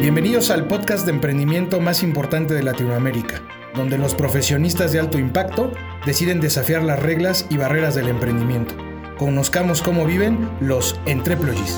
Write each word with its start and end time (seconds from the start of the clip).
Bienvenidos 0.00 0.50
al 0.50 0.68
podcast 0.68 1.04
de 1.06 1.10
emprendimiento 1.10 1.80
más 1.80 2.04
importante 2.04 2.54
de 2.54 2.62
Latinoamérica, 2.62 3.42
donde 3.74 3.98
los 3.98 4.14
profesionistas 4.14 4.92
de 4.92 5.00
alto 5.00 5.18
impacto 5.18 5.72
deciden 6.06 6.40
desafiar 6.40 6.84
las 6.84 7.00
reglas 7.02 7.46
y 7.50 7.56
barreras 7.56 7.96
del 7.96 8.06
emprendimiento. 8.06 8.76
Conozcamos 9.18 9.82
cómo 9.82 10.06
viven 10.06 10.48
los 10.60 11.00
entreployees. 11.06 11.76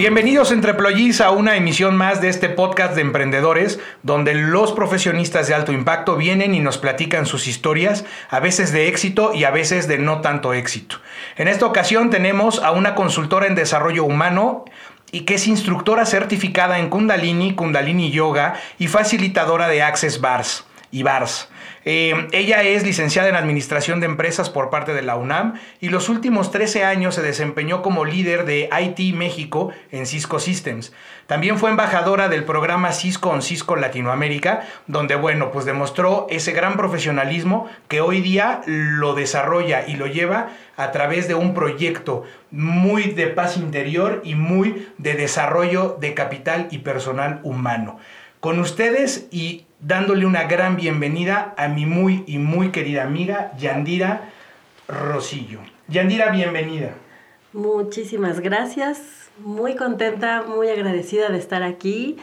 Bienvenidos 0.00 0.50
Entreployees 0.50 1.20
a 1.20 1.30
una 1.30 1.56
emisión 1.56 1.94
más 1.94 2.22
de 2.22 2.30
este 2.30 2.48
podcast 2.48 2.94
de 2.94 3.02
emprendedores, 3.02 3.80
donde 4.02 4.32
los 4.32 4.72
profesionistas 4.72 5.46
de 5.46 5.52
alto 5.52 5.72
impacto 5.72 6.16
vienen 6.16 6.54
y 6.54 6.60
nos 6.60 6.78
platican 6.78 7.26
sus 7.26 7.46
historias, 7.46 8.06
a 8.30 8.40
veces 8.40 8.72
de 8.72 8.88
éxito 8.88 9.34
y 9.34 9.44
a 9.44 9.50
veces 9.50 9.88
de 9.88 9.98
no 9.98 10.22
tanto 10.22 10.54
éxito. 10.54 10.96
En 11.36 11.48
esta 11.48 11.66
ocasión 11.66 12.08
tenemos 12.08 12.62
a 12.62 12.70
una 12.70 12.94
consultora 12.94 13.46
en 13.46 13.54
desarrollo 13.54 14.04
humano 14.04 14.64
y 15.12 15.26
que 15.26 15.34
es 15.34 15.46
instructora 15.46 16.06
certificada 16.06 16.78
en 16.78 16.88
Kundalini, 16.88 17.54
Kundalini 17.54 18.10
Yoga 18.10 18.54
y 18.78 18.88
facilitadora 18.88 19.68
de 19.68 19.82
Access 19.82 20.22
Bars 20.22 20.64
y 20.90 21.02
Bars. 21.02 21.50
Eh, 21.84 22.28
ella 22.32 22.62
es 22.62 22.84
licenciada 22.84 23.28
en 23.30 23.36
Administración 23.36 24.00
de 24.00 24.06
Empresas 24.06 24.50
por 24.50 24.68
parte 24.68 24.92
de 24.92 25.00
la 25.00 25.16
UNAM 25.16 25.54
y 25.80 25.88
los 25.88 26.10
últimos 26.10 26.50
13 26.50 26.84
años 26.84 27.14
se 27.14 27.22
desempeñó 27.22 27.80
como 27.80 28.04
líder 28.04 28.44
de 28.44 28.68
IT 28.78 29.14
México 29.14 29.70
en 29.90 30.06
Cisco 30.06 30.40
Systems. 30.40 30.92
También 31.26 31.58
fue 31.58 31.70
embajadora 31.70 32.28
del 32.28 32.44
programa 32.44 32.92
Cisco 32.92 33.34
en 33.34 33.40
Cisco 33.40 33.76
Latinoamérica, 33.76 34.66
donde, 34.88 35.14
bueno, 35.14 35.50
pues 35.52 35.64
demostró 35.64 36.26
ese 36.28 36.52
gran 36.52 36.76
profesionalismo 36.76 37.68
que 37.88 38.00
hoy 38.00 38.20
día 38.20 38.60
lo 38.66 39.14
desarrolla 39.14 39.86
y 39.86 39.94
lo 39.94 40.06
lleva 40.06 40.50
a 40.76 40.90
través 40.92 41.28
de 41.28 41.34
un 41.34 41.54
proyecto 41.54 42.24
muy 42.50 43.10
de 43.12 43.28
paz 43.28 43.56
interior 43.56 44.20
y 44.24 44.34
muy 44.34 44.88
de 44.98 45.14
desarrollo 45.14 45.96
de 46.00 46.14
capital 46.14 46.68
y 46.70 46.78
personal 46.78 47.40
humano. 47.42 47.98
Con 48.40 48.58
ustedes 48.58 49.28
y 49.30 49.66
dándole 49.80 50.26
una 50.26 50.44
gran 50.44 50.76
bienvenida 50.76 51.54
a 51.56 51.68
mi 51.68 51.86
muy 51.86 52.24
y 52.26 52.38
muy 52.38 52.70
querida 52.70 53.02
amiga 53.02 53.52
Yandira 53.58 54.30
Rosillo. 54.88 55.60
Yandira, 55.88 56.30
bienvenida. 56.30 56.94
Muchísimas 57.52 58.40
gracias, 58.40 59.30
muy 59.38 59.74
contenta, 59.74 60.44
muy 60.46 60.68
agradecida 60.68 61.30
de 61.30 61.38
estar 61.38 61.62
aquí 61.62 62.16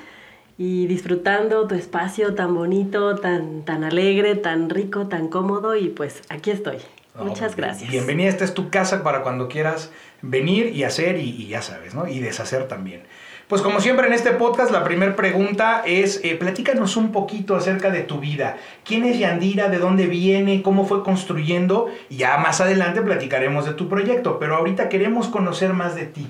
y 0.57 0.87
disfrutando 0.87 1.67
tu 1.67 1.75
espacio 1.75 2.33
tan 2.33 2.55
bonito, 2.55 3.15
tan, 3.15 3.63
tan 3.63 3.83
alegre, 3.83 4.35
tan 4.35 4.69
rico, 4.69 5.07
tan 5.07 5.27
cómodo 5.27 5.75
y 5.75 5.89
pues 5.89 6.21
aquí 6.29 6.51
estoy. 6.51 6.77
Muchas 7.19 7.55
gracias. 7.55 7.89
Bienvenida, 7.89 8.29
esta 8.29 8.45
es 8.45 8.53
tu 8.53 8.69
casa 8.69 9.03
para 9.03 9.23
cuando 9.23 9.47
quieras 9.47 9.91
venir 10.21 10.67
y 10.75 10.83
hacer 10.83 11.17
y, 11.17 11.29
y 11.29 11.47
ya 11.47 11.63
sabes, 11.63 11.95
¿no? 11.95 12.07
Y 12.07 12.19
deshacer 12.19 12.67
también. 12.67 13.01
Pues 13.47 13.61
como 13.61 13.79
siempre 13.79 14.07
en 14.07 14.13
este 14.13 14.31
podcast, 14.31 14.71
la 14.71 14.83
primera 14.83 15.15
pregunta 15.15 15.81
es, 15.85 16.19
eh, 16.25 16.35
platícanos 16.35 16.97
un 16.97 17.13
poquito 17.13 17.55
acerca 17.55 17.91
de 17.91 18.01
tu 18.01 18.19
vida. 18.19 18.57
¿Quién 18.83 19.05
es 19.05 19.17
Yandira? 19.19 19.69
¿De 19.69 19.77
dónde 19.77 20.05
viene? 20.07 20.61
¿Cómo 20.61 20.85
fue 20.85 21.01
construyendo? 21.01 21.87
Y 22.09 22.17
ya 22.17 22.37
más 22.39 22.59
adelante 22.59 23.01
platicaremos 23.01 23.65
de 23.65 23.73
tu 23.73 23.87
proyecto, 23.87 24.37
pero 24.37 24.57
ahorita 24.57 24.89
queremos 24.89 25.29
conocer 25.29 25.71
más 25.71 25.95
de 25.95 26.07
ti. 26.07 26.27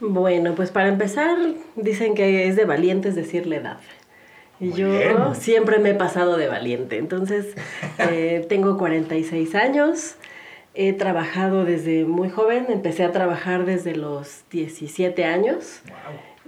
Bueno, 0.00 0.54
pues 0.54 0.70
para 0.70 0.88
empezar, 0.88 1.38
dicen 1.76 2.14
que 2.14 2.46
es 2.46 2.56
de 2.56 2.66
valientes 2.66 3.14
decir 3.14 3.46
la 3.46 3.56
edad. 3.56 3.78
Y 4.60 4.72
yo 4.72 5.34
siempre 5.34 5.78
me 5.78 5.90
he 5.90 5.94
pasado 5.94 6.36
de 6.36 6.46
valiente. 6.46 6.98
Entonces, 6.98 7.54
eh, 7.98 8.44
tengo 8.50 8.76
46 8.76 9.54
años. 9.54 10.16
He 10.74 10.94
trabajado 10.94 11.66
desde 11.66 12.06
muy 12.06 12.30
joven, 12.30 12.66
empecé 12.70 13.04
a 13.04 13.12
trabajar 13.12 13.66
desde 13.66 13.94
los 13.94 14.44
17 14.50 15.26
años 15.26 15.82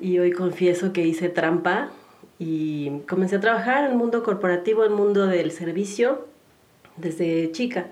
y 0.00 0.18
hoy 0.18 0.32
confieso 0.32 0.94
que 0.94 1.02
hice 1.02 1.28
trampa 1.28 1.90
y 2.38 3.00
comencé 3.00 3.36
a 3.36 3.40
trabajar 3.40 3.84
en 3.84 3.90
el 3.90 3.96
mundo 3.98 4.22
corporativo, 4.22 4.82
en 4.82 4.92
el 4.92 4.96
mundo 4.96 5.26
del 5.26 5.50
servicio 5.50 6.26
desde 6.96 7.52
chica. 7.52 7.86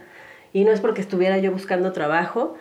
Y 0.54 0.64
no 0.64 0.72
es 0.72 0.80
porque 0.80 1.02
estuviera 1.02 1.36
yo 1.36 1.52
buscando 1.52 1.92
trabajo, 1.92 2.56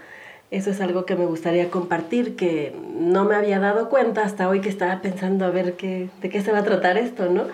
eso 0.52 0.70
es 0.70 0.82
algo 0.82 1.06
que 1.06 1.16
me 1.16 1.26
gustaría 1.26 1.70
compartir, 1.70 2.36
que 2.36 2.76
no 2.94 3.24
me 3.24 3.36
había 3.36 3.60
dado 3.60 3.88
cuenta 3.88 4.24
hasta 4.24 4.50
hoy 4.50 4.60
que 4.60 4.68
estaba 4.68 5.02
pensando 5.02 5.46
a 5.46 5.50
ver 5.50 5.76
qué, 5.78 6.10
de 6.22 6.30
qué 6.30 6.42
se 6.42 6.52
va 6.52 6.60
a 6.60 6.64
tratar 6.64 6.98
esto, 6.98 7.30
¿no? 7.30 7.46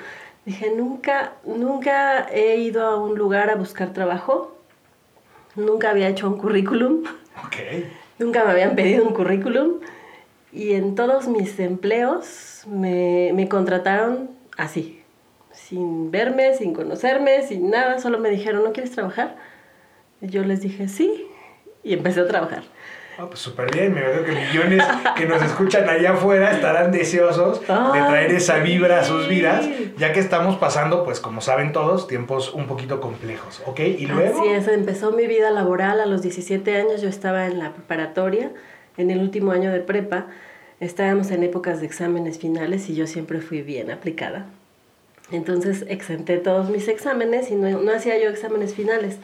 Dije, 0.47 0.74
nunca, 0.75 1.34
nunca 1.46 2.28
he 2.31 2.58
ido 2.58 2.88
a 2.88 2.97
un 2.97 3.16
lugar 3.20 3.52
a 3.52 3.56
buscar 3.56 3.94
trabajo 3.94 4.56
Nunca 5.57 5.90
había 5.90 6.07
hecho 6.07 6.28
un 6.28 6.38
currículum. 6.38 7.03
Nunca 8.19 8.45
me 8.45 8.51
habían 8.51 8.75
pedido 8.75 9.06
un 9.06 9.13
currículum. 9.13 9.79
Y 10.53 10.73
en 10.73 10.95
todos 10.95 11.28
mis 11.28 11.59
empleos 11.59 12.63
me, 12.68 13.31
me 13.34 13.50
contrataron 13.50 14.29
así, 14.56 15.03
sin 15.51 16.12
verme, 16.12 16.56
sin 16.56 16.73
conocerme, 16.73 17.41
sin 17.41 17.72
nada. 17.72 18.00
Solo 18.00 18.19
me 18.19 18.29
dijeron, 18.29 18.63
¿no 18.63 18.72
quieres 18.72 18.91
trabajar? 18.91 19.35
Y 20.22 20.28
yo 20.28 20.44
les 20.44 20.62
dije, 20.62 20.88
sí. 20.88 21.25
Y 21.84 21.94
empecé 21.94 22.22
a 22.22 22.28
trabajar. 22.28 22.63
Ah, 23.19 23.25
pues 23.28 23.39
súper 23.39 23.73
bien, 23.73 23.95
me 23.95 24.01
veo 24.01 24.23
que 24.23 24.31
millones 24.31 24.83
que 25.16 25.25
nos 25.25 25.41
escuchan 25.41 25.89
allá 25.89 26.11
afuera 26.11 26.51
estarán 26.51 26.91
deseosos 26.91 27.61
de 27.61 27.66
traer 27.67 28.31
esa 28.31 28.59
vibra 28.59 29.00
a 29.00 29.03
sus 29.03 29.28
vidas, 29.28 29.67
ya 29.97 30.13
que 30.13 30.19
estamos 30.19 30.57
pasando, 30.57 31.03
pues 31.03 31.19
como 31.19 31.41
saben 31.41 31.72
todos, 31.72 32.07
tiempos 32.07 32.53
un 32.53 32.67
poquito 32.67 33.01
complejos, 33.01 33.63
¿ok? 33.66 33.79
Y 33.79 34.05
luego... 34.05 34.39
Así 34.39 34.50
es, 34.50 34.67
empezó 34.67 35.13
mi 35.13 35.25
vida 35.25 35.50
laboral 35.50 36.00
a 36.00 36.05
los 36.05 36.22
17 36.22 36.75
años, 36.75 37.01
yo 37.01 37.09
estaba 37.09 37.47
en 37.47 37.57
la 37.57 37.73
preparatoria, 37.73 38.51
en 38.97 39.09
el 39.09 39.19
último 39.19 39.51
año 39.51 39.72
de 39.72 39.79
prepa, 39.79 40.28
estábamos 40.79 41.31
en 41.31 41.41
épocas 41.41 41.79
de 41.79 41.88
exámenes 41.88 42.38
finales 42.38 42.88
y 42.88 42.94
yo 42.94 43.07
siempre 43.07 43.41
fui 43.41 43.63
bien 43.63 43.89
aplicada. 43.89 44.45
Entonces 45.31 45.85
exenté 45.89 46.38
todos 46.38 46.69
mis 46.69 46.88
exámenes 46.88 47.49
y 47.49 47.55
no, 47.55 47.79
no 47.79 47.91
hacía 47.91 48.22
yo 48.22 48.29
exámenes 48.29 48.75
finales. 48.75 49.17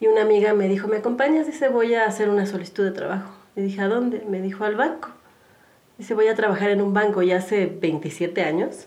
Y 0.00 0.06
una 0.06 0.22
amiga 0.22 0.54
me 0.54 0.66
dijo, 0.66 0.88
¿me 0.88 0.96
acompañas? 0.96 1.46
Dice, 1.46 1.68
voy 1.68 1.94
a 1.94 2.06
hacer 2.06 2.30
una 2.30 2.46
solicitud 2.46 2.84
de 2.84 2.90
trabajo. 2.90 3.30
Y 3.54 3.60
dije, 3.60 3.82
¿a 3.82 3.88
dónde? 3.88 4.24
Me 4.26 4.40
dijo, 4.40 4.64
al 4.64 4.74
banco. 4.74 5.10
Dice, 5.98 6.14
voy 6.14 6.28
a 6.28 6.34
trabajar 6.34 6.70
en 6.70 6.80
un 6.80 6.94
banco 6.94 7.22
ya 7.22 7.36
hace 7.36 7.66
27 7.66 8.42
años. 8.42 8.86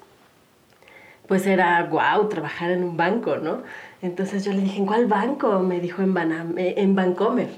Pues 1.27 1.45
era, 1.45 1.83
wow, 1.83 2.27
trabajar 2.27 2.71
en 2.71 2.83
un 2.83 2.97
banco, 2.97 3.37
¿no? 3.37 3.61
Entonces 4.01 4.43
yo 4.43 4.51
le 4.51 4.61
dije, 4.61 4.79
¿en 4.79 4.87
cuál 4.87 5.05
banco? 5.05 5.59
Me 5.59 5.79
dijo, 5.79 6.01
en, 6.01 6.15
en 6.57 6.95
Bancomer. 6.95 7.49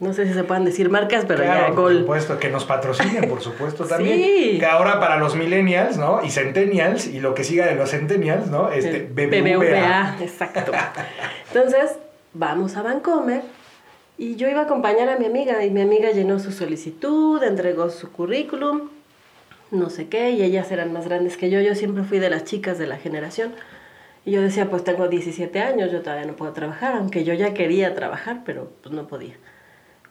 No 0.00 0.12
sé 0.12 0.26
si 0.26 0.32
se 0.32 0.42
pueden 0.42 0.64
decir 0.64 0.90
marcas, 0.90 1.24
pero 1.28 1.44
ya 1.44 1.70
Por 1.76 1.96
supuesto, 1.96 2.38
que 2.40 2.48
nos 2.48 2.64
patrocinen, 2.64 3.28
por 3.28 3.40
supuesto, 3.40 3.84
también. 3.88 4.16
Sí. 4.16 4.56
Que 4.58 4.66
ahora 4.66 4.98
para 4.98 5.16
los 5.18 5.36
millennials, 5.36 5.96
¿no? 5.96 6.24
Y 6.24 6.30
centennials, 6.30 7.06
y 7.06 7.20
lo 7.20 7.34
que 7.34 7.44
siga 7.44 7.66
de 7.66 7.76
los 7.76 7.90
centennials, 7.90 8.48
¿no? 8.48 8.72
Este, 8.72 9.00
BBVA. 9.00 9.58
BBVA, 9.58 10.16
exacto. 10.20 10.72
Entonces, 11.54 11.98
vamos 12.34 12.76
a 12.76 12.82
Vancomer. 12.82 13.42
Y 14.18 14.36
yo 14.36 14.48
iba 14.48 14.60
a 14.60 14.64
acompañar 14.64 15.08
a 15.08 15.18
mi 15.18 15.24
amiga 15.26 15.64
y 15.64 15.70
mi 15.70 15.80
amiga 15.80 16.10
llenó 16.10 16.38
su 16.38 16.52
solicitud, 16.52 17.42
entregó 17.42 17.90
su 17.90 18.12
currículum, 18.12 18.90
no 19.70 19.90
sé 19.90 20.08
qué, 20.08 20.30
y 20.30 20.42
ellas 20.42 20.70
eran 20.70 20.92
más 20.92 21.06
grandes 21.06 21.36
que 21.36 21.50
yo. 21.50 21.60
Yo 21.60 21.74
siempre 21.74 22.04
fui 22.04 22.18
de 22.18 22.30
las 22.30 22.44
chicas 22.44 22.78
de 22.78 22.86
la 22.86 22.98
generación. 22.98 23.52
Y 24.24 24.32
yo 24.32 24.42
decía, 24.42 24.70
pues 24.70 24.84
tengo 24.84 25.08
17 25.08 25.58
años, 25.60 25.90
yo 25.90 26.02
todavía 26.02 26.26
no 26.26 26.36
puedo 26.36 26.52
trabajar, 26.52 26.94
aunque 26.94 27.24
yo 27.24 27.34
ya 27.34 27.54
quería 27.54 27.94
trabajar, 27.94 28.42
pero 28.44 28.70
pues 28.82 28.94
no 28.94 29.08
podía. 29.08 29.34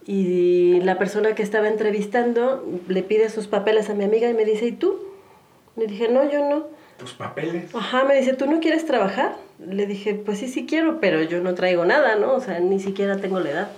Y 0.06 0.82
la 0.82 0.98
persona 0.98 1.36
que 1.36 1.44
estaba 1.44 1.70
entrevistando 1.70 2.66
le 2.88 3.04
pide 3.04 3.30
sus 3.30 3.48
papeles 3.48 3.90
a 3.90 3.94
mi 3.94 4.04
amiga 4.04 4.30
y 4.30 4.34
me 4.34 4.44
dice, 4.44 4.66
¿y 4.66 4.72
tú? 4.74 5.00
Le 5.78 5.88
dije, 5.88 6.10
no, 6.10 6.30
yo 6.30 6.50
no 6.50 6.81
tus 7.02 7.14
papeles. 7.14 7.74
Ajá, 7.76 8.04
me 8.04 8.16
dice, 8.16 8.34
¿tú 8.34 8.46
no 8.46 8.60
quieres 8.60 8.86
trabajar? 8.86 9.36
Le 9.60 9.88
dije, 9.88 10.14
pues 10.14 10.40
sí, 10.40 10.48
sí 10.48 10.66
quiero, 10.66 11.00
pero 11.00 11.22
yo 11.24 11.42
no 11.42 11.56
traigo 11.56 11.84
nada, 11.84 12.16
¿no? 12.16 12.34
O 12.34 12.40
sea, 12.40 12.60
ni 12.60 12.80
siquiera 12.80 13.18
tengo 13.18 13.40
la 13.40 13.50
edad. 13.50 13.72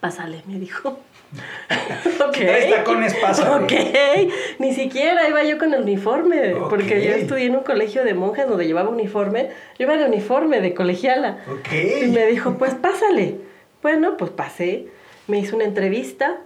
Pásale, 0.00 0.42
me 0.46 0.58
dijo. 0.58 0.90
ok. 2.26 2.32
Tres 2.32 2.70
tacones, 2.70 3.14
pásale. 3.14 3.64
Ok, 3.64 4.32
ni 4.58 4.74
siquiera 4.74 5.28
iba 5.28 5.44
yo 5.44 5.58
con 5.58 5.72
el 5.74 5.82
uniforme, 5.82 6.56
porque 6.68 7.04
yo 7.04 7.12
estudié 7.12 7.46
en 7.46 7.56
un 7.56 7.62
colegio 7.62 8.04
de 8.04 8.14
monjas 8.14 8.48
donde 8.48 8.66
llevaba 8.66 8.88
uniforme. 8.88 9.50
Yo 9.78 9.86
iba 9.86 9.96
de 9.96 10.04
uniforme, 10.04 10.60
de 10.60 10.74
colegiala. 10.74 11.38
Ok. 11.50 11.68
Y 12.02 12.06
me 12.08 12.26
dijo, 12.26 12.58
pues 12.58 12.74
pásale. 12.74 13.36
Bueno, 13.82 14.16
pues 14.16 14.30
pasé. 14.30 14.88
Me 15.28 15.38
hizo 15.38 15.56
una 15.56 15.66
entrevista 15.66 16.38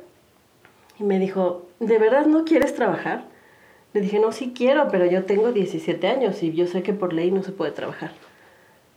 y 0.98 1.04
me 1.04 1.18
dijo, 1.18 1.66
¿de 1.78 1.98
verdad 1.98 2.26
no 2.26 2.44
quieres 2.44 2.74
trabajar? 2.74 3.31
Le 3.92 4.00
dije, 4.00 4.18
no, 4.18 4.32
sí 4.32 4.52
quiero, 4.56 4.88
pero 4.90 5.06
yo 5.06 5.24
tengo 5.24 5.52
17 5.52 6.06
años 6.08 6.42
y 6.42 6.52
yo 6.52 6.66
sé 6.66 6.82
que 6.82 6.94
por 6.94 7.12
ley 7.12 7.30
no 7.30 7.42
se 7.42 7.52
puede 7.52 7.72
trabajar. 7.72 8.12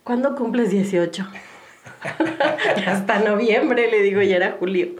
¿Cuándo 0.04 0.36
cumples 0.36 0.70
18? 0.70 1.28
Hasta 2.88 3.20
noviembre, 3.20 3.90
le 3.92 4.02
digo, 4.02 4.22
ya 4.22 4.38
era 4.38 4.52
julio. 4.60 4.96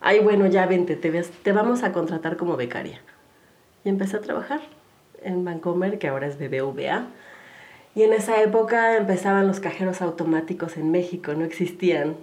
Ay, 0.00 0.20
bueno, 0.20 0.46
ya 0.46 0.66
vente, 0.66 0.96
te, 0.96 1.10
te 1.10 1.52
vamos 1.52 1.82
a 1.82 1.92
contratar 1.92 2.36
como 2.36 2.56
becaria. 2.56 3.00
Y 3.84 3.88
empecé 3.88 4.16
a 4.16 4.20
trabajar 4.20 4.60
en 5.22 5.44
Bancomer, 5.44 5.98
que 5.98 6.08
ahora 6.08 6.26
es 6.26 6.38
BBVA. 6.38 7.06
Y 7.94 8.02
en 8.02 8.12
esa 8.12 8.40
época 8.42 8.96
empezaban 8.96 9.46
los 9.46 9.60
cajeros 9.60 10.00
automáticos 10.00 10.76
en 10.76 10.90
México, 10.90 11.34
no 11.34 11.44
existían. 11.44 12.16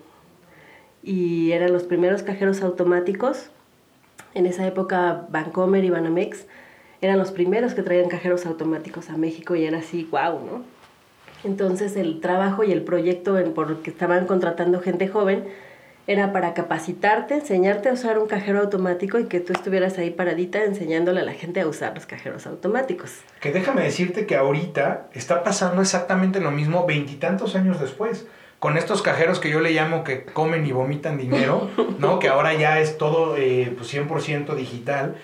Y 1.04 1.52
eran 1.52 1.72
los 1.72 1.84
primeros 1.84 2.24
cajeros 2.24 2.64
automáticos 2.64 3.52
En 4.34 4.46
esa 4.46 4.66
época 4.68 5.28
Bancomer 5.30 5.84
y 5.84 5.90
Banamex 5.90 6.48
eran 7.02 7.18
los 7.18 7.32
primeros 7.32 7.74
que 7.74 7.84
traían 7.84 8.10
cajeros 8.10 8.46
automáticos 8.46 9.10
a 9.10 9.18
México 9.18 9.56
y 9.56 9.66
era 9.66 9.80
así, 9.80 10.08
wow, 10.12 10.40
¿no? 10.40 10.64
Entonces 11.44 11.96
el 11.96 12.20
trabajo 12.20 12.64
y 12.64 12.72
el 12.72 12.82
proyecto 12.82 13.38
en 13.38 13.54
por 13.54 13.82
que 13.82 13.92
estaban 13.92 14.26
contratando 14.26 14.82
gente 14.82 15.08
joven 15.08 15.46
era 16.08 16.32
para 16.32 16.54
capacitarte, 16.54 17.36
enseñarte 17.36 17.90
a 17.90 17.94
usar 17.94 18.18
un 18.18 18.28
cajero 18.28 18.62
automático 18.62 19.20
y 19.20 19.26
que 19.26 19.42
tú 19.42 19.52
estuvieras 19.52 19.98
ahí 19.98 20.10
paradita 20.10 20.64
enseñándole 20.64 21.20
a 21.20 21.24
la 21.24 21.34
gente 21.34 21.60
a 21.60 21.68
usar 21.68 21.94
los 21.94 22.06
cajeros 22.06 22.48
automáticos. 22.48 23.12
Que 23.42 23.52
déjame 23.52 23.84
decirte 23.84 24.26
que 24.26 24.38
ahorita 24.38 25.10
está 25.14 25.44
pasando 25.44 25.82
exactamente 25.82 26.40
lo 26.40 26.52
mismo 26.52 26.86
veintitantos 26.86 27.56
años 27.56 27.82
después. 27.82 28.26
Con 28.60 28.78
estos 28.78 29.04
cajeros 29.04 29.40
que 29.40 29.52
yo 29.52 29.60
le 29.60 29.72
llamo 29.72 30.04
que 30.04 30.24
comen 30.24 30.66
y 30.66 30.72
vomitan 30.72 31.18
dinero, 31.18 31.70
¿no? 32.00 32.20
Que 32.20 32.30
ahora 32.30 32.54
ya 32.56 32.80
es 32.80 32.98
todo 32.98 33.36
eh, 33.38 33.72
pues 33.78 33.94
100% 33.94 34.56
digital. 34.56 35.18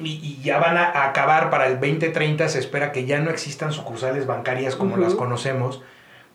Y, 0.00 0.40
ya 0.42 0.58
van 0.58 0.76
a, 0.76 1.04
acabar 1.04 1.50
para 1.50 1.66
el 1.66 1.80
2030, 1.80 2.48
se 2.48 2.58
espera 2.58 2.92
que 2.92 3.04
ya 3.04 3.20
no 3.20 3.30
existan 3.30 3.72
sucursales 3.72 4.26
bancarias 4.26 4.76
como 4.76 4.96
las 4.96 5.14
conocemos. 5.14 5.82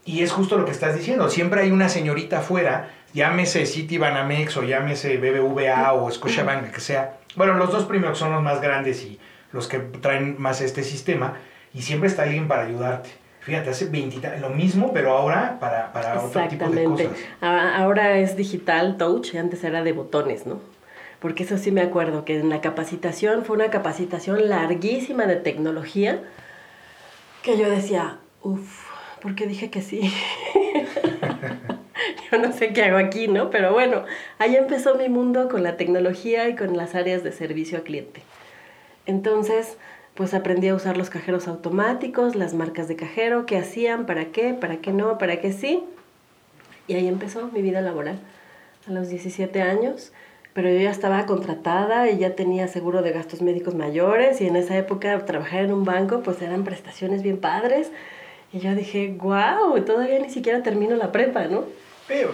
Y 0.06 0.22
es 0.22 0.34
justo 0.34 0.58
lo 0.58 0.66
que 0.66 0.72
estás 0.72 0.98
diciendo, 0.98 1.30
siempre 1.30 1.62
hay 1.62 1.72
una 1.72 1.88
señorita 1.88 2.40
afuera 2.40 2.90
llámese 3.14 3.66
Citibanamex 3.66 4.58
o 4.58 4.64
llámese 4.64 5.18
BBVA 5.18 5.94
o 5.94 6.10
Scotiabank, 6.12 6.72
que 6.72 6.82
sea. 6.82 7.18
Bueno, 7.36 7.54
los 7.54 7.72
dos 7.72 7.86
primeros 7.86 8.18
son 8.18 8.32
los 8.32 8.42
más 8.42 8.62
grandes 8.62 9.04
y 9.04 9.20
los 9.52 9.68
que 9.68 9.80
traen 9.80 10.36
más 10.40 10.62
este 10.62 10.84
sistema 10.84 11.36
y 11.74 11.82
siempre 11.82 12.10
está 12.10 12.24
alguien 12.24 12.48
para 12.48 12.64
ayudarte. 12.64 13.10
Fíjate, 13.42 13.72
hace 13.72 13.86
20 13.86 14.40
lo 14.40 14.50
mismo, 14.50 14.92
pero 14.94 15.18
ahora 15.18 15.58
para, 15.60 15.92
para 15.92 16.22
otro 16.22 16.48
tipo 16.48 16.70
de 16.70 16.84
cosas. 16.86 17.08
Ahora 17.42 18.18
es 18.18 18.38
digital 18.38 18.98
touch, 18.98 19.36
antes 19.36 19.64
era 19.64 19.84
de 19.84 19.92
botones, 19.92 20.46
¿no? 20.46 20.60
Porque 21.24 21.44
eso 21.44 21.58
sí 21.58 21.72
me 21.72 21.80
acuerdo, 21.80 22.26
que 22.26 22.38
en 22.38 22.50
la 22.50 22.60
capacitación 22.60 23.46
fue 23.46 23.56
una 23.56 23.70
capacitación 23.70 24.50
larguísima 24.50 25.26
de 25.26 25.38
tecnología, 25.38 26.22
que 27.44 27.58
yo 27.58 27.70
decía, 27.70 28.18
uff, 28.42 28.90
¿por 29.22 29.34
qué 29.34 29.48
dije 29.48 29.70
que 29.70 29.82
sí? 29.82 30.02
yo 32.30 32.40
no 32.40 32.52
sé 32.52 32.74
qué 32.74 32.84
hago 32.84 32.98
aquí, 32.98 33.30
¿no? 33.30 33.52
Pero 33.52 33.72
bueno, 33.72 34.04
ahí 34.38 34.58
empezó 34.58 34.96
mi 34.96 35.08
mundo 35.08 35.48
con 35.48 35.64
la 35.64 35.78
tecnología 35.78 36.50
y 36.50 36.58
con 36.58 36.76
las 36.76 36.94
áreas 36.94 37.24
de 37.24 37.32
servicio 37.32 37.78
al 37.78 37.86
cliente. 37.86 38.22
Entonces, 39.06 39.78
pues 40.16 40.34
aprendí 40.34 40.68
a 40.68 40.76
usar 40.76 40.98
los 40.98 41.10
cajeros 41.10 41.48
automáticos, 41.48 42.36
las 42.36 42.54
marcas 42.54 42.90
de 42.90 42.98
cajero, 42.98 43.46
qué 43.46 43.58
hacían, 43.58 44.06
para 44.06 44.26
qué, 44.34 44.54
para 44.54 44.82
qué 44.82 44.92
no, 44.92 45.18
para 45.18 45.40
qué 45.40 45.54
sí. 45.54 45.86
Y 46.90 46.96
ahí 46.96 47.08
empezó 47.08 47.48
mi 47.48 47.62
vida 47.62 47.80
laboral, 47.80 48.20
a 48.90 48.92
los 48.92 49.08
17 49.08 49.62
años. 49.62 50.12
Pero 50.54 50.70
yo 50.70 50.80
ya 50.80 50.92
estaba 50.92 51.26
contratada 51.26 52.10
y 52.10 52.20
ya 52.20 52.36
tenía 52.36 52.68
seguro 52.68 53.02
de 53.02 53.12
gastos 53.12 53.42
médicos 53.42 53.74
mayores 53.74 54.40
y 54.40 54.48
en 54.48 54.56
esa 54.56 54.78
época 54.78 55.26
trabajar 55.26 55.62
en 55.62 55.74
un 55.74 55.84
banco 55.84 56.22
pues 56.22 56.42
eran 56.42 56.64
prestaciones 56.64 57.24
bien 57.24 57.38
padres. 57.38 57.92
Y 58.52 58.60
yo 58.60 58.76
dije, 58.76 59.16
wow, 59.20 59.80
todavía 59.84 60.20
ni 60.20 60.30
siquiera 60.30 60.62
termino 60.62 60.96
la 60.96 61.12
prepa, 61.12 61.46
¿no? 61.46 61.64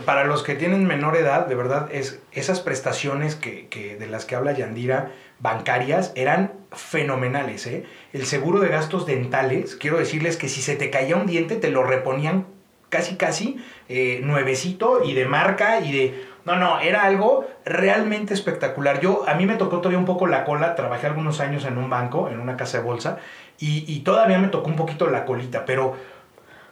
para 0.06 0.26
los 0.26 0.44
que 0.44 0.56
tienen 0.56 0.86
menor 0.86 1.16
edad, 1.16 1.46
de 1.48 1.56
verdad, 1.56 1.90
es, 1.92 2.20
esas 2.32 2.60
prestaciones 2.60 3.36
que, 3.36 3.68
que, 3.68 3.96
de 3.96 4.08
las 4.08 4.26
que 4.26 4.36
habla 4.36 4.54
Yandira, 4.54 5.12
bancarias, 5.40 6.12
eran 6.16 6.54
fenomenales. 6.72 7.66
¿eh? 7.68 7.86
El 8.12 8.26
seguro 8.26 8.60
de 8.60 8.70
gastos 8.70 9.06
dentales, 9.06 9.76
quiero 9.76 9.98
decirles 9.98 10.38
que 10.38 10.50
si 10.50 10.62
se 10.62 10.76
te 10.76 10.90
caía 10.90 11.16
un 11.16 11.28
diente, 11.28 11.56
te 11.56 11.70
lo 11.70 11.84
reponían 11.84 12.48
casi, 12.90 13.16
casi 13.16 13.58
eh, 13.88 14.22
nuevecito 14.24 15.04
y 15.04 15.14
de 15.14 15.26
marca 15.26 15.80
y 15.82 15.92
de... 15.92 16.29
No, 16.50 16.56
no, 16.56 16.80
era 16.80 17.04
algo 17.04 17.46
realmente 17.64 18.34
espectacular. 18.34 19.00
Yo, 19.02 19.24
a 19.28 19.36
mí 19.36 19.46
me 19.46 19.54
tocó 19.54 19.78
todavía 19.78 20.00
un 20.00 20.06
poco 20.06 20.26
la 20.26 20.46
cola, 20.46 20.74
trabajé 20.74 21.06
algunos 21.06 21.42
años 21.42 21.64
en 21.66 21.78
un 21.78 21.92
banco, 21.92 22.28
en 22.28 22.40
una 22.40 22.58
casa 22.58 22.80
de 22.80 22.84
bolsa, 22.84 23.20
y, 23.60 24.00
todavía 24.00 24.40
me 24.40 24.48
tocó 24.48 24.68
un 24.68 24.76
poquito 24.76 25.08
la 25.12 25.26
colita, 25.26 25.66
pero 25.66 25.96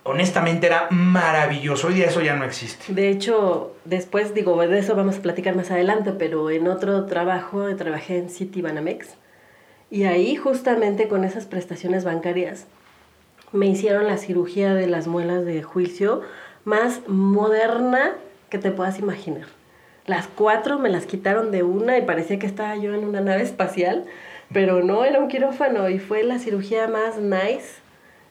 honestamente 0.03 0.65
era 0.65 0.87
maravilloso. 0.89 1.89
Hoy 1.89 1.93
día 1.93 2.07
eso 2.07 2.21
ya 2.21 2.35
no 2.35 2.43
existe. 2.43 2.91
De 2.91 3.09
hecho, 3.09 3.75
después, 3.85 4.33
digo, 4.33 4.59
de 4.65 4.79
eso 4.79 4.95
vamos 4.95 5.17
a 5.17 5.21
platicar 5.21 5.55
más 5.55 5.69
adelante, 5.69 6.11
pero 6.11 6.49
en 6.49 6.67
otro 6.67 7.05
trabajo 7.05 7.67
trabajé 7.75 8.17
en 8.17 8.31
City 8.31 8.63
Banamex 8.63 9.15
y 9.91 10.05
ahí 10.05 10.35
justamente 10.37 11.07
con 11.07 11.23
esas 11.23 11.45
prestaciones 11.45 12.03
bancarias 12.03 12.65
me 13.51 13.67
hicieron 13.67 14.07
la 14.07 14.17
cirugía 14.17 14.73
de 14.73 14.87
las 14.87 15.05
muelas 15.05 15.45
de 15.45 15.61
juicio 15.61 16.21
más 16.65 17.01
moderna 17.07 18.15
que 18.49 18.57
te 18.57 18.71
puedas 18.71 18.97
imaginar. 18.97 19.56
Las 20.07 20.27
cuatro 20.27 20.79
me 20.79 20.89
las 20.89 21.05
quitaron 21.05 21.51
de 21.51 21.63
una 21.63 21.97
y 21.97 22.01
parecía 22.01 22.39
que 22.39 22.47
estaba 22.47 22.75
yo 22.77 22.93
en 22.93 23.03
una 23.05 23.21
nave 23.21 23.43
espacial, 23.43 24.05
pero 24.53 24.81
no, 24.81 25.03
era 25.03 25.19
un 25.19 25.27
quirófano 25.27 25.89
y 25.89 25.99
fue 25.99 26.23
la 26.23 26.39
cirugía 26.39 26.87
más 26.87 27.17
nice 27.17 27.81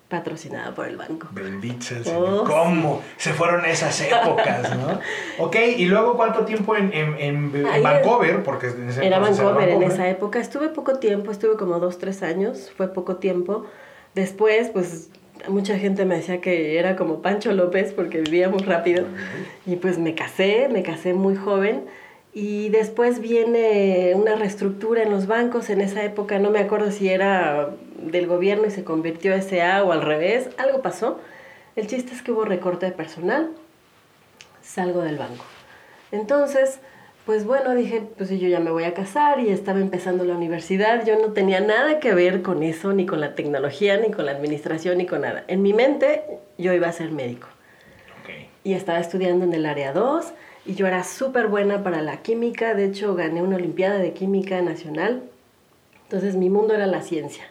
patrocinada 0.08 0.74
por 0.74 0.86
el 0.86 0.96
banco. 0.96 1.28
Bendito 1.32 1.94
oh, 2.14 2.44
¿Cómo? 2.44 3.02
Se 3.16 3.32
fueron 3.32 3.64
esas 3.64 4.00
épocas, 4.00 4.76
¿no? 4.76 5.00
ok, 5.44 5.56
y 5.76 5.84
luego 5.86 6.16
cuánto 6.16 6.44
tiempo 6.44 6.76
en, 6.76 6.92
en, 6.94 7.52
Vancouver, 7.82 8.42
porque 8.42 8.72
era 9.02 9.18
Vancouver, 9.18 9.68
en 9.68 9.82
esa 9.82 10.08
época. 10.08 10.38
Estuve 10.38 10.68
poco 10.68 10.98
tiempo, 10.98 11.30
estuve 11.30 11.56
como 11.56 11.78
dos, 11.80 11.98
tres 11.98 12.22
años, 12.22 12.72
fue 12.76 12.92
poco 12.92 13.16
tiempo. 13.16 13.66
Después, 14.14 14.70
pues 14.70 15.10
mucha 15.48 15.78
gente 15.78 16.04
me 16.04 16.16
decía 16.16 16.40
que 16.40 16.78
era 16.78 16.96
como 16.96 17.22
Pancho 17.22 17.52
López 17.52 17.92
porque 17.92 18.20
vivía 18.20 18.48
muy 18.48 18.62
rápido. 18.62 19.04
Y 19.66 19.76
pues 19.76 19.98
me 19.98 20.14
casé, 20.14 20.68
me 20.68 20.82
casé 20.82 21.14
muy 21.14 21.36
joven. 21.36 21.84
Y 22.32 22.68
después 22.68 23.20
viene 23.20 24.12
una 24.14 24.36
reestructura 24.36 25.02
en 25.02 25.10
los 25.10 25.26
bancos. 25.26 25.70
En 25.70 25.80
esa 25.80 26.04
época 26.04 26.38
no 26.38 26.50
me 26.50 26.58
acuerdo 26.58 26.90
si 26.90 27.08
era 27.08 27.70
del 27.98 28.26
gobierno 28.26 28.66
y 28.66 28.70
se 28.70 28.84
convirtió 28.84 29.34
a 29.34 29.40
SA 29.40 29.82
o 29.84 29.92
al 29.92 30.02
revés. 30.02 30.50
Algo 30.58 30.82
pasó. 30.82 31.18
El 31.76 31.86
chiste 31.86 32.14
es 32.14 32.22
que 32.22 32.32
hubo 32.32 32.44
recorte 32.44 32.86
de 32.86 32.92
personal. 32.92 33.50
Salgo 34.62 35.02
del 35.02 35.16
banco. 35.16 35.44
Entonces, 36.12 36.80
pues 37.26 37.44
bueno, 37.44 37.74
dije, 37.74 38.04
pues 38.16 38.30
yo 38.30 38.46
ya 38.46 38.60
me 38.60 38.70
voy 38.70 38.84
a 38.84 38.94
casar 38.94 39.40
y 39.40 39.48
estaba 39.48 39.80
empezando 39.80 40.24
la 40.24 40.36
universidad. 40.36 41.04
Yo 41.04 41.18
no 41.18 41.32
tenía 41.32 41.60
nada 41.60 41.98
que 41.98 42.14
ver 42.14 42.40
con 42.40 42.62
eso, 42.62 42.92
ni 42.92 43.04
con 43.04 43.20
la 43.20 43.34
tecnología, 43.34 43.96
ni 43.96 44.12
con 44.12 44.26
la 44.26 44.32
administración, 44.32 44.98
ni 44.98 45.06
con 45.06 45.22
nada. 45.22 45.42
En 45.48 45.60
mi 45.60 45.72
mente 45.72 46.22
yo 46.56 46.72
iba 46.72 46.86
a 46.86 46.92
ser 46.92 47.10
médico. 47.10 47.48
Y 48.62 48.74
estaba 48.74 49.00
estudiando 49.00 49.44
en 49.44 49.52
el 49.52 49.66
área 49.66 49.92
2 49.92 50.32
y 50.66 50.74
yo 50.74 50.86
era 50.86 51.02
súper 51.02 51.48
buena 51.48 51.82
para 51.82 52.00
la 52.00 52.22
química, 52.22 52.74
de 52.74 52.86
hecho 52.86 53.14
gané 53.14 53.42
una 53.42 53.56
Olimpiada 53.56 53.98
de 53.98 54.12
Química 54.12 54.62
Nacional. 54.62 55.22
Entonces 56.04 56.36
mi 56.36 56.48
mundo 56.48 56.74
era 56.74 56.86
la 56.86 57.02
ciencia, 57.02 57.44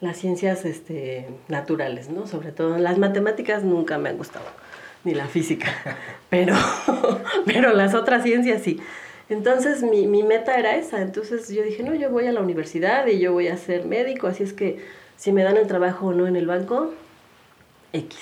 las 0.00 0.18
ciencias 0.18 0.64
este, 0.64 1.28
naturales, 1.48 2.10
¿no? 2.10 2.28
Sobre 2.28 2.52
todo 2.52 2.78
las 2.78 2.98
matemáticas 2.98 3.64
nunca 3.64 3.98
me 3.98 4.08
han 4.08 4.18
gustado, 4.18 4.46
ni 5.04 5.14
la 5.14 5.26
física, 5.26 5.68
pero, 6.28 6.54
pero 7.46 7.72
las 7.72 7.94
otras 7.94 8.22
ciencias 8.22 8.62
sí. 8.62 8.80
Entonces 9.28 9.82
mi, 9.82 10.06
mi 10.06 10.22
meta 10.22 10.58
era 10.58 10.76
esa, 10.76 11.00
entonces 11.02 11.48
yo 11.48 11.62
dije, 11.62 11.82
no, 11.82 11.94
yo 11.94 12.10
voy 12.10 12.26
a 12.26 12.32
la 12.32 12.40
universidad 12.40 13.06
y 13.06 13.20
yo 13.20 13.32
voy 13.32 13.48
a 13.48 13.56
ser 13.56 13.84
médico, 13.84 14.26
así 14.26 14.42
es 14.42 14.52
que 14.52 14.84
si 15.16 15.32
me 15.32 15.44
dan 15.44 15.56
el 15.56 15.66
trabajo 15.66 16.08
o 16.08 16.12
no 16.12 16.26
en 16.26 16.36
el 16.36 16.46
banco, 16.46 16.92
X. 17.92 18.18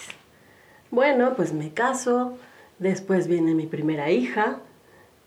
Bueno, 0.91 1.35
pues 1.35 1.53
me 1.53 1.71
caso, 1.71 2.39
Después 2.79 3.27
viene 3.27 3.55
mi 3.55 3.67
primera 3.67 4.11
hija 4.11 4.61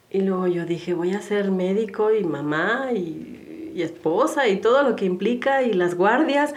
y 0.10 0.22
luego 0.22 0.48
yo 0.48 0.66
dije, 0.66 0.94
voy 0.94 1.14
a 1.14 1.22
ser 1.22 1.52
médico 1.52 2.14
y 2.14 2.24
mamá 2.24 2.92
y, 2.94 3.72
y, 3.76 3.82
esposa 3.82 4.48
y 4.48 4.58
todo 4.58 4.84
lo 4.84 4.96
que 4.96 5.06
implica 5.06 5.64
y 5.64 5.74
las 5.74 5.96
guardias. 5.96 6.54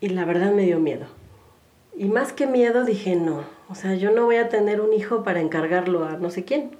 Y 0.00 0.08
la 0.08 0.24
verdad 0.24 0.52
me 0.52 0.62
dio 0.62 0.80
miedo. 0.80 1.06
Y 1.96 2.06
más 2.06 2.32
que 2.32 2.46
miedo 2.46 2.84
dije, 2.84 3.16
no, 3.16 3.44
o 3.68 3.74
sea, 3.74 3.94
yo 3.94 4.10
no 4.10 4.24
voy 4.24 4.36
a 4.36 4.48
tener 4.48 4.80
un 4.80 4.92
hijo 4.92 5.22
para 5.24 5.40
encargarlo 5.40 6.04
a 6.04 6.16
no 6.16 6.30
sé 6.30 6.44
quién. 6.44 6.70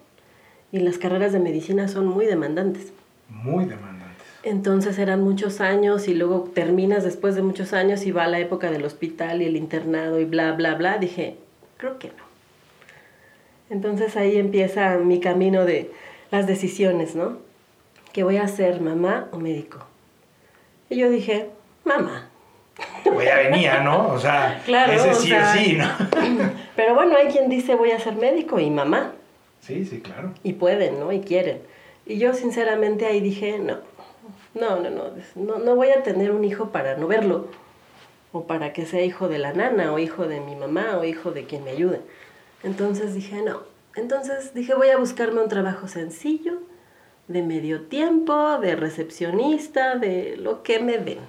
Y 0.72 0.78
las 0.78 0.98
carreras 0.98 1.32
de 1.32 1.38
medicina 1.38 1.88
son 1.88 2.06
muy 2.06 2.26
demandantes. 2.26 2.92
Muy 3.28 3.66
demandantes. 3.66 4.26
Entonces 4.42 4.98
eran 4.98 5.22
muchos 5.22 5.60
años 5.60 6.08
y 6.08 6.14
luego 6.14 6.50
terminas 6.54 7.04
después 7.04 7.34
de 7.34 7.42
muchos 7.42 7.72
años 7.72 8.04
y 8.06 8.10
va 8.10 8.26
la 8.26 8.40
época 8.40 8.70
del 8.70 8.84
hospital 8.84 9.42
y 9.42 9.44
el 9.44 9.56
internado 9.56 10.18
y 10.18 10.24
bla, 10.24 10.52
bla, 10.52 10.74
bla. 10.74 10.98
Dije, 10.98 11.36
creo 11.76 11.98
que 11.98 12.08
no. 12.08 12.24
Entonces 13.70 14.16
ahí 14.16 14.36
empieza 14.36 14.98
mi 14.98 15.20
camino 15.20 15.64
de 15.64 15.92
las 16.30 16.46
decisiones, 16.46 17.14
¿no? 17.14 17.38
¿Qué 18.12 18.24
voy 18.24 18.38
a 18.38 18.44
hacer, 18.44 18.80
mamá 18.80 19.28
o 19.30 19.38
médico? 19.38 19.84
Y 20.90 20.96
yo 20.96 21.08
dije, 21.08 21.50
mamá. 21.84 22.31
Pues 23.12 23.26
ya 23.26 23.36
venía, 23.36 23.80
¿no? 23.80 24.08
O 24.08 24.18
sea, 24.18 24.62
claro, 24.64 24.92
ese 24.92 25.14
sí 25.14 25.32
o, 25.32 25.44
sí, 25.54 25.72
¿no? 25.74 25.88
Pero 26.76 26.94
bueno, 26.94 27.16
hay 27.16 27.28
quien 27.28 27.48
dice 27.48 27.74
voy 27.74 27.90
a 27.90 28.00
ser 28.00 28.14
médico 28.14 28.58
y 28.60 28.70
mamá. 28.70 29.12
Sí, 29.60 29.84
sí, 29.84 30.00
claro. 30.00 30.32
Y 30.42 30.54
pueden, 30.54 31.00
¿no? 31.00 31.12
Y 31.12 31.20
quieren. 31.20 31.62
Y 32.06 32.18
yo 32.18 32.34
sinceramente 32.34 33.06
ahí 33.06 33.20
dije, 33.20 33.58
no, 33.58 33.78
no, 34.54 34.80
no, 34.80 34.90
no, 34.90 35.04
no, 35.36 35.58
no 35.58 35.76
voy 35.76 35.90
a 35.90 36.02
tener 36.02 36.32
un 36.32 36.44
hijo 36.44 36.70
para 36.70 36.96
no 36.96 37.06
verlo. 37.06 37.48
O 38.32 38.46
para 38.46 38.72
que 38.72 38.86
sea 38.86 39.04
hijo 39.04 39.28
de 39.28 39.38
la 39.38 39.52
nana, 39.52 39.92
o 39.92 39.98
hijo 39.98 40.26
de 40.26 40.40
mi 40.40 40.56
mamá, 40.56 40.96
o 40.98 41.04
hijo 41.04 41.32
de 41.32 41.44
quien 41.44 41.64
me 41.64 41.70
ayude. 41.70 42.00
Entonces 42.62 43.14
dije, 43.14 43.42
no. 43.42 43.60
Entonces 43.94 44.54
dije, 44.54 44.74
voy 44.74 44.88
a 44.88 44.96
buscarme 44.96 45.42
un 45.42 45.48
trabajo 45.48 45.86
sencillo, 45.86 46.60
de 47.28 47.42
medio 47.42 47.82
tiempo, 47.82 48.58
de 48.58 48.74
recepcionista, 48.74 49.96
de 49.96 50.36
lo 50.38 50.62
que 50.62 50.80
me 50.80 50.98
den. 50.98 51.20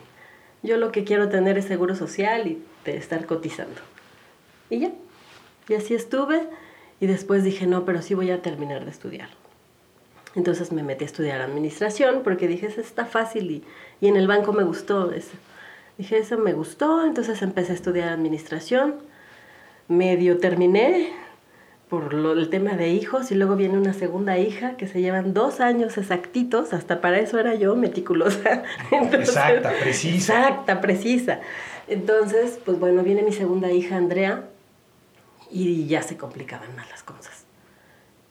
Yo 0.63 0.77
lo 0.77 0.91
que 0.91 1.03
quiero 1.03 1.29
tener 1.29 1.58
es 1.58 1.65
seguro 1.65 1.96
social 1.96 2.48
y 2.48 2.63
de 2.86 2.98
estar 2.98 3.25
cotizando. 3.25 3.82
Y 4.70 4.79
ya. 4.79 4.91
Y 5.67 5.74
así 5.75 5.93
estuve. 5.93 6.41
Y 7.00 7.05
después 7.05 7.43
dije, 7.43 7.67
no, 7.67 7.86
pero 7.86 8.01
sí 8.01 8.13
voy 8.13 8.32
a 8.32 8.41
terminar 8.41 8.86
de 8.86 8.91
estudiar. 8.91 9.29
Entonces 10.36 10.72
me 10.72 10.84
metí 10.84 11.03
a 11.03 11.08
estudiar 11.08 11.41
administración 11.41 12.22
porque 12.24 12.48
dije, 12.48 12.67
eso 12.67 12.82
está 12.82 13.05
fácil 13.05 13.51
y, 13.51 13.63
y 14.01 14.08
en 14.08 14.15
el 14.15 14.27
banco 14.27 14.53
me 14.53 14.63
gustó 14.63 15.12
eso. 15.12 15.34
Dije, 15.98 16.17
eso 16.17 16.39
me 16.39 16.53
gustó, 16.53 17.05
entonces 17.05 17.41
empecé 17.41 17.74
a 17.74 17.75
estudiar 17.75 18.10
administración. 18.10 18.96
Medio 19.88 20.39
terminé 20.39 21.12
por 21.90 22.13
lo, 22.13 22.34
el 22.34 22.50
tema 22.50 22.75
de 22.75 22.90
hijos 22.90 23.32
y 23.32 23.36
luego 23.36 23.56
viene 23.56 23.78
una 23.78 23.94
segunda 23.94 24.38
hija 24.38 24.78
que 24.78 24.88
se 24.88 25.02
llevan 25.02 25.34
dos 25.34 25.60
años 25.60 25.98
exactitos, 25.98 26.74
hasta 26.74 27.02
para 27.02 27.20
eso 27.20 27.40
era 27.40 27.56
yo 27.56 27.75
meticulosa. 27.75 28.63
exacta, 28.92 29.72
precisa. 29.80 30.16
Exacta, 30.16 30.82
precisa. 30.82 31.40
Entonces, 31.88 32.60
pues 32.66 32.80
bueno, 32.80 33.04
viene 33.04 33.22
mi 33.24 33.32
segunda 33.32 33.72
hija, 33.72 33.98
Andrea, 33.98 34.46
y 35.52 35.86
ya 35.88 36.02
se 36.02 36.18
complicaban 36.18 36.75
más 36.75 36.90
las 36.90 37.04
cosas. 37.04 37.46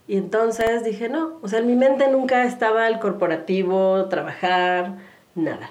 Y 0.09 0.17
entonces 0.17 0.85
dije, 0.85 1.09
no, 1.09 1.39
o 1.43 1.49
sea, 1.49 1.61
en 1.61 1.67
mi 1.67 1.77
mente 1.77 2.09
nunca 2.09 2.45
estaba 2.45 2.89
el 2.89 2.99
corporativo, 2.99 4.07
trabajar, 4.07 4.97
nada. 5.35 5.71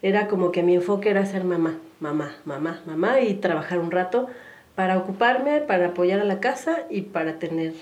Era 0.00 0.28
como 0.28 0.52
que 0.52 0.62
mi 0.62 0.76
enfoque 0.76 1.10
era 1.10 1.26
ser 1.26 1.44
mamá, 1.44 1.78
mamá, 1.98 2.36
mamá, 2.44 2.80
mamá 2.86 3.20
y 3.20 3.34
trabajar 3.34 3.78
un 3.78 3.90
rato 3.90 4.28
para 4.74 4.98
ocuparme, 4.98 5.60
para 5.60 5.88
apoyar 5.88 6.20
a 6.20 6.24
la 6.24 6.40
casa 6.40 6.82
y 6.90 7.02
para 7.02 7.38
tener 7.38 7.72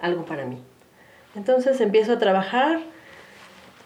algo 0.00 0.24
para 0.24 0.44
mí. 0.44 0.58
Entonces 1.34 1.80
empiezo 1.80 2.14
a 2.14 2.18
trabajar 2.18 2.80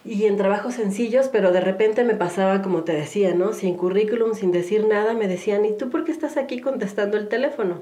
y 0.04 0.24
en 0.24 0.36
trabajos 0.36 0.74
sencillos, 0.74 1.28
pero 1.28 1.52
de 1.52 1.60
repente 1.60 2.02
me 2.02 2.14
pasaba 2.14 2.62
como 2.62 2.82
te 2.82 2.92
decía, 2.92 3.34
¿no? 3.34 3.52
Sin 3.52 3.76
currículum, 3.76 4.34
sin 4.34 4.50
decir 4.50 4.86
nada, 4.86 5.14
me 5.14 5.28
decían, 5.28 5.64
¿y 5.64 5.76
tú 5.76 5.90
por 5.90 6.04
qué 6.04 6.12
estás 6.12 6.36
aquí 6.36 6.60
contestando 6.60 7.16
el 7.16 7.28
teléfono? 7.28 7.80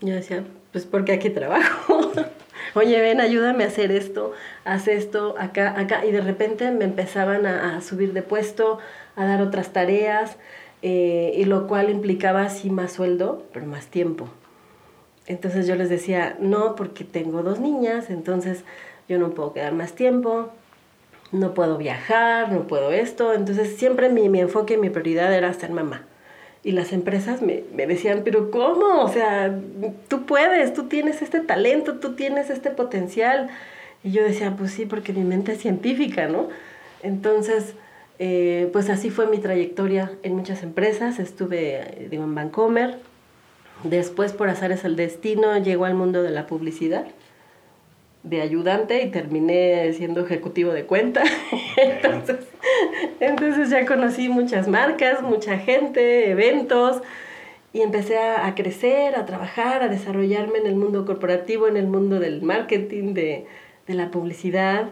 Yo 0.00 0.14
decía, 0.14 0.44
pues 0.72 0.84
porque 0.84 1.12
aquí 1.12 1.30
trabajo. 1.30 2.12
Oye, 2.74 3.00
ven, 3.00 3.20
ayúdame 3.20 3.64
a 3.64 3.68
hacer 3.68 3.90
esto, 3.90 4.32
haz 4.64 4.88
esto, 4.88 5.34
acá, 5.38 5.78
acá. 5.78 6.04
Y 6.04 6.12
de 6.12 6.20
repente 6.20 6.70
me 6.70 6.84
empezaban 6.84 7.46
a, 7.46 7.80
subir 7.80 8.12
de 8.12 8.22
puesto, 8.22 8.78
a 9.16 9.24
dar 9.24 9.40
otras 9.40 9.72
tareas, 9.72 10.36
eh, 10.82 11.32
y 11.36 11.44
lo 11.44 11.66
cual 11.66 11.90
implicaba 11.90 12.48
sí 12.48 12.70
más 12.70 12.92
sueldo, 12.92 13.44
pero 13.52 13.66
más 13.66 13.86
tiempo. 13.86 14.28
Entonces 15.26 15.66
yo 15.66 15.74
les 15.74 15.90
decía, 15.90 16.36
no, 16.40 16.74
porque 16.74 17.04
tengo 17.04 17.42
dos 17.42 17.60
niñas, 17.60 18.10
entonces 18.10 18.64
yo 19.08 19.18
no 19.18 19.30
puedo 19.30 19.52
quedar 19.52 19.74
más 19.74 19.92
tiempo, 19.92 20.50
no 21.32 21.54
puedo 21.54 21.76
viajar, 21.76 22.50
no 22.52 22.66
puedo 22.66 22.92
esto. 22.92 23.34
Entonces 23.34 23.76
siempre 23.76 24.08
mi, 24.08 24.28
mi 24.28 24.40
enfoque, 24.40 24.78
mi 24.78 24.90
prioridad 24.90 25.34
era 25.34 25.52
ser 25.52 25.70
mamá. 25.70 26.06
Y 26.64 26.72
las 26.72 26.92
empresas 26.92 27.42
me, 27.42 27.62
me, 27.74 27.86
decían, 27.86 28.22
pero 28.24 28.50
¿cómo? 28.50 29.02
O 29.02 29.08
sea, 29.08 29.56
tú 30.08 30.26
puedes, 30.26 30.74
tú 30.74 30.84
tienes 30.84 31.22
este 31.22 31.40
talento, 31.40 31.98
tú 31.98 32.14
tienes 32.14 32.50
este 32.50 32.70
potencial. 32.70 33.48
Y 34.02 34.12
yo 34.12 34.22
decía, 34.24 34.54
pues 34.56 34.72
sí, 34.72 34.86
porque 34.86 35.12
mi 35.12 35.24
mente 35.24 35.52
es 35.52 35.60
científica, 35.60 36.26
¿no? 36.26 36.48
Entonces, 37.02 37.74
eh, 38.18 38.68
pues 38.72 38.90
así 38.90 39.10
fue 39.10 39.26
mi 39.26 39.38
trayectoria 39.38 40.12
en 40.22 40.34
muchas 40.34 40.62
empresas. 40.62 41.18
Estuve, 41.18 42.08
digo, 42.10 42.24
en 42.24 42.34
Vancomer. 42.34 42.98
Después, 43.84 44.32
por 44.32 44.48
azares 44.48 44.84
al 44.84 44.96
destino, 44.96 45.56
llegó 45.58 45.84
al 45.84 45.94
mundo 45.94 46.22
de 46.22 46.30
la 46.30 46.46
publicidad 46.46 47.06
de 48.24 48.42
ayudante 48.42 49.02
y 49.02 49.10
terminé 49.10 49.92
siendo 49.92 50.20
ejecutivo 50.24 50.72
de 50.72 50.84
cuenta. 50.84 51.22
entonces, 51.76 52.38
entonces 53.20 53.70
ya 53.70 53.86
conocí 53.86 54.28
muchas 54.28 54.68
marcas, 54.68 55.22
mucha 55.22 55.58
gente, 55.58 56.30
eventos 56.30 57.00
y 57.72 57.82
empecé 57.82 58.18
a, 58.18 58.54
crecer, 58.54 59.14
a 59.14 59.26
trabajar, 59.26 59.82
a 59.82 59.88
desarrollarme 59.88 60.58
en 60.58 60.66
el 60.66 60.74
mundo 60.74 61.04
corporativo, 61.04 61.68
en 61.68 61.76
el 61.76 61.86
mundo 61.86 62.18
del 62.18 62.42
marketing, 62.42 63.14
de, 63.14 63.46
de 63.86 63.94
la 63.94 64.10
publicidad. 64.10 64.88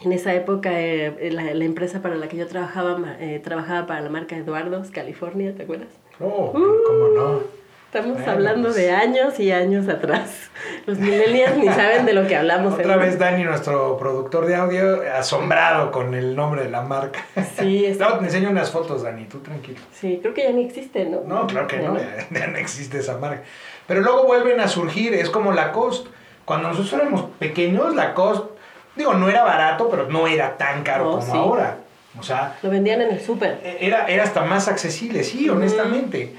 En 0.00 0.12
esa 0.12 0.32
época 0.34 0.70
eh, 0.80 1.30
la, 1.32 1.42
la, 1.54 1.64
empresa 1.64 2.00
para 2.02 2.14
la 2.14 2.28
que 2.28 2.36
yo 2.36 2.46
trabajaba 2.46 3.16
eh, 3.18 3.40
trabajaba 3.42 3.86
para 3.86 4.00
la 4.00 4.10
marca 4.10 4.36
Eduardo's 4.36 4.90
California, 4.90 5.54
¿te 5.56 5.64
acuerdas? 5.64 5.88
Oh, 6.20 6.52
¿cómo 6.52 7.08
no? 7.08 7.58
Estamos 7.92 8.20
hablando 8.28 8.70
de 8.70 8.90
años 8.90 9.40
y 9.40 9.50
años 9.50 9.88
atrás. 9.88 10.50
Los 10.84 10.98
millennials 10.98 11.56
ni 11.56 11.68
saben 11.68 12.04
de 12.04 12.12
lo 12.12 12.26
que 12.26 12.36
hablamos. 12.36 12.74
Otra 12.74 12.98
vez 12.98 13.18
Dani, 13.18 13.44
nuestro 13.44 13.96
productor 13.96 14.44
de 14.44 14.56
audio, 14.56 15.00
asombrado 15.16 15.90
con 15.90 16.12
el 16.14 16.36
nombre 16.36 16.64
de 16.64 16.68
la 16.68 16.82
marca. 16.82 17.24
Sí, 17.58 17.84
es... 17.86 17.98
No, 17.98 18.18
te 18.18 18.26
enseño 18.26 18.50
unas 18.50 18.70
fotos, 18.70 19.04
Dani, 19.04 19.24
tú 19.24 19.38
tranquilo. 19.38 19.78
Sí, 19.90 20.18
creo 20.20 20.34
que 20.34 20.42
ya 20.42 20.50
ni 20.50 20.64
existe, 20.64 21.06
¿no? 21.06 21.22
No, 21.22 21.46
claro 21.46 21.66
que 21.66 21.78
no, 21.78 21.96
ya, 21.96 22.46
no 22.46 22.58
existe 22.58 22.98
esa 22.98 23.16
marca. 23.16 23.44
Pero 23.86 24.02
luego 24.02 24.24
vuelven 24.24 24.60
a 24.60 24.68
surgir, 24.68 25.14
es 25.14 25.30
como 25.30 25.52
Lacoste. 25.52 26.10
Cuando 26.44 26.68
nosotros 26.68 26.92
éramos 26.92 27.24
pequeños, 27.38 27.94
Lacoste, 27.94 28.52
digo, 28.98 29.14
no 29.14 29.28
era 29.30 29.42
barato, 29.42 29.88
pero 29.88 30.08
no 30.08 30.26
era 30.26 30.58
tan 30.58 30.82
caro 30.82 31.12
como 31.12 31.34
ahora. 31.34 31.78
O 32.18 32.22
sea... 32.22 32.58
Lo 32.62 32.68
vendían 32.70 33.00
en 33.00 33.12
el 33.12 33.20
súper. 33.20 33.60
Era, 33.62 34.06
era 34.08 34.24
hasta 34.24 34.44
más 34.44 34.68
accesible, 34.68 35.22
sí, 35.24 35.48
honestamente. 35.48 36.34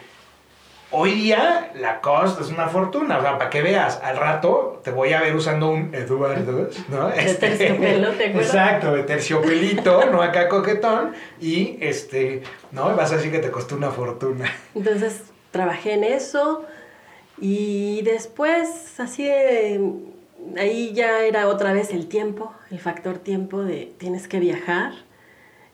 Hoy 0.92 1.14
día 1.14 1.72
la 1.76 2.02
cost 2.02 2.42
es 2.42 2.50
una 2.50 2.68
fortuna, 2.68 3.20
o 3.20 3.22
sea, 3.22 3.38
para 3.38 3.50
que 3.52 3.62
veas, 3.62 4.02
al 4.04 4.18
rato 4.18 4.82
te 4.84 4.90
voy 4.90 5.14
a 5.14 5.22
ver 5.22 5.36
usando 5.36 5.70
un 5.70 5.94
Eduardo, 5.94 6.68
¿no? 6.90 7.10
De 7.10 7.20
este, 7.20 7.50
terciopelo, 7.50 8.10
¿te 8.14 8.30
acuerdas? 8.30 8.56
Exacto, 8.56 8.94
de 8.94 9.04
terciopelito, 9.04 10.06
no 10.12 10.24
acá 10.24 10.50
coquetón, 10.50 11.14
y 11.40 11.78
este, 11.80 12.42
¿no? 12.72 12.96
Vas 12.96 13.12
a 13.12 13.18
decir 13.18 13.32
que 13.32 13.38
te 13.38 13.52
costó 13.52 13.76
una 13.76 13.92
fortuna. 13.92 14.52
Entonces, 14.74 15.26
trabajé 15.52 15.94
en 15.94 16.06
eso, 16.06 16.66
y 17.40 18.02
después, 18.02 19.00
así 19.00 19.26
de, 19.26 19.80
ahí 20.58 20.94
ya 20.94 21.24
era 21.24 21.48
otra 21.48 21.74
vez 21.74 21.92
el 21.92 22.08
tiempo, 22.08 22.54
el 22.72 22.80
factor 22.80 23.18
tiempo 23.18 23.62
de 23.62 23.94
tienes 23.98 24.28
que 24.28 24.40
viajar, 24.40 24.94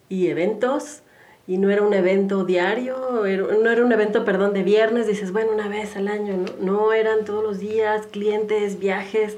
y 0.10 0.28
eventos, 0.28 1.02
y 1.48 1.58
no 1.58 1.70
era 1.70 1.84
un 1.84 1.94
evento 1.94 2.44
diario, 2.44 2.96
no 3.24 3.70
era 3.70 3.86
un 3.86 3.92
evento, 3.92 4.26
perdón, 4.26 4.54
de 4.54 4.64
viernes, 4.64 5.08
dices, 5.08 5.32
bueno, 5.32 5.52
una 5.52 5.68
vez 5.68 5.96
al 5.96 6.08
año, 6.08 6.46
no, 6.60 6.92
eran 6.92 7.24
todos 7.24 7.44
los 7.44 7.60
días, 7.60 8.08
clientes, 8.08 8.80
viajes. 8.80 9.38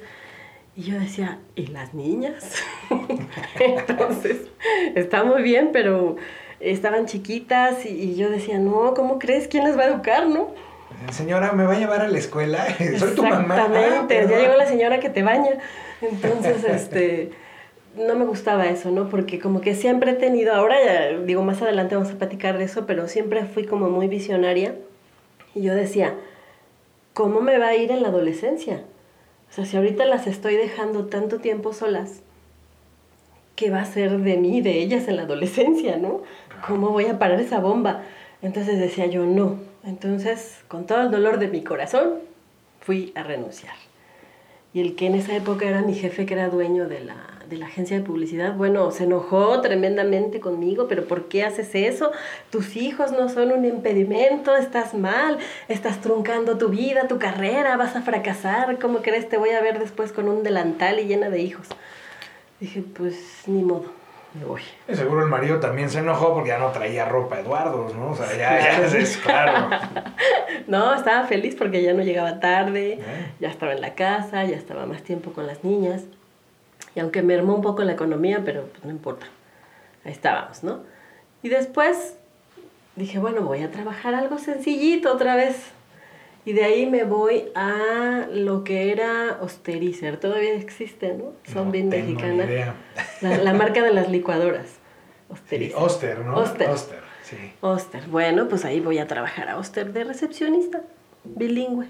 Y 0.75 0.83
yo 0.83 0.99
decía, 0.99 1.39
¿y 1.55 1.67
las 1.67 1.93
niñas? 1.93 2.63
Entonces, 3.59 4.41
está 4.95 5.23
muy 5.23 5.41
bien, 5.41 5.71
pero 5.73 6.15
estaban 6.59 7.07
chiquitas 7.07 7.85
y, 7.85 8.15
yo 8.15 8.29
decía, 8.29 8.57
no, 8.57 8.93
¿cómo 8.93 9.19
crees? 9.19 9.47
¿Quién 9.47 9.65
las 9.65 9.77
va 9.77 9.83
a 9.83 9.87
educar, 9.87 10.27
no? 10.27 10.49
Señora, 11.11 11.53
¿me 11.53 11.65
va 11.65 11.73
a 11.73 11.79
llevar 11.79 12.01
a 12.01 12.07
la 12.07 12.17
escuela? 12.17 12.65
Soy 12.97 13.15
tu 13.15 13.23
mamá. 13.23 13.55
Exactamente, 13.55 14.19
ah, 14.19 14.25
ya 14.29 14.39
llegó 14.39 14.55
la 14.55 14.65
señora 14.65 14.99
que 14.99 15.09
te 15.09 15.23
baña. 15.23 15.57
Entonces, 16.01 16.63
este 16.63 17.31
no 17.97 18.15
me 18.15 18.25
gustaba 18.25 18.67
eso, 18.67 18.91
¿no? 18.91 19.09
Porque 19.09 19.39
como 19.39 19.61
que 19.61 19.73
siempre 19.73 20.11
he 20.11 20.15
tenido, 20.15 20.53
ahora 20.53 20.75
digo, 21.25 21.43
más 21.43 21.61
adelante 21.61 21.95
vamos 21.95 22.11
a 22.11 22.17
platicar 22.17 22.57
de 22.57 22.65
eso, 22.65 22.85
pero 22.85 23.07
siempre 23.07 23.45
fui 23.45 23.65
como 23.65 23.89
muy 23.89 24.07
visionaria 24.07 24.75
y 25.55 25.63
yo 25.63 25.73
decía, 25.73 26.15
¿cómo 27.13 27.41
me 27.41 27.57
va 27.57 27.69
a 27.69 27.75
ir 27.75 27.91
en 27.91 28.03
la 28.03 28.09
adolescencia? 28.09 28.83
O 29.49 29.53
sea, 29.53 29.65
si 29.65 29.77
ahorita 29.77 30.05
las 30.05 30.27
estoy 30.27 30.55
dejando 30.55 31.07
tanto 31.07 31.39
tiempo 31.39 31.73
solas, 31.73 32.21
¿qué 33.55 33.71
va 33.71 33.81
a 33.81 33.85
ser 33.85 34.19
de 34.19 34.37
mí, 34.37 34.61
de 34.61 34.79
ellas 34.79 35.07
en 35.07 35.15
la 35.15 35.23
adolescencia, 35.23 35.97
¿no? 35.97 36.21
¿Cómo 36.67 36.89
voy 36.89 37.05
a 37.05 37.17
parar 37.17 37.39
esa 37.39 37.59
bomba? 37.59 38.03
Entonces 38.41 38.77
decía 38.77 39.07
yo, 39.07 39.25
no. 39.25 39.57
Entonces, 39.83 40.59
con 40.67 40.85
todo 40.85 41.01
el 41.01 41.11
dolor 41.11 41.39
de 41.39 41.47
mi 41.47 41.63
corazón, 41.63 42.15
fui 42.81 43.11
a 43.15 43.23
renunciar. 43.23 43.75
Y 44.73 44.81
el 44.81 44.95
que 44.95 45.07
en 45.07 45.15
esa 45.15 45.35
época 45.35 45.67
era 45.67 45.81
mi 45.81 45.93
jefe, 45.93 46.25
que 46.25 46.33
era 46.33 46.49
dueño 46.49 46.87
de 46.87 46.99
la 47.01 47.37
de 47.49 47.57
la 47.57 47.67
agencia 47.67 47.97
de 47.97 48.03
publicidad, 48.03 48.55
bueno, 48.55 48.91
se 48.91 49.05
enojó 49.05 49.61
tremendamente 49.61 50.39
conmigo, 50.39 50.87
pero 50.87 51.05
¿por 51.05 51.27
qué 51.27 51.43
haces 51.43 51.73
eso? 51.75 52.11
Tus 52.49 52.75
hijos 52.75 53.11
no 53.11 53.29
son 53.29 53.51
un 53.51 53.63
impedimento, 53.65 54.55
estás 54.55 54.93
mal, 54.93 55.37
estás 55.67 56.01
truncando 56.01 56.57
tu 56.57 56.69
vida, 56.69 57.07
tu 57.07 57.19
carrera, 57.19 57.77
vas 57.77 57.95
a 57.95 58.01
fracasar, 58.01 58.79
¿cómo 58.79 59.01
crees 59.01 59.29
te 59.29 59.37
voy 59.37 59.51
a 59.51 59.61
ver 59.61 59.79
después 59.79 60.11
con 60.11 60.27
un 60.27 60.43
delantal 60.43 60.99
y 60.99 61.05
llena 61.05 61.29
de 61.29 61.41
hijos? 61.41 61.67
Dije, 62.59 62.81
pues 62.81 63.43
ni 63.47 63.63
modo. 63.63 63.96
Seguro 64.93 65.23
el 65.23 65.29
marido 65.29 65.59
también 65.59 65.89
se 65.89 65.99
enojó 65.99 66.33
porque 66.33 66.49
ya 66.49 66.57
no 66.57 66.71
traía 66.71 67.05
ropa 67.05 67.39
Eduardo, 67.39 67.91
¿no? 67.95 68.11
O 68.11 68.15
sea, 68.15 68.27
ya, 68.35 68.59
ya 68.59 68.97
es 68.99 69.17
claro. 69.17 69.69
no, 70.67 70.93
estaba 70.93 71.25
feliz 71.25 71.55
porque 71.55 71.81
ya 71.81 71.93
no 71.93 72.03
llegaba 72.03 72.39
tarde, 72.39 72.93
eh. 72.93 73.31
ya 73.39 73.49
estaba 73.49 73.73
en 73.73 73.81
la 73.81 73.95
casa, 73.95 74.45
ya 74.45 74.55
estaba 74.55 74.85
más 74.85 75.03
tiempo 75.03 75.31
con 75.31 75.47
las 75.47 75.63
niñas. 75.63 76.03
Y 76.95 76.99
aunque 76.99 77.21
me 77.21 77.35
armó 77.35 77.55
un 77.55 77.61
poco 77.61 77.83
la 77.83 77.93
economía, 77.93 78.41
pero 78.43 78.63
pues 78.63 78.83
no 78.83 78.91
importa. 78.91 79.27
Ahí 80.03 80.11
estábamos, 80.11 80.63
¿no? 80.63 80.81
Y 81.43 81.49
después 81.49 82.15
dije, 82.95 83.19
bueno, 83.19 83.41
voy 83.41 83.61
a 83.61 83.71
trabajar 83.71 84.15
algo 84.15 84.39
sencillito 84.39 85.13
otra 85.13 85.35
vez. 85.35 85.71
Y 86.47 86.53
de 86.53 86.63
ahí 86.63 86.85
me 86.85 87.03
voy 87.03 87.51
a 87.55 88.25
lo 88.31 88.63
que 88.63 88.93
era 88.93 89.37
Osterizer. 89.41 90.15
Todavía 90.15 90.53
existe, 90.53 91.13
¿no? 91.13 91.33
Son 91.51 91.73
bien 91.73 91.89
mexicanas. 91.89 92.47
La, 93.19 93.35
la, 93.39 93.53
marca 93.53 93.83
de 93.83 93.91
las 93.91 94.09
licuadoras. 94.09 94.77
Osterizer. 95.27 95.75
Oster, 95.77 96.19
¿no? 96.19 96.37
Oster. 96.37 96.69
Oster, 96.69 96.99
sí. 97.23 97.35
Oster. 97.59 98.03
Bueno, 98.07 98.47
pues 98.47 98.63
ahí 98.63 98.79
voy 98.79 98.97
a 98.97 99.07
trabajar 99.07 99.49
a 99.49 99.57
Oster 99.57 99.91
de 99.91 100.05
recepcionista, 100.05 100.83
bilingüe. 101.25 101.87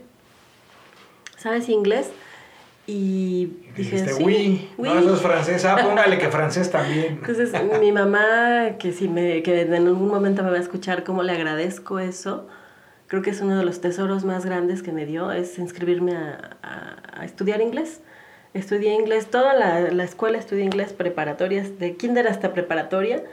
¿Sabes 1.38 1.70
inglés? 1.70 2.10
Y 2.88 3.58
dije, 3.76 4.08
sí, 4.08 4.24
oui. 4.24 4.70
No, 4.80 4.98
eso 4.98 5.14
es 5.14 5.22
francés. 5.22 5.66
Ah, 5.66 5.78
póngale 5.84 6.18
que 6.18 6.30
francés 6.30 6.72
también. 6.72 7.20
Entonces, 7.22 7.54
mi 7.80 7.92
mamá, 7.92 8.78
que 8.80 8.92
si 8.92 9.08
me, 9.08 9.44
que 9.44 9.62
en 9.62 9.76
algún 9.76 10.08
momento 10.08 10.42
me 10.42 10.50
va 10.50 10.58
a 10.58 10.62
escuchar 10.62 11.04
cómo 11.04 11.22
le 11.22 11.34
agradezco 11.34 12.00
eso, 12.00 12.48
creo 13.08 13.22
que 13.22 13.30
es 13.30 13.42
uno 13.42 13.58
de 13.58 13.66
los 13.66 13.82
tesoros 13.82 14.26
más 14.26 14.46
grandes 14.46 14.84
que 14.84 14.92
me 14.92 15.06
dio, 15.06 15.32
es 15.32 15.58
inscribirme 15.58 16.16
a, 16.16 16.58
a, 17.14 17.26
estudiar 17.26 17.62
inglés. 17.62 18.02
Estudié 18.54 18.94
inglés, 18.94 19.28
toda 19.28 19.54
la, 19.54 19.80
la, 19.92 20.04
escuela 20.04 20.38
estudié 20.38 20.64
inglés, 20.64 20.94
preparatorias, 20.94 21.80
de 21.80 21.96
kinder 21.96 22.28
hasta 22.28 22.54
preparatoria, 22.54 23.24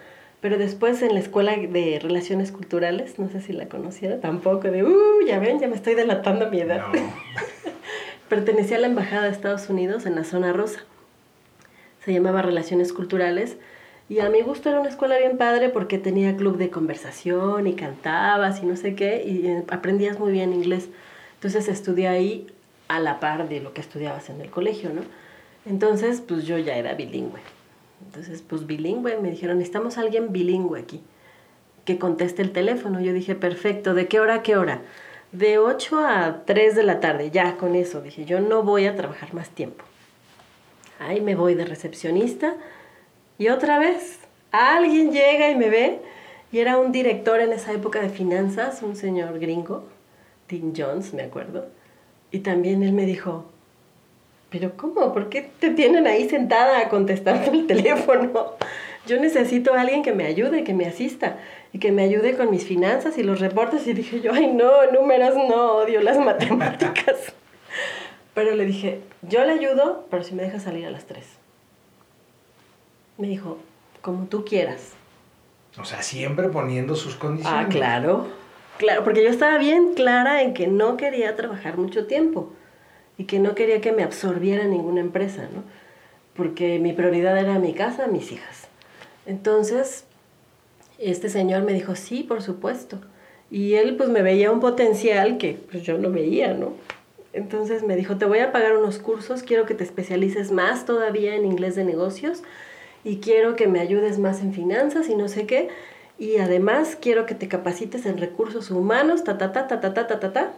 pero 0.41 0.59
después 0.59 1.03
en 1.03 1.15
la 1.15 1.21
escuela 1.21 1.57
de 1.57 1.99
relaciones 2.03 2.53
culturales, 2.53 3.19
no 3.19 3.29
sé 3.31 3.41
si 3.41 3.53
la 3.53 3.69
conociera 3.69 4.21
tampoco, 4.21 4.71
de, 4.71 4.85
uh, 4.85 5.27
ya 5.27 5.39
ven, 5.39 5.61
ya 5.61 5.69
me 5.69 5.77
estoy 5.77 5.95
delatando 5.95 6.51
mi 6.51 6.61
edad. 6.61 6.87
No. 6.93 6.93
Pertenecía 8.29 8.77
a 8.77 8.81
la 8.81 8.87
Embajada 8.87 9.25
de 9.25 9.31
Estados 9.31 9.69
Unidos 9.69 10.07
en 10.07 10.15
la 10.15 10.25
zona 10.25 10.53
rosa. 10.53 10.81
Se 12.05 12.13
llamaba 12.13 12.43
Relaciones 12.43 12.93
Culturales 12.93 13.57
y 14.09 14.19
a 14.19 14.29
mi 14.29 14.43
gusto 14.43 14.69
era 14.69 14.81
una 14.81 14.91
escuela 14.91 15.17
bien 15.19 15.39
padre 15.39 15.71
porque 15.71 15.99
tenía 15.99 16.37
club 16.37 16.59
de 16.59 16.71
conversación 16.71 17.67
y 17.67 17.75
cantabas 17.75 18.63
y 18.63 18.67
no 18.67 18.77
sé 18.77 18.95
qué, 18.95 19.25
y 19.25 19.47
eh, 19.47 19.65
aprendías 19.69 20.19
muy 20.19 20.33
bien 20.33 20.53
inglés. 20.53 20.89
Entonces 21.37 21.69
estudié 21.69 22.09
ahí 22.09 22.47
a 22.89 23.01
la 23.01 23.19
par 23.19 23.49
de 23.49 23.61
lo 23.61 23.73
que 23.73 23.81
estudiabas 23.81 24.29
en 24.29 24.41
el 24.41 24.51
colegio, 24.51 24.91
¿no? 24.91 25.03
Entonces, 25.67 26.21
pues 26.21 26.45
yo 26.45 26.59
ya 26.59 26.77
era 26.77 26.95
bilingüe. 26.95 27.41
Entonces, 28.07 28.43
pues 28.43 28.67
bilingüe, 28.67 29.19
me 29.19 29.31
dijeron, 29.31 29.59
necesitamos 29.59 29.97
a 29.97 30.03
alguien 30.03 30.33
bilingüe 30.33 30.79
aquí, 30.79 31.01
que 31.87 31.99
conteste 31.99 32.43
el 32.43 32.53
teléfono. 32.53 33.01
Yo 33.01 33.15
dije, 33.15 33.35
perfecto, 33.35 33.95
¿de 33.95 34.07
qué 34.07 34.21
hora 34.21 34.35
a 34.35 34.43
qué 34.43 34.57
hora? 34.57 34.83
De 35.33 35.59
8 35.59 35.99
a 35.99 36.45
3 36.45 36.77
de 36.77 36.83
la 36.83 37.01
tarde, 37.01 37.31
ya 37.31 37.57
con 37.57 37.75
eso. 37.75 38.03
Dije, 38.03 38.27
yo 38.27 38.41
no 38.41 38.63
voy 38.63 38.87
a 38.87 38.95
trabajar 38.95 39.33
más 39.33 39.49
tiempo. 39.49 39.85
Ahí 40.99 41.21
me 41.23 41.35
voy 41.35 41.55
de 41.55 41.65
recepcionista 41.65 42.55
y 43.39 43.49
otra 43.49 43.79
vez, 43.79 44.19
alguien 44.53 45.13
llega 45.13 45.51
y 45.51 45.57
me 45.57 45.69
ve, 45.69 45.99
y 46.53 46.61
era 46.61 46.79
un 46.79 46.93
director 46.93 47.41
en 47.41 47.53
esa 47.53 47.73
época 47.73 48.01
de 48.01 48.09
finanzas, 48.09 48.83
un 48.83 48.97
señor 48.97 49.39
gringo, 49.39 49.85
Tim 50.47 50.73
Jones, 50.77 51.15
me 51.15 51.23
acuerdo, 51.23 51.67
y 52.31 52.41
también 52.41 52.83
él 52.83 52.93
me 52.93 53.07
dijo, 53.07 53.47
pero 54.51 54.77
¿cómo? 54.77 55.13
¿Por 55.13 55.31
qué 55.31 55.51
te 55.59 55.71
tienen 55.71 56.07
ahí 56.07 56.29
sentada 56.29 56.89
contestando 56.89 57.51
el 57.51 57.67
teléfono? 57.69 58.53
Yo 59.05 59.21
necesito 59.21 59.75
a 59.75 59.81
alguien 59.81 60.03
que 60.05 60.13
me 60.13 60.27
ayude, 60.27 60.63
que 60.63 60.75
me 60.75 60.87
asista 60.87 61.39
y 61.73 61.81
que 61.81 61.91
me 61.91 62.05
ayude 62.05 62.37
con 62.37 62.53
mis 62.53 62.65
finanzas 62.65 63.19
y 63.19 63.25
los 63.25 63.41
reportes. 63.41 63.85
Y 63.89 63.95
dije 63.95 64.21
yo, 64.21 64.33
ay 64.33 64.47
no, 64.47 64.93
números 64.93 65.35
no, 65.35 65.73
odio 65.73 66.01
las 66.03 66.19
matemáticas. 66.25 67.35
Pero 68.33 68.55
le 68.55 68.65
dije, 68.65 69.01
yo 69.23 69.45
le 69.45 69.53
ayudo, 69.53 70.07
pero 70.09 70.23
si 70.23 70.37
me 70.37 70.45
deja 70.45 70.61
salir 70.61 70.87
a 70.87 70.91
las 70.91 71.05
tres. 71.05 71.27
Me 73.19 73.29
dijo, 73.29 73.59
como 74.01 74.27
tú 74.27 74.45
quieras. 74.45 74.93
O 75.79 75.85
sea, 75.85 76.03
siempre 76.03 76.49
poniendo 76.49 76.95
sus 76.95 77.17
condiciones. 77.17 77.67
Ah, 77.67 77.69
claro. 77.69 78.29
Claro, 78.79 79.05
porque 79.05 79.23
yo 79.23 79.31
estaba 79.31 79.59
bien 79.59 79.95
clara 79.95 80.43
en 80.43 80.53
que 80.53 80.67
no 80.67 80.97
quería 80.97 81.37
trabajar 81.37 81.79
mucho 81.79 82.07
tiempo 82.07 82.53
y 83.17 83.25
que 83.25 83.39
no 83.39 83.55
quería 83.55 83.81
que 83.81 83.93
me 83.93 84.03
absorbiera 84.03 84.65
ninguna 84.65 85.01
empresa, 85.01 85.49
¿no? 85.55 85.63
Porque 86.35 86.81
mi 86.81 86.93
prioridad 86.93 87.39
era 87.39 87.59
mi 87.61 87.73
casa, 87.73 88.09
mis 88.09 88.33
hijas. 88.33 88.67
Entonces, 89.27 90.05
este 90.99 91.29
señor 91.29 91.63
me 91.63 91.73
dijo, 91.73 91.95
sí, 91.95 92.25
por 92.25 92.43
supuesto. 92.43 93.01
Y 93.51 93.75
él 93.75 93.97
pues 93.97 94.09
me 94.09 94.23
veía 94.23 94.51
un 94.51 94.61
potencial 94.61 95.39
que 95.39 95.61
pues, 95.71 95.85
yo 95.85 95.97
no 95.99 96.11
veía, 96.11 96.55
¿no? 96.55 96.73
Entonces 97.33 97.83
me 97.83 97.97
dijo, 97.97 98.17
te 98.17 98.25
voy 98.25 98.41
a 98.41 98.53
pagar 98.53 98.77
unos 98.77 98.99
cursos, 98.99 99.43
quiero 99.43 99.67
que 99.67 99.75
te 99.75 99.85
especialices 99.85 100.51
más 100.51 100.87
todavía 100.87 101.35
en 101.35 101.45
inglés 101.45 101.75
de 101.77 101.85
negocios 101.85 102.43
y 103.05 103.19
quiero 103.19 103.55
que 103.55 103.69
me 103.69 103.81
ayudes 103.81 104.19
más 104.19 104.41
en 104.41 104.53
finanzas 104.53 105.09
y 105.09 105.15
no 105.15 105.29
sé 105.29 105.47
qué. 105.47 105.69
Y 106.19 106.39
además 106.39 106.97
quiero 107.01 107.27
que 107.27 107.35
te 107.35 107.49
capacites 107.49 108.07
en 108.07 108.19
recursos 108.19 108.71
humanos, 108.71 109.25
ta, 109.25 109.37
ta, 109.37 109.53
ta, 109.53 109.67
ta, 109.67 109.81
ta, 109.81 109.95
ta, 109.95 110.07
ta, 110.07 110.21
ta, 110.21 110.33
ta. 110.33 110.53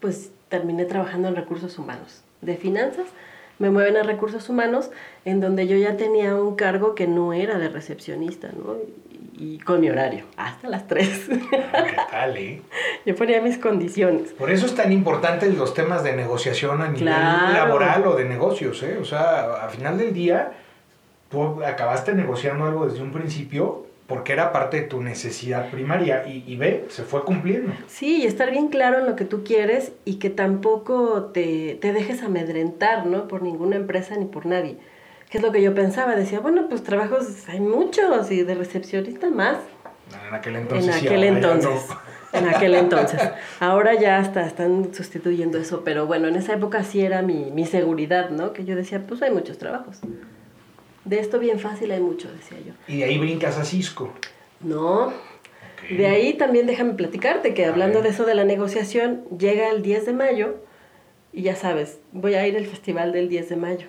Pues 0.00 0.30
terminé 0.48 0.84
trabajando 0.84 1.28
en 1.28 1.36
recursos 1.36 1.78
humanos. 1.78 2.22
De 2.42 2.56
finanzas, 2.56 3.06
me 3.58 3.70
mueven 3.70 3.96
a 3.96 4.02
recursos 4.02 4.48
humanos, 4.50 4.90
en 5.24 5.40
donde 5.40 5.66
yo 5.66 5.76
ya 5.76 5.96
tenía 5.96 6.34
un 6.34 6.56
cargo 6.56 6.94
que 6.94 7.06
no 7.06 7.32
era 7.32 7.58
de 7.58 7.68
recepcionista, 7.68 8.48
¿no? 8.48 8.76
Y, 9.38 9.58
con 9.58 9.80
mi 9.80 9.90
horario, 9.90 10.24
hasta 10.36 10.68
las 10.68 10.86
3. 10.86 11.28
¿Qué 11.50 11.96
tal, 12.10 12.36
eh? 12.38 12.62
Yo 13.04 13.14
ponía 13.14 13.42
mis 13.42 13.58
condiciones. 13.58 14.32
Por 14.32 14.50
eso 14.50 14.64
es 14.64 14.74
tan 14.74 14.90
importante 14.92 15.50
los 15.50 15.74
temas 15.74 16.02
de 16.02 16.16
negociación 16.16 16.80
a 16.80 16.88
nivel 16.88 17.04
laboral 17.04 18.06
o 18.06 18.16
de 18.16 18.24
negocios, 18.24 18.82
¿eh? 18.82 18.96
O 18.98 19.04
sea, 19.04 19.62
al 19.62 19.70
final 19.70 19.98
del 19.98 20.14
día 20.14 20.52
tú 21.28 21.62
acabaste 21.64 22.12
negociando 22.14 22.64
algo 22.64 22.86
desde 22.86 23.02
un 23.02 23.12
principio 23.12 23.86
porque 24.06 24.32
era 24.32 24.52
parte 24.52 24.80
de 24.80 24.82
tu 24.84 25.02
necesidad 25.02 25.70
primaria 25.70 26.26
y, 26.28 26.44
y, 26.46 26.56
ve, 26.56 26.86
se 26.90 27.02
fue 27.02 27.24
cumpliendo. 27.24 27.72
Sí, 27.88 28.22
y 28.22 28.26
estar 28.26 28.50
bien 28.50 28.68
claro 28.68 29.00
en 29.00 29.06
lo 29.06 29.16
que 29.16 29.24
tú 29.24 29.42
quieres 29.42 29.92
y 30.04 30.16
que 30.16 30.30
tampoco 30.30 31.24
te, 31.34 31.76
te, 31.80 31.92
dejes 31.92 32.22
amedrentar, 32.22 33.06
¿no? 33.06 33.26
Por 33.26 33.42
ninguna 33.42 33.76
empresa 33.76 34.16
ni 34.16 34.26
por 34.26 34.46
nadie. 34.46 34.76
Que 35.28 35.38
es 35.38 35.44
lo 35.44 35.50
que 35.50 35.60
yo 35.60 35.74
pensaba, 35.74 36.14
decía, 36.14 36.38
bueno, 36.38 36.68
pues 36.68 36.84
trabajos 36.84 37.48
hay 37.48 37.60
muchos 37.60 38.30
y 38.30 38.44
de 38.44 38.54
recepcionista 38.54 39.28
más. 39.28 39.58
En 40.28 40.34
aquel 40.34 40.56
entonces. 40.56 40.96
En 40.96 41.06
aquel 41.06 41.24
entonces. 41.24 41.88
En 42.32 42.48
aquel 42.48 42.74
entonces. 42.76 43.20
Ahora 43.58 43.94
ya 43.94 44.18
hasta 44.18 44.46
están 44.46 44.94
sustituyendo 44.94 45.58
eso, 45.58 45.82
pero 45.84 46.06
bueno, 46.06 46.28
en 46.28 46.36
esa 46.36 46.54
época 46.54 46.84
sí 46.84 47.00
era 47.00 47.22
mi, 47.22 47.50
mi 47.50 47.66
seguridad, 47.66 48.30
¿no? 48.30 48.52
Que 48.52 48.64
yo 48.64 48.76
decía, 48.76 49.02
pues 49.04 49.20
hay 49.22 49.32
muchos 49.32 49.58
trabajos. 49.58 50.00
De 51.06 51.20
esto 51.20 51.38
bien 51.38 51.60
fácil 51.60 51.92
hay 51.92 52.00
mucho, 52.00 52.30
decía 52.32 52.58
yo. 52.66 52.72
¿Y 52.88 52.98
de 52.98 53.04
ahí 53.04 53.18
brincas 53.18 53.56
a 53.58 53.64
Cisco? 53.64 54.12
No. 54.60 55.12
De 55.88 56.06
ahí 56.06 56.34
también 56.34 56.66
déjame 56.66 56.94
platicarte 56.94 57.54
que 57.54 57.64
hablando 57.64 58.02
de 58.02 58.08
eso 58.08 58.24
de 58.24 58.34
la 58.34 58.44
negociación, 58.44 59.22
llega 59.38 59.70
el 59.70 59.82
10 59.82 60.06
de 60.06 60.12
mayo 60.12 60.56
y 61.32 61.42
ya 61.42 61.54
sabes, 61.54 62.00
voy 62.12 62.34
a 62.34 62.46
ir 62.46 62.56
al 62.56 62.66
festival 62.66 63.12
del 63.12 63.28
10 63.28 63.48
de 63.50 63.56
mayo. 63.56 63.86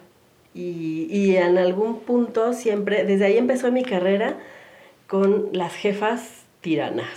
Y, 0.53 1.07
y 1.09 1.37
en 1.37 1.57
algún 1.57 2.01
punto 2.01 2.53
siempre, 2.53 3.03
desde 3.03 3.25
ahí 3.25 3.37
empezó 3.37 3.71
mi 3.71 3.83
carrera 3.83 4.37
con 5.07 5.49
las 5.53 5.73
jefas 5.73 6.43
tiranas. 6.61 7.07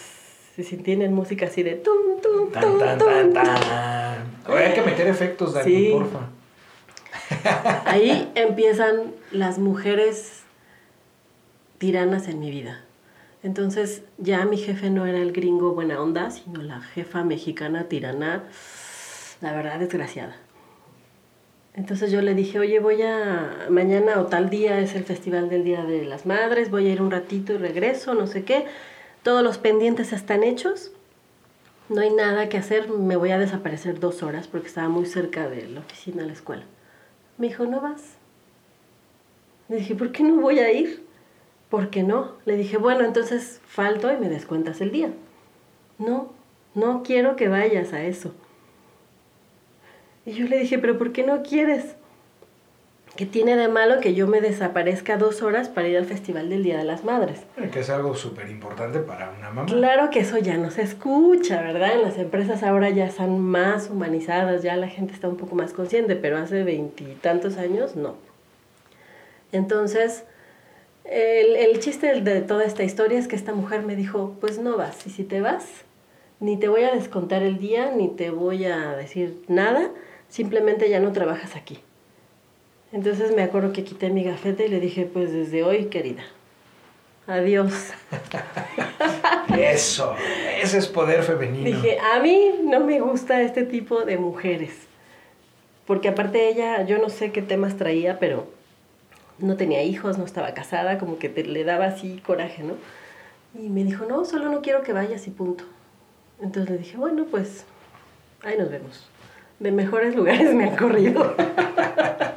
Si 0.56 0.76
tienen 0.76 1.14
música 1.14 1.46
así 1.46 1.62
de 1.62 1.74
tum, 1.74 2.20
tum, 2.22 2.50
tum, 2.50 2.78
tan, 2.78 2.98
tan, 2.98 3.32
tan, 3.32 3.46
hay 4.46 4.74
que 4.74 4.82
meter 4.82 5.06
efectos, 5.06 5.54
Dani, 5.54 5.70
sí. 5.70 5.88
porfa. 5.92 6.28
Ahí 7.84 8.30
empiezan 8.34 9.12
las 9.30 9.58
mujeres 9.58 10.42
tiranas 11.78 12.28
en 12.28 12.40
mi 12.40 12.50
vida. 12.50 12.82
Entonces 13.42 14.02
ya 14.18 14.44
mi 14.44 14.58
jefe 14.58 14.90
no 14.90 15.06
era 15.06 15.18
el 15.18 15.32
gringo 15.32 15.72
buena 15.72 16.00
onda, 16.00 16.30
sino 16.30 16.62
la 16.62 16.80
jefa 16.80 17.24
mexicana 17.24 17.84
tirana, 17.84 18.44
la 19.40 19.52
verdad 19.52 19.78
desgraciada. 19.78 20.36
Entonces 21.74 22.10
yo 22.10 22.20
le 22.20 22.34
dije, 22.34 22.58
oye, 22.58 22.80
voy 22.80 23.00
a, 23.02 23.66
mañana 23.70 24.20
o 24.20 24.26
tal 24.26 24.50
día 24.50 24.80
es 24.80 24.94
el 24.94 25.04
festival 25.04 25.48
del 25.48 25.64
Día 25.64 25.84
de 25.84 26.04
las 26.04 26.26
Madres, 26.26 26.70
voy 26.70 26.86
a 26.88 26.92
ir 26.92 27.00
un 27.00 27.10
ratito 27.10 27.54
y 27.54 27.56
regreso, 27.56 28.14
no 28.14 28.26
sé 28.26 28.44
qué. 28.44 28.66
Todos 29.22 29.42
los 29.42 29.56
pendientes 29.56 30.12
están 30.12 30.42
hechos, 30.42 30.92
no 31.88 32.00
hay 32.00 32.10
nada 32.10 32.48
que 32.48 32.58
hacer, 32.58 32.88
me 32.90 33.16
voy 33.16 33.30
a 33.30 33.38
desaparecer 33.38 34.00
dos 34.00 34.22
horas 34.22 34.48
porque 34.48 34.66
estaba 34.66 34.88
muy 34.88 35.06
cerca 35.06 35.48
de 35.48 35.68
la 35.68 35.80
oficina 35.80 36.22
de 36.22 36.28
la 36.28 36.34
escuela. 36.34 36.64
Me 37.40 37.48
dijo, 37.48 37.64
¿no 37.64 37.80
vas? 37.80 38.18
Le 39.70 39.76
dije, 39.76 39.94
¿por 39.94 40.12
qué 40.12 40.22
no 40.22 40.36
voy 40.42 40.58
a 40.58 40.70
ir? 40.70 41.06
¿Por 41.70 41.88
qué 41.88 42.02
no? 42.02 42.32
Le 42.44 42.54
dije, 42.54 42.76
bueno, 42.76 43.02
entonces 43.02 43.62
falto 43.64 44.12
y 44.12 44.18
me 44.18 44.28
descuentas 44.28 44.82
el 44.82 44.92
día. 44.92 45.10
No, 45.96 46.34
no 46.74 47.02
quiero 47.02 47.36
que 47.36 47.48
vayas 47.48 47.94
a 47.94 48.02
eso. 48.02 48.34
Y 50.26 50.32
yo 50.32 50.46
le 50.48 50.58
dije, 50.58 50.78
¿pero 50.78 50.98
por 50.98 51.12
qué 51.12 51.24
no 51.24 51.42
quieres? 51.42 51.96
¿Qué 53.16 53.26
tiene 53.26 53.54
de 53.56 53.68
malo 53.68 54.00
que 54.00 54.14
yo 54.14 54.26
me 54.26 54.40
desaparezca 54.40 55.18
dos 55.18 55.42
horas 55.42 55.68
para 55.68 55.88
ir 55.88 55.98
al 55.98 56.06
Festival 56.06 56.48
del 56.48 56.62
Día 56.62 56.78
de 56.78 56.84
las 56.84 57.04
Madres? 57.04 57.40
Que 57.70 57.80
es 57.80 57.90
algo 57.90 58.14
súper 58.14 58.48
importante 58.48 59.00
para 59.00 59.30
una 59.30 59.50
mamá. 59.50 59.66
Claro 59.66 60.08
que 60.08 60.20
eso 60.20 60.38
ya 60.38 60.56
no 60.56 60.70
se 60.70 60.82
escucha, 60.82 61.60
¿verdad? 61.60 61.92
En 61.94 62.02
las 62.02 62.16
empresas 62.16 62.62
ahora 62.62 62.88
ya 62.88 63.04
están 63.04 63.38
más 63.38 63.90
humanizadas, 63.90 64.62
ya 64.62 64.76
la 64.76 64.88
gente 64.88 65.12
está 65.12 65.28
un 65.28 65.36
poco 65.36 65.54
más 65.54 65.72
consciente, 65.74 66.16
pero 66.16 66.38
hace 66.38 66.62
veintitantos 66.62 67.58
años 67.58 67.94
no. 67.94 68.14
Entonces, 69.52 70.24
el, 71.04 71.56
el 71.56 71.78
chiste 71.80 72.20
de 72.22 72.40
toda 72.40 72.64
esta 72.64 72.84
historia 72.84 73.18
es 73.18 73.28
que 73.28 73.36
esta 73.36 73.52
mujer 73.52 73.82
me 73.82 73.96
dijo, 73.96 74.36
pues 74.40 74.58
no 74.58 74.78
vas, 74.78 75.06
y 75.06 75.10
si 75.10 75.24
te 75.24 75.42
vas, 75.42 75.66
ni 76.38 76.56
te 76.56 76.68
voy 76.68 76.84
a 76.84 76.94
descontar 76.94 77.42
el 77.42 77.58
día, 77.58 77.90
ni 77.90 78.08
te 78.08 78.30
voy 78.30 78.64
a 78.64 78.92
decir 78.96 79.42
nada, 79.48 79.90
simplemente 80.28 80.88
ya 80.88 81.00
no 81.00 81.12
trabajas 81.12 81.54
aquí. 81.56 81.80
Entonces 82.92 83.34
me 83.34 83.42
acuerdo 83.42 83.72
que 83.72 83.84
quité 83.84 84.10
mi 84.10 84.24
gafete 84.24 84.66
y 84.66 84.68
le 84.68 84.80
dije, 84.80 85.04
pues 85.04 85.32
desde 85.32 85.62
hoy, 85.62 85.86
querida, 85.86 86.22
adiós. 87.26 87.72
Eso, 89.58 90.14
ese 90.60 90.78
es 90.78 90.88
poder 90.88 91.22
femenino. 91.22 91.64
Dije, 91.64 91.98
a 91.98 92.20
mí 92.20 92.52
no 92.64 92.80
me 92.80 93.00
gusta 93.00 93.42
este 93.42 93.64
tipo 93.64 94.04
de 94.04 94.16
mujeres. 94.18 94.72
Porque 95.86 96.08
aparte 96.08 96.48
ella, 96.48 96.82
yo 96.82 96.98
no 96.98 97.08
sé 97.08 97.32
qué 97.32 97.42
temas 97.42 97.76
traía, 97.76 98.18
pero 98.18 98.46
no 99.38 99.56
tenía 99.56 99.82
hijos, 99.82 100.18
no 100.18 100.24
estaba 100.24 100.54
casada, 100.54 100.98
como 100.98 101.18
que 101.18 101.28
te, 101.28 101.44
le 101.44 101.64
daba 101.64 101.86
así 101.86 102.22
coraje, 102.24 102.62
¿no? 102.62 102.74
Y 103.60 103.68
me 103.68 103.84
dijo, 103.84 104.04
no, 104.04 104.24
solo 104.24 104.48
no 104.50 104.62
quiero 104.62 104.82
que 104.82 104.92
vayas 104.92 105.26
y 105.26 105.30
punto. 105.30 105.64
Entonces 106.40 106.70
le 106.70 106.78
dije, 106.78 106.96
bueno, 106.96 107.26
pues 107.30 107.64
ahí 108.42 108.56
nos 108.56 108.70
vemos. 108.70 109.08
De 109.58 109.72
mejores 109.72 110.14
lugares 110.14 110.54
me 110.54 110.64
han 110.64 110.76
corrido. 110.76 111.34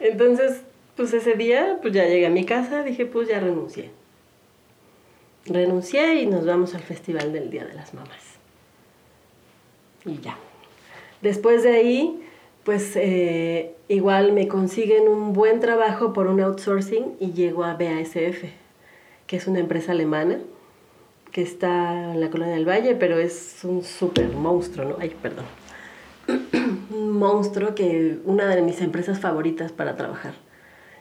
Entonces, 0.00 0.62
pues 0.96 1.12
ese 1.12 1.34
día, 1.34 1.78
pues 1.80 1.94
ya 1.94 2.06
llegué 2.06 2.26
a 2.26 2.30
mi 2.30 2.44
casa, 2.44 2.82
dije, 2.82 3.06
pues 3.06 3.28
ya 3.28 3.40
renuncié. 3.40 3.90
Renuncié 5.46 6.22
y 6.22 6.26
nos 6.26 6.46
vamos 6.46 6.74
al 6.74 6.82
festival 6.82 7.32
del 7.32 7.50
Día 7.50 7.64
de 7.64 7.74
las 7.74 7.94
Mamás. 7.94 8.36
Y 10.04 10.20
ya. 10.20 10.36
Después 11.20 11.62
de 11.62 11.72
ahí, 11.72 12.22
pues 12.64 12.92
eh, 12.96 13.74
igual 13.88 14.32
me 14.32 14.48
consiguen 14.48 15.08
un 15.08 15.32
buen 15.32 15.60
trabajo 15.60 16.12
por 16.12 16.26
un 16.26 16.40
outsourcing 16.40 17.16
y 17.18 17.32
llego 17.32 17.64
a 17.64 17.74
BASF, 17.74 18.44
que 19.26 19.36
es 19.36 19.46
una 19.46 19.60
empresa 19.60 19.92
alemana 19.92 20.40
que 21.32 21.42
está 21.42 22.12
en 22.12 22.20
la 22.20 22.30
colonia 22.30 22.54
del 22.54 22.68
Valle, 22.68 22.94
pero 22.94 23.18
es 23.18 23.64
un 23.64 23.82
súper 23.82 24.28
monstruo, 24.28 24.90
¿no? 24.90 24.96
Ay, 25.00 25.16
perdón. 25.20 25.46
Un 26.28 27.12
monstruo 27.12 27.74
que 27.74 28.18
una 28.24 28.54
de 28.54 28.62
mis 28.62 28.80
empresas 28.80 29.20
favoritas 29.20 29.72
para 29.72 29.96
trabajar. 29.96 30.34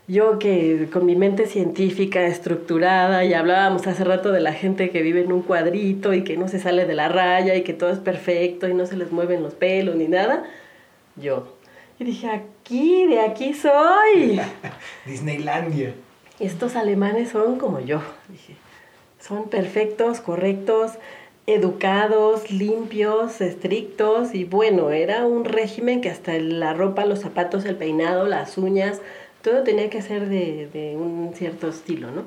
Yo 0.08 0.40
que 0.40 0.90
con 0.92 1.06
mi 1.06 1.16
mente 1.16 1.46
científica 1.46 2.26
estructurada 2.26 3.24
y 3.24 3.34
hablábamos 3.34 3.88
hace 3.88 4.04
rato 4.04 4.32
de 4.32 4.42
la 4.42 4.52
gente 4.52 4.90
que 4.90 5.02
vive 5.02 5.22
en 5.22 5.32
un 5.32 5.42
cuadrito 5.42 6.14
y 6.14 6.24
que 6.24 6.38
no 6.38 6.48
se 6.48 6.60
sale 6.60 6.86
de 6.86 6.96
la 6.96 7.08
raya 7.08 7.56
y 7.56 7.64
que 7.64 7.74
todo 7.74 7.92
es 7.92 8.00
perfecto 8.00 8.68
y 8.68 8.74
no 8.74 8.86
se 8.86 8.98
les 8.98 9.12
mueven 9.12 9.44
los 9.44 9.54
pelos 9.54 9.96
ni 9.96 10.08
nada, 10.08 10.44
yo. 11.16 11.56
Y 12.00 12.04
dije, 12.04 12.28
aquí, 12.30 13.06
de 13.08 13.20
aquí 13.20 13.54
soy. 13.54 14.42
Disneylandia. 15.06 15.94
Estos 16.40 16.76
alemanes 16.76 17.30
son 17.30 17.60
como 17.60 17.80
yo, 17.80 18.02
dije. 18.28 18.56
Son 19.20 19.50
perfectos, 19.50 20.20
correctos, 20.20 20.94
educados, 21.48 22.52
limpios, 22.52 23.42
estrictos 23.42 24.34
y 24.34 24.46
bueno, 24.46 24.92
era 24.92 25.26
un 25.26 25.46
régimen 25.46 26.02
que 26.02 26.10
hasta 26.10 26.34
la 26.38 26.74
ropa, 26.74 27.06
los 27.06 27.20
zapatos, 27.20 27.66
el 27.66 27.76
peinado, 27.76 28.28
las 28.28 28.58
uñas, 28.58 29.02
todo 29.42 29.64
tenía 29.64 29.90
que 29.90 30.02
ser 30.02 30.30
de, 30.30 30.70
de 30.72 30.96
un 30.96 31.34
cierto 31.36 31.70
estilo, 31.70 32.12
¿no? 32.12 32.24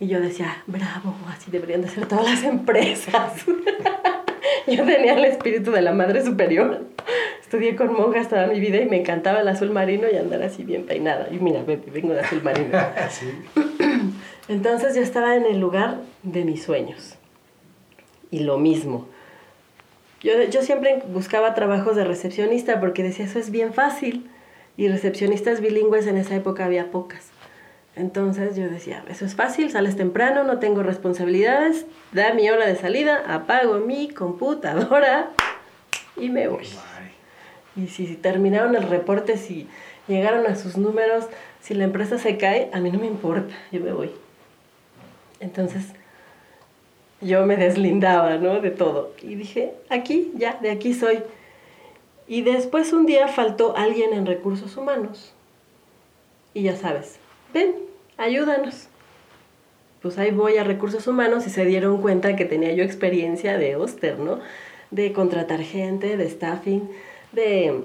Y 0.00 0.06
yo 0.06 0.20
decía, 0.20 0.62
bravo, 0.66 1.14
así 1.28 1.50
deberían 1.50 1.82
de 1.82 1.88
ser 1.88 2.06
todas 2.06 2.24
las 2.24 2.44
empresas. 2.44 3.44
yo 4.66 4.84
tenía 4.84 5.14
el 5.14 5.24
espíritu 5.24 5.72
de 5.72 5.82
la 5.82 5.92
madre 5.92 6.24
superior. 6.24 6.84
Estudié 7.42 7.74
con 7.74 7.92
monjas 7.92 8.28
toda 8.28 8.46
mi 8.46 8.60
vida 8.60 8.76
y 8.80 8.86
me 8.86 9.00
encantaba 9.00 9.40
el 9.40 9.48
azul 9.48 9.70
marino 9.70 10.06
y 10.12 10.16
andar 10.16 10.42
así 10.42 10.62
bien 10.62 10.84
peinada. 10.86 11.28
Y 11.30 11.38
mira, 11.38 11.62
vengo 11.64 12.12
de 12.12 12.20
azul 12.20 12.42
marino. 12.42 12.78
Entonces 14.48 14.94
yo 14.94 15.02
estaba 15.02 15.34
en 15.34 15.46
el 15.46 15.58
lugar 15.58 15.98
de 16.22 16.44
mis 16.44 16.62
sueños. 16.62 17.17
Y 18.30 18.40
lo 18.40 18.58
mismo. 18.58 19.06
Yo, 20.20 20.42
yo 20.44 20.62
siempre 20.62 21.02
buscaba 21.08 21.54
trabajos 21.54 21.96
de 21.96 22.04
recepcionista 22.04 22.80
porque 22.80 23.02
decía, 23.02 23.24
eso 23.24 23.38
es 23.38 23.50
bien 23.50 23.72
fácil. 23.72 24.28
Y 24.76 24.88
recepcionistas 24.88 25.60
bilingües 25.60 26.06
en 26.06 26.16
esa 26.16 26.34
época 26.36 26.64
había 26.64 26.90
pocas. 26.90 27.30
Entonces 27.98 28.54
yo 28.54 28.68
decía, 28.68 29.04
eso 29.08 29.24
es 29.24 29.34
fácil, 29.34 29.72
sales 29.72 29.96
temprano, 29.96 30.44
no 30.44 30.60
tengo 30.60 30.84
responsabilidades, 30.84 31.84
da 32.12 32.32
mi 32.32 32.48
hora 32.48 32.64
de 32.64 32.76
salida, 32.76 33.24
apago 33.26 33.78
mi 33.78 34.08
computadora 34.08 35.30
y 36.16 36.30
me 36.30 36.46
voy. 36.46 36.68
Y 37.74 37.88
si 37.88 38.14
terminaron 38.14 38.76
el 38.76 38.84
reporte, 38.84 39.36
si 39.36 39.66
llegaron 40.06 40.46
a 40.46 40.54
sus 40.54 40.76
números, 40.76 41.26
si 41.60 41.74
la 41.74 41.82
empresa 41.82 42.18
se 42.18 42.36
cae, 42.36 42.70
a 42.72 42.78
mí 42.78 42.92
no 42.92 43.00
me 43.00 43.06
importa, 43.06 43.52
yo 43.72 43.80
me 43.80 43.92
voy. 43.92 44.12
Entonces 45.40 45.86
yo 47.20 47.44
me 47.46 47.56
deslindaba, 47.56 48.36
¿no? 48.36 48.60
De 48.60 48.70
todo. 48.70 49.12
Y 49.22 49.34
dije, 49.34 49.72
aquí, 49.88 50.32
ya, 50.36 50.58
de 50.60 50.70
aquí 50.70 50.94
soy. 50.94 51.20
Y 52.26 52.42
después 52.42 52.92
un 52.92 53.06
día 53.06 53.28
faltó 53.28 53.76
alguien 53.76 54.12
en 54.12 54.26
recursos 54.26 54.76
humanos. 54.76 55.32
Y 56.54 56.62
ya 56.62 56.76
sabes, 56.76 57.18
ven, 57.52 57.74
ayúdanos. 58.16 58.88
Pues 60.02 60.18
ahí 60.18 60.30
voy 60.30 60.58
a 60.58 60.64
recursos 60.64 61.06
humanos 61.06 61.46
y 61.46 61.50
se 61.50 61.64
dieron 61.64 62.00
cuenta 62.00 62.36
que 62.36 62.44
tenía 62.44 62.72
yo 62.72 62.84
experiencia 62.84 63.58
de 63.58 63.76
Oster, 63.76 64.18
¿no? 64.18 64.38
De 64.90 65.12
contratar 65.12 65.60
gente, 65.62 66.16
de 66.16 66.28
staffing, 66.28 66.88
de 67.32 67.82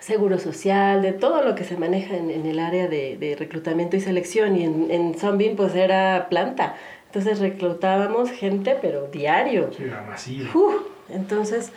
seguro 0.00 0.38
social, 0.38 1.02
de 1.02 1.12
todo 1.12 1.42
lo 1.42 1.54
que 1.54 1.64
se 1.64 1.76
maneja 1.76 2.16
en, 2.16 2.30
el 2.30 2.58
área 2.58 2.86
de, 2.86 3.36
reclutamiento 3.38 3.96
y 3.96 4.00
selección. 4.00 4.56
Y 4.56 4.64
en, 4.64 4.90
en 4.90 5.56
pues 5.56 5.74
era 5.74 6.28
planta. 6.28 6.76
Entonces 7.08 7.40
reclutábamos 7.40 8.30
gente, 8.30 8.76
pero 8.80 9.08
diario. 9.08 9.70
Sí, 9.74 9.84
era 9.84 10.02
masivo. 10.02 10.84
entonces, 11.08 11.72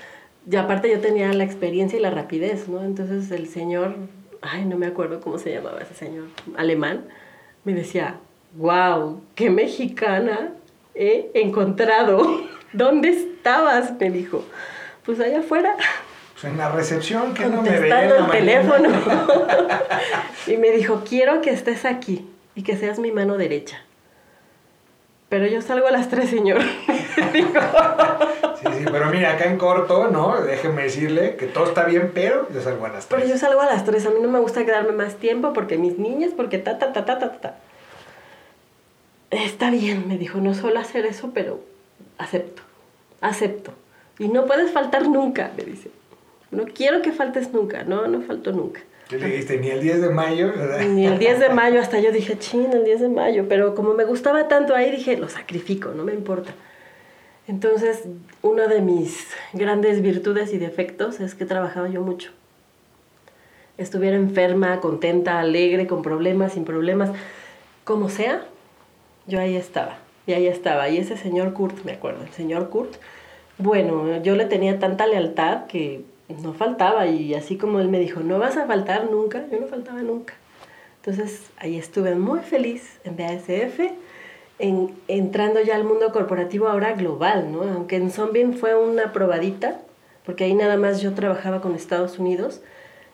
y 0.49 0.55
aparte 0.57 0.91
yo 0.91 0.99
tenía 0.99 1.31
la 1.33 1.45
experiencia 1.45 1.97
y 1.97 2.01
la 2.01 2.11
rapidez, 2.11 2.67
¿no? 2.67 2.83
Entonces 2.83 3.31
el 3.31 3.47
señor, 3.47 3.95
ay, 4.41 4.65
no 4.65 4.77
me 4.77 4.87
acuerdo 4.87 5.21
cómo 5.21 5.37
se 5.37 5.53
llamaba 5.53 5.79
ese 5.81 5.93
señor, 5.93 6.25
alemán, 6.57 7.05
me 7.63 7.73
decía, 7.73 8.17
wow, 8.57 9.21
qué 9.35 9.49
mexicana 9.49 10.51
he 10.95 11.31
encontrado. 11.33 12.41
¿Dónde 12.73 13.09
estabas? 13.09 13.93
Me 13.99 14.09
dijo. 14.09 14.43
Pues 15.05 15.19
allá 15.19 15.39
afuera. 15.39 15.75
Pues 16.33 16.43
en 16.45 16.57
la 16.57 16.71
recepción, 16.71 17.33
que 17.33 17.45
no 17.45 17.61
me 17.61 17.79
veía 17.79 18.17
el 18.17 18.29
teléfono. 18.29 18.89
y 20.47 20.57
me 20.57 20.71
dijo, 20.71 21.03
quiero 21.07 21.41
que 21.41 21.51
estés 21.51 21.85
aquí 21.85 22.27
y 22.53 22.63
que 22.63 22.75
seas 22.75 22.99
mi 22.99 23.11
mano 23.11 23.37
derecha. 23.37 23.81
Pero 25.31 25.47
yo 25.47 25.61
salgo 25.61 25.87
a 25.87 25.91
las 25.91 26.09
tres, 26.09 26.29
señor. 26.29 26.61
sí, 27.15 27.41
sí, 28.77 28.85
pero 28.91 29.05
mira, 29.11 29.31
acá 29.31 29.45
en 29.45 29.57
corto, 29.57 30.09
¿no? 30.09 30.41
Déjeme 30.41 30.83
decirle 30.83 31.37
que 31.37 31.45
todo 31.45 31.63
está 31.63 31.85
bien, 31.85 32.11
pero 32.13 32.49
yo 32.53 32.61
salgo 32.61 32.85
a 32.85 32.89
las 32.89 33.07
tres. 33.07 33.21
Pero 33.21 33.33
yo 33.33 33.39
salgo 33.39 33.61
a 33.61 33.65
las 33.65 33.85
tres. 33.85 34.05
A 34.05 34.09
mí 34.09 34.17
no 34.21 34.27
me 34.27 34.39
gusta 34.39 34.65
quedarme 34.65 34.91
más 34.91 35.15
tiempo 35.15 35.53
porque 35.53 35.77
mis 35.77 35.97
niñas, 35.97 36.31
porque 36.35 36.57
ta, 36.57 36.77
ta, 36.77 36.91
ta, 36.91 37.05
ta, 37.05 37.17
ta, 37.17 37.31
ta. 37.31 37.55
Está 39.29 39.71
bien, 39.71 40.05
me 40.05 40.17
dijo, 40.17 40.39
no 40.39 40.53
solo 40.53 40.81
hacer 40.81 41.05
eso, 41.05 41.31
pero 41.33 41.61
acepto, 42.17 42.61
acepto. 43.21 43.71
Y 44.19 44.27
no 44.27 44.45
puedes 44.45 44.71
faltar 44.71 45.07
nunca, 45.07 45.51
me 45.55 45.63
dice. 45.63 45.91
No 46.51 46.65
quiero 46.65 47.01
que 47.01 47.13
faltes 47.13 47.53
nunca, 47.53 47.85
no, 47.85 48.05
no 48.05 48.19
falto 48.19 48.51
nunca. 48.51 48.81
¿Qué 49.11 49.17
le 49.17 49.25
dijiste? 49.27 49.57
Ni 49.57 49.67
el 49.67 49.81
10 49.81 50.03
de 50.03 50.09
mayo, 50.09 50.53
¿verdad? 50.55 50.87
Ni 50.87 51.05
el 51.05 51.19
10 51.19 51.41
de 51.41 51.49
mayo, 51.49 51.81
hasta 51.81 51.99
yo 51.99 52.13
dije, 52.13 52.39
ching, 52.39 52.71
el 52.71 52.85
10 52.85 53.01
de 53.01 53.09
mayo. 53.09 53.45
Pero 53.49 53.75
como 53.75 53.93
me 53.93 54.05
gustaba 54.05 54.47
tanto 54.47 54.73
ahí, 54.73 54.89
dije, 54.89 55.17
lo 55.17 55.27
sacrifico, 55.27 55.89
no 55.89 56.05
me 56.05 56.13
importa. 56.13 56.53
Entonces, 57.45 58.05
una 58.41 58.67
de 58.67 58.79
mis 58.79 59.27
grandes 59.51 60.01
virtudes 60.01 60.53
y 60.53 60.59
defectos 60.59 61.19
es 61.19 61.35
que 61.35 61.43
trabajaba 61.43 61.89
yo 61.89 61.99
mucho. 61.99 62.31
Estuviera 63.77 64.15
enferma, 64.15 64.79
contenta, 64.79 65.41
alegre, 65.41 65.87
con 65.87 66.03
problemas, 66.03 66.53
sin 66.53 66.63
problemas, 66.63 67.09
como 67.83 68.07
sea, 68.07 68.45
yo 69.27 69.41
ahí 69.41 69.57
estaba. 69.57 69.97
Y 70.25 70.31
ahí 70.31 70.47
estaba. 70.47 70.87
Y 70.87 70.99
ese 70.99 71.17
señor 71.17 71.51
Kurt, 71.51 71.83
me 71.83 71.91
acuerdo, 71.91 72.23
el 72.23 72.31
señor 72.31 72.69
Kurt, 72.69 72.93
bueno, 73.57 74.23
yo 74.23 74.37
le 74.37 74.45
tenía 74.45 74.79
tanta 74.79 75.05
lealtad 75.05 75.65
que 75.65 76.05
no 76.41 76.53
faltaba. 76.53 77.07
Y 77.07 77.33
así 77.33 77.57
como 77.57 77.79
él 77.79 77.89
me 77.89 77.99
dijo, 77.99 78.21
no 78.21 78.39
vas 78.39 78.57
a 78.57 78.65
faltar 78.65 79.09
nunca, 79.09 79.45
yo 79.51 79.59
no 79.59 79.67
faltaba 79.67 80.01
nunca. 80.01 80.33
Entonces 80.97 81.49
ahí 81.57 81.77
estuve 81.77 82.15
muy 82.15 82.41
feliz 82.41 82.99
en 83.03 83.17
BASF, 83.17 83.79
en, 84.59 84.91
entrando 85.07 85.59
ya 85.61 85.75
al 85.75 85.83
mundo 85.83 86.11
corporativo 86.11 86.67
ahora 86.67 86.93
global, 86.93 87.51
¿no? 87.51 87.63
Aunque 87.63 87.95
en 87.95 88.11
Zombie 88.11 88.53
fue 88.53 88.75
una 88.75 89.11
probadita, 89.11 89.79
porque 90.25 90.43
ahí 90.43 90.53
nada 90.53 90.77
más 90.77 91.01
yo 91.01 91.13
trabajaba 91.13 91.61
con 91.61 91.73
Estados 91.73 92.19
Unidos, 92.19 92.61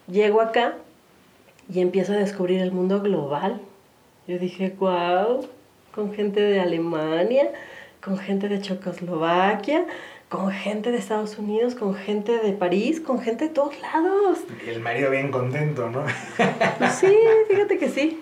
llego 0.07 0.41
acá 0.41 0.75
y 1.73 1.79
empiezo 1.79 2.13
a 2.13 2.17
descubrir 2.17 2.61
el 2.61 2.71
mundo 2.71 3.01
global. 3.01 3.61
Yo 4.27 4.37
dije, 4.37 4.75
wow, 4.77 5.47
con 5.95 6.13
gente 6.13 6.41
de 6.41 6.59
Alemania, 6.59 7.51
con 8.03 8.17
gente 8.17 8.49
de 8.49 8.59
Checoslovaquia, 8.61 9.85
con 10.29 10.51
gente 10.51 10.91
de 10.91 10.97
Estados 10.97 11.37
Unidos, 11.37 11.75
con 11.75 11.95
gente 11.95 12.37
de 12.39 12.51
París, 12.51 12.99
con 12.99 13.21
gente 13.21 13.45
de 13.45 13.53
todos 13.53 13.79
lados. 13.79 14.39
Y 14.65 14.69
el 14.69 14.81
marido 14.81 15.09
bien 15.09 15.31
contento, 15.31 15.89
¿no? 15.89 16.03
Pues 16.77 16.93
sí, 16.95 17.17
fíjate 17.47 17.77
que 17.77 17.89
sí. 17.89 18.19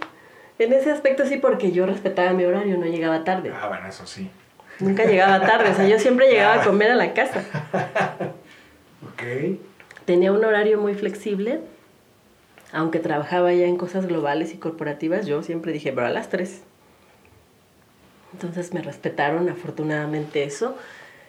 En 0.60 0.72
ese 0.72 0.92
aspecto 0.92 1.26
sí, 1.26 1.38
porque 1.38 1.72
yo 1.72 1.86
respetaba 1.86 2.32
mi 2.32 2.46
horario, 2.46 2.78
no 2.78 2.86
llegaba 2.86 3.24
tarde. 3.24 3.52
Ah, 3.60 3.68
bueno, 3.68 3.88
eso 3.88 4.06
sí. 4.06 4.30
Nunca 4.80 5.06
llegaba 5.06 5.46
tarde, 5.46 5.72
o 5.72 5.76
sea, 5.76 5.88
yo 5.88 6.00
siempre 6.00 6.30
llegaba 6.30 6.62
a 6.62 6.66
comer 6.66 6.92
a 6.92 6.96
la 6.96 7.14
casa. 7.14 7.44
ok. 9.14 9.58
Tenía 10.06 10.32
un 10.32 10.46
horario 10.46 10.80
muy 10.80 10.94
flexible, 10.94 11.62
aunque 12.72 13.00
trabajaba 13.00 13.52
ya 13.54 13.66
en 13.66 13.78
cosas 13.78 14.06
globales 14.06 14.54
y 14.54 14.58
corporativas, 14.58 15.26
yo 15.26 15.42
siempre 15.44 15.72
dije, 15.72 15.92
pero 15.92 16.08
a 16.08 16.10
las 16.10 16.30
3. 16.30 16.62
Entonces 18.34 18.74
me 18.74 18.82
respetaron 18.82 19.50
afortunadamente 19.50 20.44
eso. 20.44 20.76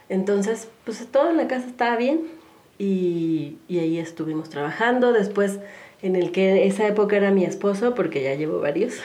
Entonces, 0.09 0.69
pues 0.85 1.05
todo 1.11 1.31
en 1.31 1.37
la 1.37 1.49
casa 1.49 1.67
estaba 1.67 1.97
bien 1.97 2.23
y, 2.79 3.57
y 3.69 3.79
ahí 3.79 3.99
estuvimos 3.99 4.51
trabajando. 4.51 5.13
Después, 5.13 5.59
en 6.03 6.17
el 6.17 6.33
que 6.33 6.67
esa 6.67 6.87
época 6.87 7.17
era 7.17 7.31
mi 7.31 7.45
esposo, 7.45 7.95
porque 7.95 8.23
ya 8.23 8.35
llevo 8.35 8.61
varios. 8.61 8.95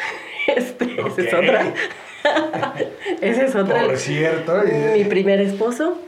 Este, 0.48 1.00
Esa 1.00 1.22
es 1.22 1.34
otra. 1.36 1.74
esa 3.22 3.44
es 3.46 3.56
otra. 3.56 3.86
Por 3.86 3.98
cierto. 3.98 4.64
Mi 4.96 5.04
primer 5.04 5.40
esposo, 5.40 6.00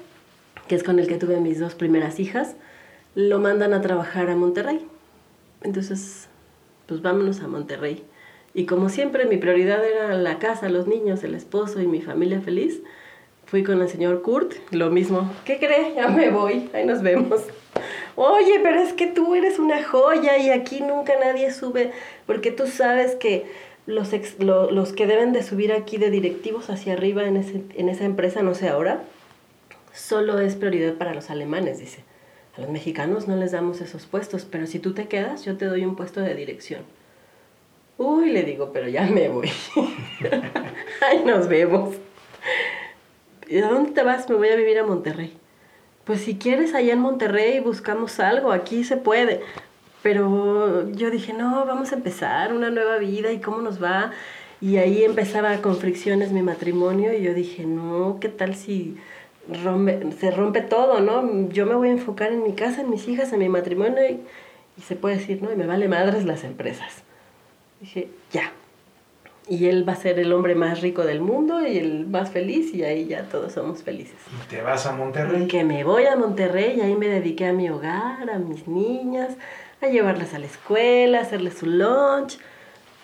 que 0.67 0.73
es 0.73 0.84
con 0.84 0.97
el 0.97 1.08
que 1.08 1.17
tuve 1.17 1.39
mis 1.39 1.60
dos 1.60 1.75
primeras 1.75 2.19
hijas, 2.19 2.56
lo 3.13 3.38
mandan 3.38 3.73
a 3.73 3.82
trabajar 3.82 4.32
a 4.32 4.36
Monterrey. 4.36 4.88
Entonces, 5.62 6.27
pues 6.88 7.03
vámonos 7.03 7.41
a 7.41 7.47
Monterrey. 7.47 8.03
Y 8.56 8.65
como 8.65 8.89
siempre, 8.89 9.25
mi 9.25 9.38
prioridad 9.38 9.86
era 9.86 10.15
la 10.15 10.39
casa, 10.39 10.67
los 10.67 10.88
niños, 10.88 11.23
el 11.23 11.36
esposo 11.36 11.79
y 11.79 11.88
mi 11.88 12.01
familia 12.01 12.41
feliz. 12.41 12.82
Fui 13.53 13.63
con 13.63 13.79
el 13.83 13.87
señor 13.87 14.23
Kurt, 14.23 14.53
lo 14.71 14.89
mismo. 14.89 15.31
¿Qué 15.45 15.59
cree? 15.59 15.93
Ya 15.95 16.07
me 16.07 16.31
voy, 16.31 16.71
ahí 16.73 16.87
nos 16.87 17.03
vemos. 17.03 17.43
Oye, 18.15 18.59
pero 18.63 18.79
es 18.79 18.93
que 18.93 19.05
tú 19.05 19.35
eres 19.35 19.59
una 19.59 19.83
joya 19.83 20.39
y 20.39 20.49
aquí 20.49 20.81
nunca 20.81 21.13
nadie 21.19 21.51
sube, 21.51 21.91
porque 22.25 22.49
tú 22.49 22.65
sabes 22.65 23.13
que 23.13 23.45
los, 23.85 24.09
los 24.39 24.93
que 24.93 25.05
deben 25.05 25.33
de 25.33 25.43
subir 25.43 25.71
aquí 25.71 25.97
de 25.97 26.09
directivos 26.09 26.71
hacia 26.71 26.93
arriba 26.93 27.25
en, 27.25 27.37
ese, 27.37 27.61
en 27.75 27.89
esa 27.89 28.05
empresa, 28.05 28.41
no 28.41 28.55
sé 28.55 28.69
ahora, 28.69 29.03
solo 29.93 30.39
es 30.39 30.55
prioridad 30.55 30.95
para 30.95 31.13
los 31.13 31.29
alemanes, 31.29 31.77
dice. 31.77 32.03
A 32.57 32.61
los 32.61 32.71
mexicanos 32.71 33.27
no 33.27 33.35
les 33.35 33.51
damos 33.51 33.81
esos 33.81 34.07
puestos, 34.07 34.47
pero 34.49 34.65
si 34.65 34.79
tú 34.79 34.95
te 34.95 35.07
quedas, 35.07 35.45
yo 35.45 35.57
te 35.57 35.65
doy 35.65 35.85
un 35.85 35.95
puesto 35.95 36.21
de 36.21 36.33
dirección. 36.33 36.81
Uy, 37.99 38.31
le 38.31 38.41
digo, 38.41 38.71
pero 38.73 38.87
ya 38.87 39.05
me 39.05 39.29
voy. 39.29 39.51
Ay, 41.01 41.21
nos 41.23 41.47
vemos. 41.47 41.99
¿Y 43.47 43.60
a 43.60 43.69
dónde 43.69 43.91
te 43.91 44.03
vas? 44.03 44.29
Me 44.29 44.36
voy 44.36 44.49
a 44.49 44.56
vivir 44.56 44.79
a 44.79 44.86
Monterrey. 44.86 45.38
Pues 46.06 46.21
si 46.21 46.36
quieres, 46.36 46.73
allá 46.73 46.93
en 46.93 46.99
Monterrey 46.99 47.60
buscamos 47.60 48.19
algo, 48.19 48.51
aquí 48.51 48.84
se 48.84 48.97
puede. 48.97 49.41
Pero 50.01 50.89
yo 50.91 51.10
dije, 51.10 51.34
no, 51.34 51.65
vamos 51.65 51.91
a 51.91 51.95
empezar 51.95 52.53
una 52.53 52.69
nueva 52.69 52.97
vida 52.97 53.32
y 53.32 53.39
cómo 53.39 53.62
nos 53.62 53.82
va. 53.82 54.12
Y 54.60 54.77
ahí 54.77 55.03
empezaba 55.03 55.58
con 55.58 55.77
fricciones 55.77 56.32
mi 56.32 56.41
matrimonio 56.41 57.13
y 57.13 57.21
yo 57.21 57.34
dije, 57.34 57.65
no, 57.65 58.17
¿qué 58.19 58.29
tal 58.29 58.56
si 58.56 58.97
se 60.19 60.32
rompe 60.32 60.62
todo, 60.62 60.99
no? 60.99 61.49
Yo 61.49 61.65
me 61.65 61.75
voy 61.75 61.89
a 61.89 61.91
enfocar 61.91 62.32
en 62.32 62.43
mi 62.43 62.53
casa, 62.53 62.82
en 62.82 62.89
mis 62.89 63.08
hijas, 63.08 63.34
en 63.34 63.39
mi 63.39 63.49
matrimonio 63.49 63.99
y, 64.10 64.19
y 64.77 64.82
se 64.82 64.95
puede 64.95 65.17
decir, 65.17 65.41
no, 65.41 65.51
y 65.51 65.56
me 65.56 65.67
vale 65.67 65.88
madres 65.88 66.25
las 66.25 66.43
empresas. 66.43 67.03
Dije, 67.82 68.10
ya, 68.32 68.51
y 69.47 69.67
él 69.67 69.88
va 69.88 69.93
a 69.93 69.97
ser 69.97 70.19
el 70.19 70.32
hombre 70.32 70.56
más 70.56 70.82
rico 70.82 71.03
del 71.03 71.19
mundo 71.19 71.65
y 71.65 71.77
el 71.77 72.08
más 72.08 72.32
feliz 72.32 72.73
y 72.73 72.84
ahí 72.84 73.08
ya 73.08 73.23
todos 73.23 73.53
somos 73.53 73.84
felices. 73.84 74.15
¿Y 74.43 74.47
te 74.47 74.62
vas 74.62 74.86
a 74.86 74.93
Monterrey? 74.93 75.43
Y 75.43 75.47
que 75.47 75.63
me 75.63 75.84
voy 75.84 76.06
a 76.06 76.15
Monterrey 76.15 76.75
y 76.77 76.82
ahí 76.82 76.95
me 76.95 77.08
dediqué 77.08 77.47
a 77.47 77.53
mi 77.53 77.69
hogar, 77.69 78.29
a 78.29 78.39
mis 78.39 78.67
niñas, 78.67 79.34
a 79.82 79.88
llevarlas 79.88 80.34
a 80.34 80.39
la 80.39 80.45
escuela, 80.45 81.19
a 81.19 81.21
hacerles 81.23 81.58
su 81.58 81.65
lunch, 81.65 82.38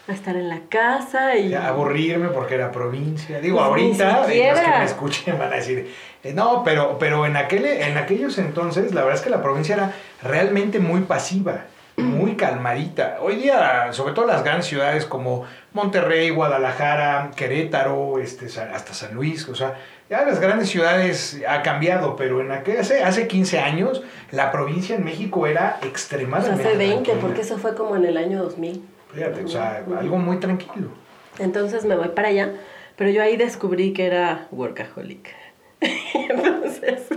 a 0.07 0.13
estar 0.13 0.35
en 0.37 0.47
la 0.47 0.61
casa 0.69 1.35
y... 1.35 1.53
A 1.53 1.67
aburrirme 1.67 2.29
porque 2.29 2.55
era 2.55 2.71
provincia. 2.71 3.41
Digo, 3.41 3.57
pues 3.57 3.67
ahorita 3.67 4.19
los 4.21 4.27
que 4.27 4.53
me 4.79 4.85
escuchen 4.85 5.37
van 5.37 5.51
a 5.51 5.57
decir, 5.57 5.91
eh, 6.23 6.33
no, 6.33 6.63
pero, 6.63 6.97
pero 6.97 7.25
en, 7.25 7.35
aquel, 7.35 7.65
en 7.65 7.97
aquellos 7.97 8.37
entonces 8.37 8.93
la 8.93 9.01
verdad 9.01 9.19
es 9.19 9.21
que 9.21 9.29
la 9.29 9.41
provincia 9.41 9.75
era 9.75 9.93
realmente 10.23 10.79
muy 10.79 11.01
pasiva 11.01 11.65
muy 11.99 12.35
calmadita. 12.35 13.17
Hoy 13.21 13.35
día, 13.35 13.91
sobre 13.91 14.13
todo 14.13 14.25
las 14.25 14.43
grandes 14.43 14.67
ciudades 14.67 15.05
como 15.05 15.45
Monterrey, 15.73 16.29
Guadalajara, 16.29 17.31
Querétaro, 17.35 18.19
este, 18.19 18.45
hasta 18.45 18.93
San 18.93 19.13
Luis, 19.13 19.47
o 19.47 19.55
sea, 19.55 19.77
ya 20.09 20.25
las 20.25 20.39
grandes 20.39 20.69
ciudades 20.69 21.41
ha 21.47 21.61
cambiado, 21.61 22.15
pero 22.15 22.41
en 22.41 22.51
aquel, 22.51 22.79
hace, 22.79 23.03
hace 23.03 23.27
15 23.27 23.59
años 23.59 24.01
la 24.31 24.51
provincia 24.51 24.95
en 24.95 25.03
México 25.03 25.45
era 25.45 25.79
extremadamente... 25.83 26.67
hace 26.67 26.77
20, 26.77 27.13
porque 27.21 27.41
eso 27.41 27.57
fue 27.57 27.75
como 27.75 27.95
en 27.95 28.05
el 28.05 28.17
año 28.17 28.41
2000. 28.41 28.81
Fíjate, 29.13 29.43
o 29.43 29.47
sea, 29.47 29.83
algo 29.99 30.17
muy 30.17 30.37
tranquilo. 30.37 30.89
Entonces 31.37 31.85
me 31.85 31.95
voy 31.95 32.09
para 32.09 32.29
allá, 32.29 32.53
pero 32.95 33.09
yo 33.09 33.21
ahí 33.21 33.37
descubrí 33.37 33.93
que 33.93 34.05
era 34.05 34.47
workaholic. 34.51 35.29
Entonces, 35.81 37.07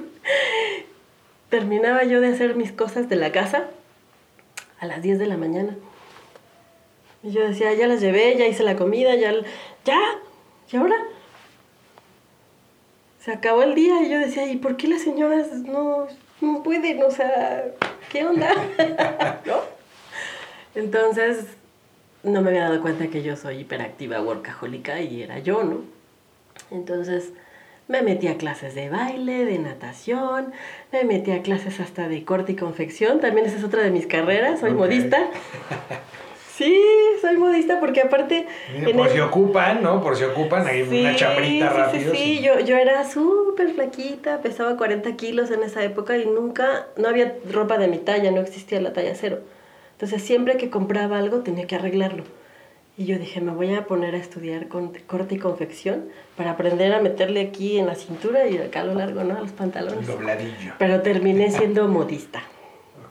terminaba 1.49 2.05
yo 2.05 2.21
de 2.21 2.29
hacer 2.29 2.55
mis 2.55 2.73
cosas 2.73 3.09
de 3.09 3.16
la 3.16 3.33
casa 3.33 3.64
a 4.83 4.87
las 4.87 5.01
10 5.01 5.21
de 5.21 5.27
la 5.27 5.37
mañana. 5.37 5.77
Y 7.23 7.31
yo 7.31 7.47
decía, 7.47 7.73
ya 7.73 7.87
las 7.87 8.01
llevé, 8.01 8.37
ya 8.37 8.49
hice 8.49 8.64
la 8.64 8.77
comida, 8.77 9.14
ya, 9.14 9.33
ya, 9.85 10.01
¿y 10.73 10.77
ahora? 10.77 10.97
Se 13.21 13.31
acabó 13.31 13.62
el 13.62 13.77
día 13.77 14.03
y 14.03 14.11
yo 14.11 14.18
decía, 14.18 14.51
¿y 14.51 14.57
por 14.57 14.77
qué 14.77 14.88
las 14.88 15.03
señoras 15.03 15.53
no, 15.53 16.09
no 16.40 16.62
pueden? 16.64 17.01
O 17.05 17.12
sea, 17.12 17.64
¿qué 18.11 18.27
onda? 18.27 18.53
¿No? 19.47 19.61
Entonces, 20.75 21.47
no 22.25 22.42
me 22.42 22.49
había 22.49 22.64
dado 22.64 22.83
cuenta 22.83 23.07
que 23.07 23.23
yo 23.23 23.37
soy 23.37 23.59
hiperactiva, 23.59 24.21
workahólica 24.21 25.01
y 25.01 25.23
era 25.23 25.38
yo, 25.38 25.62
¿no? 25.62 25.83
Entonces, 26.73 27.33
me 27.93 28.01
metí 28.01 28.27
a 28.27 28.39
clases 28.39 28.75
de 28.75 28.89
baile, 28.89 29.45
de 29.45 29.59
natación, 29.59 30.53
me 30.93 31.05
metí 31.05 31.31
a 31.31 31.43
clases 31.43 31.79
hasta 31.79 32.09
de 32.09 32.25
corte 32.25 32.53
y 32.53 32.57
confección, 32.57 33.21
también 33.21 33.47
esa 33.47 33.59
es 33.59 33.65
otra 33.65 33.83
de 33.83 33.91
mis 33.91 34.07
carreras, 34.07 34.61
soy 34.61 34.73
modista. 34.73 35.19
Sí, 36.55 36.79
soy 37.23 37.39
modista 37.39 37.81
porque 37.81 38.03
aparte... 38.03 38.47
por 38.95 39.09
si 39.09 39.19
ocupan, 39.19 39.83
¿no? 39.83 40.03
Por 40.03 40.17
si 40.17 40.25
ocupan, 40.25 40.67
hay 40.67 40.83
una 40.83 41.17
chambrita 41.17 41.71
sí, 41.71 41.77
rápido. 41.77 42.13
Sí, 42.13 42.19
sí, 42.19 42.43
Yo, 42.43 42.61
yo 42.61 42.77
era 42.77 43.09
súper 43.09 43.71
flaquita, 43.71 44.43
pesaba 44.43 44.77
40 44.77 45.17
kilos 45.17 45.51
en 45.51 45.63
esa 45.63 45.83
época 45.83 46.19
y 46.19 46.27
nunca, 46.27 46.87
no 46.99 47.09
había 47.09 47.35
ropa 47.51 47.79
de 47.79 47.89
mi 47.89 47.97
talla, 47.97 48.31
no 48.31 48.43
existía 48.43 48.81
la 48.83 48.93
talla 48.93 49.15
cero. 49.15 49.41
Entonces 49.93 50.23
siempre 50.23 50.59
que 50.59 50.69
compraba 50.69 51.19
algo 51.19 51.39
tenía 51.39 51.67
que 51.67 51.75
arreglarlo. 51.75 52.25
Y 52.97 53.07
yo 53.07 53.19
dije, 53.19 53.41
me 53.41 53.53
voy 53.53 53.75
a 53.75 53.87
poner 53.87 54.15
a 54.15 54.19
estudiar 54.19 54.69
con 54.69 54.93
corte 55.07 55.37
y 55.37 55.39
confección 55.39 56.05
para 56.37 56.51
aprender 56.51 56.93
a 56.93 57.01
meterle 57.01 57.41
aquí 57.41 57.79
en 57.79 57.87
la 57.87 57.95
cintura 57.95 58.47
y 58.49 58.59
acá 58.59 58.83
a 58.83 58.85
lo 58.85 58.95
largo, 58.95 59.25
¿no? 59.25 59.37
A 59.37 59.41
los 59.41 59.53
pantalones. 59.53 60.07
Dobladillo. 60.07 60.75
Pero 60.79 61.01
terminé 61.01 61.51
siendo 61.51 61.89
modista. 61.89 62.43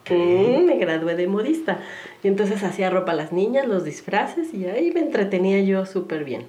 Mm, 0.09 0.65
me 0.65 0.77
gradué 0.77 1.15
de 1.15 1.27
modista. 1.27 1.79
Y 2.23 2.27
entonces 2.27 2.63
hacía 2.63 2.89
ropa 2.89 3.13
a 3.13 3.15
las 3.15 3.31
niñas, 3.31 3.67
los 3.67 3.83
disfraces 3.83 4.53
y 4.53 4.65
ahí 4.65 4.91
me 4.91 4.99
entretenía 4.99 5.59
yo 5.61 5.85
súper 5.85 6.23
bien. 6.23 6.45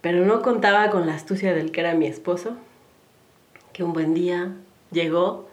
Pero 0.00 0.24
no 0.24 0.42
contaba 0.42 0.90
con 0.90 1.06
la 1.06 1.14
astucia 1.14 1.54
del 1.54 1.72
que 1.72 1.80
era 1.80 1.94
mi 1.94 2.06
esposo, 2.06 2.56
que 3.72 3.84
un 3.84 3.92
buen 3.92 4.14
día 4.14 4.52
llegó 4.90 5.48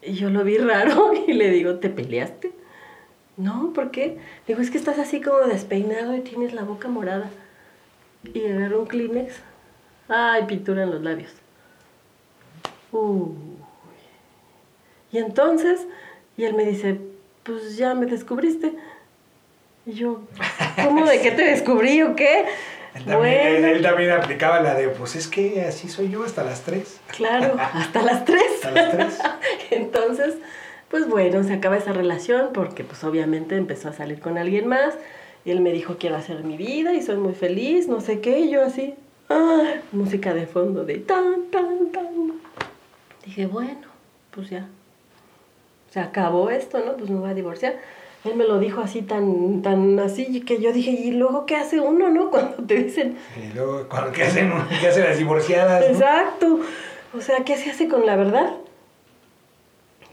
y 0.00 0.14
yo 0.14 0.30
lo 0.30 0.44
vi 0.44 0.58
raro 0.58 1.12
y 1.26 1.32
le 1.32 1.50
digo, 1.50 1.76
¿te 1.76 1.90
peleaste? 1.90 2.52
No, 3.36 3.72
¿por 3.74 3.90
qué? 3.90 4.18
Digo, 4.46 4.60
es 4.60 4.70
que 4.70 4.78
estás 4.78 4.98
así 4.98 5.20
como 5.20 5.38
despeinado 5.40 6.14
y 6.14 6.20
tienes 6.20 6.52
la 6.52 6.62
boca 6.62 6.88
morada. 6.88 7.30
Y 8.34 8.46
agarró 8.46 8.80
un 8.80 8.86
Kleenex. 8.86 9.34
Ay, 10.08 10.44
pintura 10.44 10.82
en 10.82 10.90
los 10.90 11.02
labios. 11.02 11.32
Uy. 12.92 13.32
Y 15.10 15.18
entonces, 15.18 15.86
y 16.36 16.44
él 16.44 16.54
me 16.54 16.64
dice, 16.64 16.98
pues 17.42 17.76
ya 17.76 17.94
me 17.94 18.06
descubriste. 18.06 18.74
Y 19.84 19.92
yo, 19.92 20.22
¿cómo 20.82 21.06
de 21.06 21.20
qué 21.20 21.32
te 21.32 21.44
descubrí 21.44 22.02
o 22.02 22.14
qué? 22.14 22.46
Él 22.94 23.04
también, 23.06 23.64
él, 23.64 23.82
también 23.82 24.10
aplicaba 24.10 24.60
la 24.60 24.74
de, 24.74 24.88
pues 24.88 25.16
es 25.16 25.26
que 25.26 25.62
así 25.62 25.88
soy 25.88 26.10
yo 26.10 26.24
hasta 26.24 26.44
las 26.44 26.62
tres. 26.62 27.00
Claro, 27.08 27.56
hasta 27.58 28.02
las 28.02 28.24
tres. 28.24 28.44
hasta 28.54 28.70
las 28.70 28.92
tres. 28.92 29.18
entonces, 29.70 30.34
pues 30.92 31.08
bueno, 31.08 31.42
se 31.42 31.54
acaba 31.54 31.78
esa 31.78 31.94
relación 31.94 32.50
porque 32.52 32.84
pues 32.84 33.02
obviamente 33.02 33.56
empezó 33.56 33.88
a 33.88 33.94
salir 33.94 34.20
con 34.20 34.36
alguien 34.36 34.68
más 34.68 34.94
y 35.42 35.50
él 35.50 35.62
me 35.62 35.72
dijo 35.72 35.96
quiero 35.98 36.16
hacer 36.16 36.44
mi 36.44 36.58
vida 36.58 36.92
y 36.92 37.00
soy 37.00 37.16
muy 37.16 37.32
feliz, 37.32 37.88
no 37.88 38.02
sé 38.02 38.20
qué, 38.20 38.40
y 38.40 38.50
yo 38.50 38.62
así, 38.62 38.94
ah, 39.30 39.76
música 39.90 40.34
de 40.34 40.46
fondo 40.46 40.84
de 40.84 40.98
tan, 40.98 41.46
tan, 41.50 41.90
tan. 41.92 42.32
Dije, 43.24 43.46
bueno, 43.46 43.88
pues 44.32 44.50
ya, 44.50 44.68
se 45.88 45.98
acabó 45.98 46.50
esto, 46.50 46.78
¿no? 46.84 46.98
Pues 46.98 47.08
me 47.08 47.18
voy 47.18 47.30
a 47.30 47.34
divorciar. 47.34 47.76
Él 48.24 48.36
me 48.36 48.44
lo 48.44 48.58
dijo 48.58 48.82
así 48.82 49.00
tan, 49.00 49.62
tan 49.62 49.98
así 49.98 50.42
que 50.42 50.60
yo 50.60 50.74
dije, 50.74 50.90
¿y 50.90 51.12
luego 51.12 51.46
qué 51.46 51.56
hace 51.56 51.80
uno, 51.80 52.10
no? 52.10 52.30
Cuando 52.30 52.64
te 52.64 52.74
dicen... 52.84 53.16
Y 53.42 53.54
luego, 53.54 53.88
¿qué 54.12 54.24
hacen, 54.24 54.52
¿qué 54.78 54.88
hacen 54.88 55.04
las 55.04 55.16
divorciadas? 55.16 55.84
Exacto. 55.86 56.60
O 57.16 57.20
sea, 57.22 57.44
¿qué 57.44 57.56
se 57.56 57.70
hace 57.70 57.88
con 57.88 58.04
la 58.04 58.16
verdad? 58.16 58.50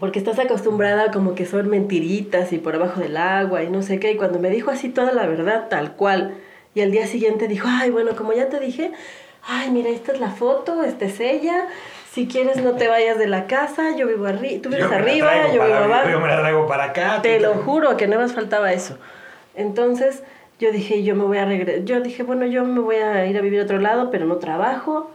Porque 0.00 0.18
estás 0.18 0.38
acostumbrada 0.38 1.12
como 1.12 1.34
que 1.34 1.46
son 1.46 1.68
mentiritas 1.68 2.52
y 2.52 2.58
por 2.58 2.74
abajo 2.74 3.00
del 3.00 3.16
agua 3.18 3.62
y 3.62 3.70
no 3.70 3.82
sé 3.82 4.00
qué, 4.00 4.12
y 4.12 4.16
cuando 4.16 4.40
me 4.40 4.50
dijo 4.50 4.70
así 4.70 4.88
toda 4.88 5.12
la 5.12 5.26
verdad 5.26 5.68
tal 5.68 5.92
cual, 5.92 6.34
y 6.74 6.80
al 6.80 6.90
día 6.90 7.06
siguiente 7.06 7.46
dijo, 7.46 7.68
ay, 7.70 7.90
bueno, 7.90 8.16
como 8.16 8.32
ya 8.32 8.48
te 8.48 8.58
dije, 8.58 8.90
ay, 9.46 9.70
mira, 9.70 9.90
esta 9.90 10.12
es 10.12 10.20
la 10.20 10.30
foto, 10.30 10.82
esta 10.82 11.04
es 11.04 11.20
ella, 11.20 11.66
si 12.10 12.26
quieres 12.26 12.62
no 12.62 12.72
te 12.72 12.88
vayas 12.88 13.18
de 13.18 13.28
la 13.28 13.46
casa, 13.46 13.94
yo 13.96 14.06
vivo 14.08 14.26
arriba, 14.26 14.62
tú 14.62 14.70
vives 14.70 14.90
arriba, 14.90 15.52
yo 15.52 15.64
vivo 15.64 15.76
abajo. 15.76 16.08
Yo 16.10 16.20
me 16.20 16.28
la 16.28 16.40
traigo 16.40 16.66
para 16.66 16.84
acá. 16.84 17.20
Te 17.22 17.38
lo 17.38 17.54
juro 17.54 17.96
que 17.96 18.08
no 18.08 18.18
más 18.18 18.32
faltaba 18.32 18.72
eso. 18.72 18.98
Entonces 19.54 20.22
yo 20.58 20.72
dije, 20.72 21.02
yo 21.02 21.14
me 21.14 21.24
voy 21.24 21.38
a 21.38 21.44
regresar, 21.44 21.84
yo 21.84 22.00
dije, 22.00 22.22
bueno, 22.22 22.46
yo 22.46 22.64
me 22.64 22.80
voy 22.80 22.96
a 22.96 23.26
ir 23.26 23.36
a 23.36 23.40
vivir 23.40 23.60
a 23.60 23.64
otro 23.64 23.78
lado, 23.78 24.10
pero 24.10 24.26
no 24.26 24.36
trabajo, 24.36 25.10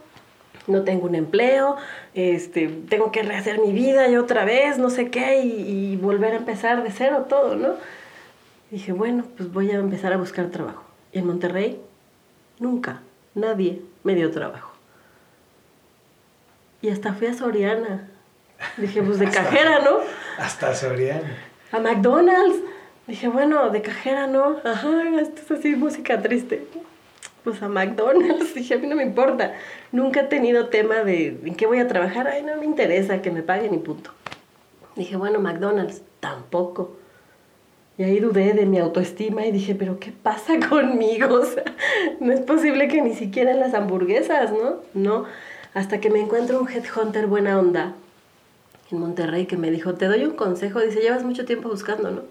no 0.66 0.82
tengo 0.82 1.06
un 1.06 1.14
empleo, 1.14 1.76
este, 2.14 2.68
tengo 2.88 3.12
que 3.12 3.22
rehacer 3.22 3.60
mi 3.60 3.72
vida 3.72 4.08
y 4.08 4.16
otra 4.16 4.44
vez, 4.44 4.78
no 4.78 4.90
sé 4.90 5.10
qué, 5.10 5.40
y, 5.42 5.92
y 5.92 5.96
volver 5.96 6.32
a 6.32 6.36
empezar 6.36 6.82
de 6.82 6.90
cero 6.90 7.26
todo, 7.28 7.56
¿no? 7.56 7.74
dije, 8.70 8.92
bueno, 8.92 9.24
pues 9.36 9.52
voy 9.52 9.70
a 9.70 9.76
empezar 9.76 10.12
a 10.12 10.16
buscar 10.16 10.46
trabajo. 10.48 10.84
Y 11.12 11.18
en 11.18 11.26
Monterrey, 11.26 11.80
nunca, 12.58 13.00
nadie 13.34 13.82
me 14.02 14.14
dio 14.14 14.30
trabajo. 14.30 14.72
Y 16.82 16.90
hasta 16.90 17.14
fui 17.14 17.28
a 17.28 17.34
Soriana. 17.34 18.08
Dije, 18.76 19.02
pues 19.02 19.18
de 19.18 19.30
cajera, 19.30 19.80
¿no? 19.80 19.98
Hasta 20.38 20.74
Soriana. 20.74 21.36
A 21.72 21.78
McDonald's. 21.78 22.58
Dije, 23.06 23.28
bueno, 23.28 23.70
de 23.70 23.82
cajera, 23.82 24.26
¿no? 24.26 24.56
Ajá, 24.64 25.20
esto 25.20 25.42
es 25.42 25.60
así, 25.60 25.76
música 25.76 26.20
triste. 26.20 26.66
Pues 27.46 27.62
a 27.62 27.68
McDonald's. 27.68 28.54
Dije, 28.56 28.74
a 28.74 28.78
mí 28.78 28.88
no 28.88 28.96
me 28.96 29.04
importa. 29.04 29.54
Nunca 29.92 30.22
he 30.22 30.24
tenido 30.24 30.66
tema 30.66 31.04
de 31.04 31.38
en 31.44 31.54
qué 31.54 31.66
voy 31.66 31.78
a 31.78 31.86
trabajar. 31.86 32.26
Ay, 32.26 32.42
no 32.42 32.56
me 32.56 32.64
interesa 32.64 33.22
que 33.22 33.30
me 33.30 33.44
paguen 33.44 33.72
y 33.72 33.78
punto. 33.78 34.10
Dije, 34.96 35.16
bueno, 35.16 35.38
McDonald's, 35.38 36.02
tampoco. 36.18 36.96
Y 37.98 38.02
ahí 38.02 38.18
dudé 38.18 38.52
de 38.52 38.66
mi 38.66 38.80
autoestima 38.80 39.46
y 39.46 39.52
dije, 39.52 39.76
pero 39.76 40.00
¿qué 40.00 40.10
pasa 40.10 40.54
conmigo? 40.68 41.32
O 41.36 41.44
sea, 41.44 41.62
no 42.18 42.32
es 42.32 42.40
posible 42.40 42.88
que 42.88 43.00
ni 43.00 43.14
siquiera 43.14 43.52
en 43.52 43.60
las 43.60 43.74
hamburguesas, 43.74 44.50
¿no? 44.50 44.78
No, 44.92 45.26
hasta 45.72 46.00
que 46.00 46.10
me 46.10 46.18
encuentro 46.18 46.60
un 46.60 46.68
headhunter 46.68 47.28
buena 47.28 47.60
onda 47.60 47.94
en 48.90 48.98
Monterrey 48.98 49.46
que 49.46 49.56
me 49.56 49.70
dijo, 49.70 49.94
te 49.94 50.06
doy 50.06 50.24
un 50.24 50.34
consejo, 50.34 50.80
dice, 50.80 51.00
llevas 51.00 51.22
mucho 51.22 51.44
tiempo 51.44 51.68
buscando, 51.68 52.10
¿no? 52.10 52.22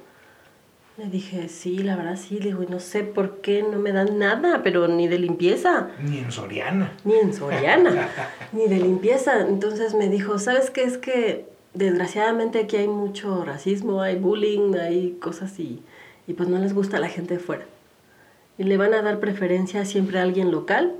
Le 0.97 1.09
dije, 1.09 1.49
sí, 1.49 1.79
la 1.79 1.97
verdad 1.97 2.15
sí, 2.15 2.39
le 2.39 2.45
digo, 2.45 2.63
no 2.69 2.79
sé 2.79 3.03
por 3.03 3.41
qué 3.41 3.63
no 3.63 3.79
me 3.79 3.91
dan 3.91 4.17
nada, 4.17 4.61
pero 4.63 4.87
ni 4.87 5.09
de 5.09 5.19
limpieza. 5.19 5.89
Ni 6.01 6.19
en 6.19 6.31
Soriana. 6.31 6.93
Ni 7.03 7.15
en 7.15 7.33
Soriana, 7.33 8.07
ni 8.53 8.69
de 8.69 8.77
limpieza. 8.77 9.41
Entonces 9.41 9.93
me 9.93 10.07
dijo, 10.07 10.39
¿sabes 10.39 10.69
qué? 10.69 10.83
Es 10.83 10.97
que 10.97 11.47
desgraciadamente 11.73 12.59
aquí 12.59 12.77
hay 12.77 12.87
mucho 12.87 13.43
racismo, 13.43 14.01
hay 14.01 14.15
bullying, 14.15 14.75
hay 14.75 15.17
cosas 15.19 15.59
y, 15.59 15.81
y 16.27 16.33
pues 16.33 16.47
no 16.47 16.59
les 16.59 16.73
gusta 16.73 16.95
a 16.95 17.01
la 17.01 17.09
gente 17.09 17.33
de 17.33 17.39
fuera. 17.41 17.65
Y 18.57 18.63
le 18.63 18.77
van 18.77 18.93
a 18.93 19.01
dar 19.01 19.19
preferencia 19.19 19.83
siempre 19.83 20.19
a 20.19 20.23
alguien 20.23 20.49
local 20.49 20.95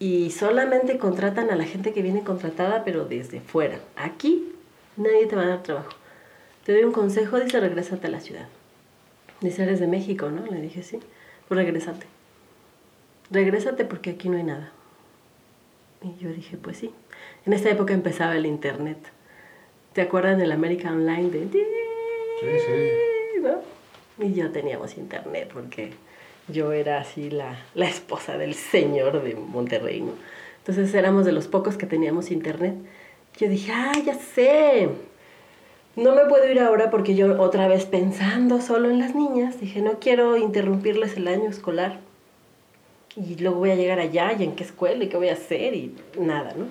y 0.00 0.30
solamente 0.30 0.98
contratan 0.98 1.50
a 1.50 1.54
la 1.54 1.64
gente 1.64 1.92
que 1.92 2.02
viene 2.02 2.24
contratada 2.24 2.82
pero 2.82 3.04
desde 3.04 3.40
fuera. 3.40 3.78
Aquí 3.94 4.52
nadie 4.96 5.26
te 5.26 5.36
va 5.36 5.42
a 5.42 5.48
dar 5.48 5.62
trabajo. 5.62 5.92
Te 6.64 6.72
doy 6.72 6.82
un 6.82 6.92
consejo, 6.92 7.38
dice, 7.38 7.60
regrésate 7.60 8.08
a 8.08 8.10
la 8.10 8.20
ciudad. 8.20 8.48
Dice, 9.40 9.62
eres 9.62 9.80
de 9.80 9.86
México, 9.86 10.30
¿no? 10.30 10.44
Le 10.46 10.60
dije, 10.60 10.82
sí, 10.82 10.98
pues 11.48 11.58
regrésate. 11.58 12.06
Regrésate 13.30 13.84
porque 13.84 14.10
aquí 14.10 14.28
no 14.28 14.36
hay 14.36 14.44
nada. 14.44 14.72
Y 16.02 16.22
yo 16.22 16.30
dije, 16.30 16.56
pues 16.56 16.78
sí. 16.78 16.92
En 17.46 17.52
esta 17.52 17.70
época 17.70 17.94
empezaba 17.94 18.36
el 18.36 18.46
internet. 18.46 18.98
¿Te 19.92 20.02
acuerdas 20.02 20.38
del 20.38 20.52
América 20.52 20.90
Online 20.90 21.30
de... 21.30 21.48
Sí, 21.48 22.46
sí. 22.66 23.40
¿no? 23.42 24.24
Y 24.24 24.34
ya 24.34 24.50
teníamos 24.50 24.96
internet 24.96 25.50
porque 25.52 25.92
yo 26.48 26.72
era 26.72 27.00
así 27.00 27.30
la, 27.30 27.58
la 27.74 27.88
esposa 27.88 28.36
del 28.36 28.54
señor 28.54 29.22
de 29.22 29.34
Monterrey, 29.34 30.00
¿no? 30.00 30.12
Entonces 30.58 30.94
éramos 30.94 31.24
de 31.24 31.32
los 31.32 31.48
pocos 31.48 31.76
que 31.76 31.86
teníamos 31.86 32.30
internet. 32.30 32.74
Yo 33.38 33.48
dije, 33.48 33.72
ah, 33.72 33.92
ya 34.04 34.14
sé. 34.14 34.88
No 35.96 36.14
me 36.14 36.24
puedo 36.26 36.48
ir 36.50 36.60
ahora 36.60 36.90
porque 36.90 37.14
yo 37.14 37.40
otra 37.40 37.68
vez 37.68 37.84
pensando 37.84 38.60
solo 38.60 38.90
en 38.90 38.98
las 38.98 39.14
niñas, 39.14 39.60
dije, 39.60 39.82
no 39.82 39.98
quiero 39.98 40.36
interrumpirles 40.36 41.16
el 41.16 41.28
año 41.28 41.48
escolar. 41.48 41.98
Y 43.16 43.36
luego 43.36 43.58
voy 43.58 43.70
a 43.70 43.74
llegar 43.74 43.98
allá 43.98 44.32
y 44.38 44.44
en 44.44 44.54
qué 44.54 44.64
escuela 44.64 45.02
y 45.02 45.08
qué 45.08 45.16
voy 45.16 45.28
a 45.28 45.34
hacer 45.34 45.74
y 45.74 45.94
nada, 46.18 46.54
¿no? 46.56 46.66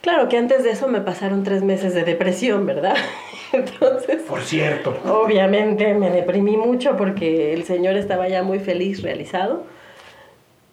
Claro 0.00 0.28
que 0.28 0.38
antes 0.38 0.64
de 0.64 0.70
eso 0.70 0.88
me 0.88 1.00
pasaron 1.00 1.44
tres 1.44 1.62
meses 1.62 1.92
de 1.94 2.04
depresión, 2.04 2.64
¿verdad? 2.64 2.96
Entonces. 3.52 4.22
Por 4.22 4.40
cierto. 4.40 4.96
Obviamente 5.04 5.92
me 5.94 6.10
deprimí 6.10 6.56
mucho 6.56 6.96
porque 6.96 7.52
el 7.52 7.64
señor 7.64 7.96
estaba 7.96 8.28
ya 8.28 8.42
muy 8.42 8.60
feliz, 8.60 9.02
realizado. 9.02 9.64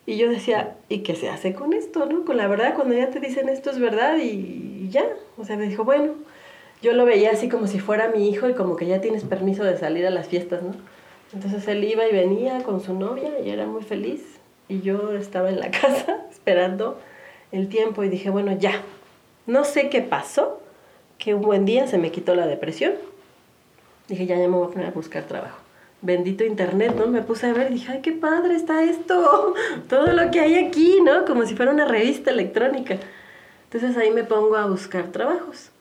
Y 0.05 0.15
yo 0.15 0.29
decía, 0.29 0.75
¿y 0.87 0.99
qué 0.99 1.15
se 1.15 1.27
hace 1.27 1.53
con 1.53 1.73
esto, 1.73 2.05
no? 2.05 2.23
Con 2.23 2.37
la 2.37 2.47
verdad, 2.47 2.75
cuando 2.75 2.95
ya 2.95 3.09
te 3.09 3.19
dicen 3.19 3.49
esto 3.49 3.69
es 3.69 3.79
verdad 3.79 4.17
y, 4.17 4.87
ya. 4.89 5.03
O 5.37 5.43
sea, 5.43 5.57
me 5.57 5.67
dijo, 5.67 5.83
bueno, 5.83 6.13
yo 6.81 6.93
lo 6.93 7.05
veía 7.05 7.31
así 7.31 7.49
como 7.49 7.67
si 7.67 7.79
fuera 7.79 8.09
mi 8.09 8.29
hijo 8.29 8.49
y 8.49 8.53
como 8.53 8.75
que 8.75 8.85
ya 8.85 9.01
tienes 9.01 9.23
permiso 9.23 9.63
de 9.63 9.77
salir 9.77 10.05
a 10.05 10.11
las 10.11 10.27
fiestas, 10.27 10.61
¿no? 10.61 10.73
Entonces 11.33 11.67
él 11.67 11.83
iba 11.83 12.07
y 12.07 12.11
venía 12.11 12.63
con 12.63 12.81
su 12.81 12.93
novia 12.93 13.39
y 13.43 13.49
era 13.49 13.65
muy 13.65 13.83
feliz. 13.83 14.21
Y 14.69 14.81
yo 14.81 15.13
estaba 15.13 15.49
en 15.49 15.59
la 15.59 15.71
casa 15.81 16.25
esperando 16.29 16.99
el 17.51 17.67
tiempo 17.67 18.03
y 18.03 18.09
dije, 18.09 18.29
bueno, 18.29 18.57
ya, 18.57 18.81
no 19.45 19.63
sé 19.63 19.89
qué 19.89 20.01
pasó, 20.01 20.61
que 21.17 21.33
un 21.33 21.41
buen 21.41 21.65
día 21.65 21.87
se 21.87 21.97
me 21.97 22.11
quitó 22.11 22.35
la 22.35 22.47
depresión. 22.47 22.93
Dije, 24.07 24.25
ya, 24.25 24.37
ya 24.37 24.47
me 24.47 24.55
voy 24.55 24.67
a 24.67 24.71
poner 24.71 24.87
a 24.87 24.91
buscar 24.91 25.23
trabajo. 25.23 25.59
Bendito 26.01 26.45
internet, 26.45 26.93
¿no? 26.95 27.07
Me 27.07 27.23
puse 27.23 27.47
a 27.47 27.53
ver 27.53 27.71
y 27.71 27.75
dije, 27.75 27.91
ay, 27.91 28.01
qué 28.01 28.11
padre 28.11 28.55
está 28.55 28.83
esto. 28.83 29.55
Todo 29.89 30.13
lo 30.13 30.29
que 30.31 30.39
hay 30.39 30.55
aquí, 30.55 30.99
¿no? 31.03 31.25
Como 31.25 31.45
si 31.45 31.55
fuera 31.55 31.71
una 31.71 31.85
revista 31.85 32.29
electrónica. 32.29 32.97
Entonces 33.63 33.97
ahí 33.97 34.11
me 34.11 34.23
pongo 34.23 34.55
a 34.55 34.67
buscar 34.67 35.07
trabajos. 35.07 35.71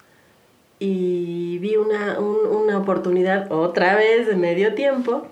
Y 0.79 1.59
vi 1.59 1.77
una, 1.77 2.19
una 2.21 2.79
oportunidad 2.79 3.51
otra 3.51 3.97
vez 3.97 4.27
de 4.27 4.37
medio 4.37 4.75
tiempo 4.75 5.27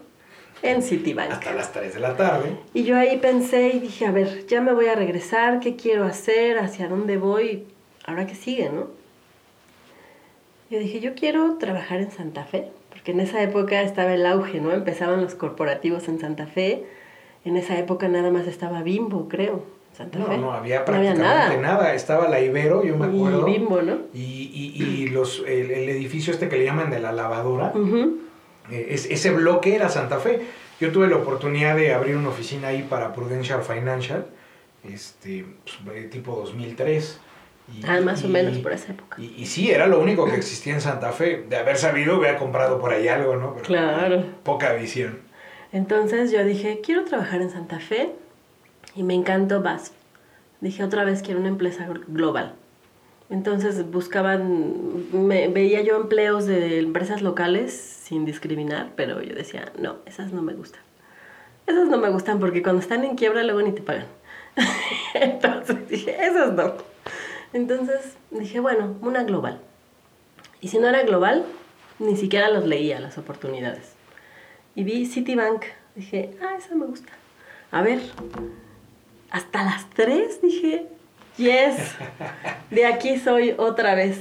en 0.63 0.83
Citibank. 0.83 1.31
Hasta 1.31 1.53
las 1.53 1.73
3 1.73 1.95
de 1.95 2.01
la 2.01 2.17
tarde. 2.17 2.57
Y 2.73 2.85
yo 2.85 2.97
ahí 2.97 3.19
pensé 3.19 3.69
y 3.75 3.81
dije, 3.81 4.07
a 4.07 4.11
ver, 4.11 4.47
ya 4.47 4.61
me 4.61 4.73
voy 4.73 4.87
a 4.87 4.95
regresar, 4.95 5.61
¿qué 5.61 5.77
quiero 5.77 6.05
hacer? 6.05 6.59
¿Hacia 6.59 6.89
dónde 6.89 7.19
voy? 7.19 7.67
ahora 8.07 8.27
que 8.27 8.35
sigue, 8.35 8.71
¿no? 8.71 8.89
Yo 10.71 10.79
dije, 10.79 11.01
yo 11.01 11.15
quiero 11.15 11.57
trabajar 11.59 12.01
en 12.01 12.11
Santa 12.11 12.45
Fe, 12.45 12.71
porque 12.91 13.13
en 13.13 13.21
esa 13.21 13.43
época 13.43 13.83
estaba 13.83 14.15
el 14.15 14.27
auge, 14.27 14.61
¿no? 14.61 14.73
Empezaban 14.73 15.23
los 15.23 15.35
corporativos 15.35 16.09
en 16.09 16.21
Santa 16.21 16.47
Fe. 16.47 16.85
En 17.45 17.57
esa 17.57 17.79
época 17.79 18.09
nada 18.09 18.31
más 18.31 18.47
estaba 18.47 18.83
Bimbo, 18.83 19.29
creo. 19.29 19.63
Santa 19.95 20.19
no, 20.19 20.27
Fe. 20.27 20.39
no, 20.39 20.53
había 20.53 20.85
prácticamente 20.85 21.57
nada. 21.59 21.95
Estaba 21.95 22.29
la 22.29 22.41
Ibero, 22.41 22.85
yo 22.85 22.97
me 22.97 23.07
acuerdo. 23.07 23.49
Y 23.49 23.53
Bimbo, 23.53 23.81
¿no? 23.81 23.99
Y, 24.13 24.73
y, 24.77 25.09
los, 25.09 25.45
el, 25.47 25.71
edificio 25.71 26.33
este 26.33 26.49
que 26.49 26.57
le 26.57 26.65
llaman 26.65 26.91
de 26.91 26.99
la 26.99 27.13
lavadora, 27.13 27.73
eh, 28.71 28.87
ese 28.89 29.31
bloque 29.31 29.75
era 29.75 29.89
Santa 29.89 30.19
Fe. 30.19 30.43
Yo 30.81 30.91
tuve 30.91 31.07
la 31.07 31.17
oportunidad 31.17 31.77
de 31.77 31.95
abrir 31.95 32.17
una 32.17 32.31
oficina 32.31 32.69
ahí 32.69 32.83
para 32.83 33.13
Prudential 33.13 33.63
Financial, 33.63 34.27
este, 34.83 35.47
pues, 35.85 36.11
tipo 36.11 36.35
2003. 36.35 37.21
ah, 37.87 38.01
más 38.01 38.25
o 38.25 38.29
menos 38.29 38.59
por 38.59 38.73
esa 38.73 38.93
época. 38.93 39.17
Y, 39.21 39.47
sí, 39.47 39.71
era 39.71 39.87
lo 39.87 40.01
único 40.01 40.25
que 40.25 40.35
existía 40.35 40.75
en 40.75 40.81
Santa 40.81 41.13
Fe. 41.13 41.45
De 41.49 41.57
haber 41.57 41.77
sabido, 41.77 42.19
hubiera 42.19 42.37
comprado 42.37 42.81
por 42.81 42.93
ahí 42.93 43.07
algo, 43.07 43.37
¿no? 43.37 43.55
claro. 43.55 44.25
Poca 44.43 44.73
visión. 44.73 45.21
Entonces 45.71 46.33
yo 46.33 46.45
dije, 46.45 46.81
quiero 46.85 47.05
trabajar 47.05 47.41
en 47.41 47.51
Santa 47.51 47.79
Fe 47.79 48.13
y 48.95 49.03
me 49.03 49.15
encantó 49.15 49.63
BASF. 49.63 49.93
Dije, 50.61 50.85
otra 50.85 51.05
vez 51.05 51.23
quiero 51.23 51.41
una 51.41 51.49
empresa 51.49 51.87
global. 52.09 52.55
Entonces 53.31 53.91
buscaban, 53.91 55.07
veía 55.53 55.83
yo 55.83 55.97
empleos 55.97 56.47
de 56.47 56.79
empresas 56.79 57.23
locales 57.23 57.73
sin 57.73 58.25
discriminar, 58.25 58.93
pero 58.97 59.23
yo 59.23 59.35
decía, 59.35 59.73
no, 59.79 59.97
esas 60.07 60.33
no 60.33 60.43
me 60.43 60.53
gustan. 60.53 60.81
Esas 61.67 61.89
no 61.89 61.99
me 61.99 62.11
gustan 62.11 62.39
porque 62.39 62.63
cuando 62.63 62.83
están 62.83 63.05
en 63.05 63.17
quiebra 63.17 63.43
luego 63.43 63.63
ni 63.63 63.73
te 63.73 63.83
pagan. 63.83 64.07
Entonces 65.15 65.89
dije, 65.89 66.17
esas 66.25 66.53
no. 66.53 66.75
Entonces 67.53 68.17
dije, 68.31 68.61
bueno, 68.61 68.97
una 69.01 69.25
global. 69.25 69.61
Y 70.61 70.69
si 70.69 70.79
no 70.79 70.89
era 70.89 71.03
global, 71.03 71.45
ni 71.99 72.17
siquiera 72.17 72.51
los 72.51 72.67
leía 72.67 73.01
las 73.01 73.17
oportunidades. 73.17 73.93
Y 74.75 74.85
vi 74.85 75.07
Citibank, 75.07 75.65
dije, 75.95 76.37
ah, 76.43 76.57
esa 76.59 76.75
me 76.75 76.87
gusta. 76.87 77.13
A 77.71 77.83
ver, 77.83 78.01
hasta 79.35 79.65
las 79.65 79.89
tres 79.91 80.41
dije, 80.43 80.87
yes, 81.37 81.77
de 82.71 82.87
aquí 82.87 83.19
soy 83.19 83.55
otra 83.59 83.95
vez. 83.95 84.19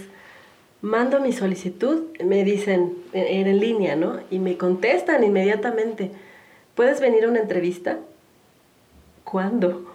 Mando 0.82 1.22
mi 1.22 1.32
solicitud, 1.32 2.04
me 2.24 2.44
dicen, 2.44 2.94
era 3.14 3.50
en 3.50 3.60
línea, 3.60 3.96
¿no? 3.96 4.20
Y 4.30 4.40
me 4.40 4.58
contestan 4.58 5.24
inmediatamente, 5.24 6.12
¿puedes 6.76 7.00
venir 7.00 7.24
a 7.24 7.30
una 7.30 7.40
entrevista? 7.40 8.00
¿Cuándo? 9.24 9.86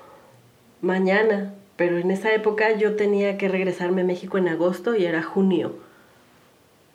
Mañana 0.81 1.53
pero 1.79 1.97
en 1.97 2.11
esa 2.11 2.35
época 2.35 2.73
yo 2.73 2.97
tenía 2.97 3.39
que 3.39 3.47
regresarme 3.47 4.01
a 4.01 4.05
México 4.05 4.37
en 4.37 4.49
agosto 4.49 4.97
y 4.97 5.05
era 5.05 5.23
junio. 5.23 5.77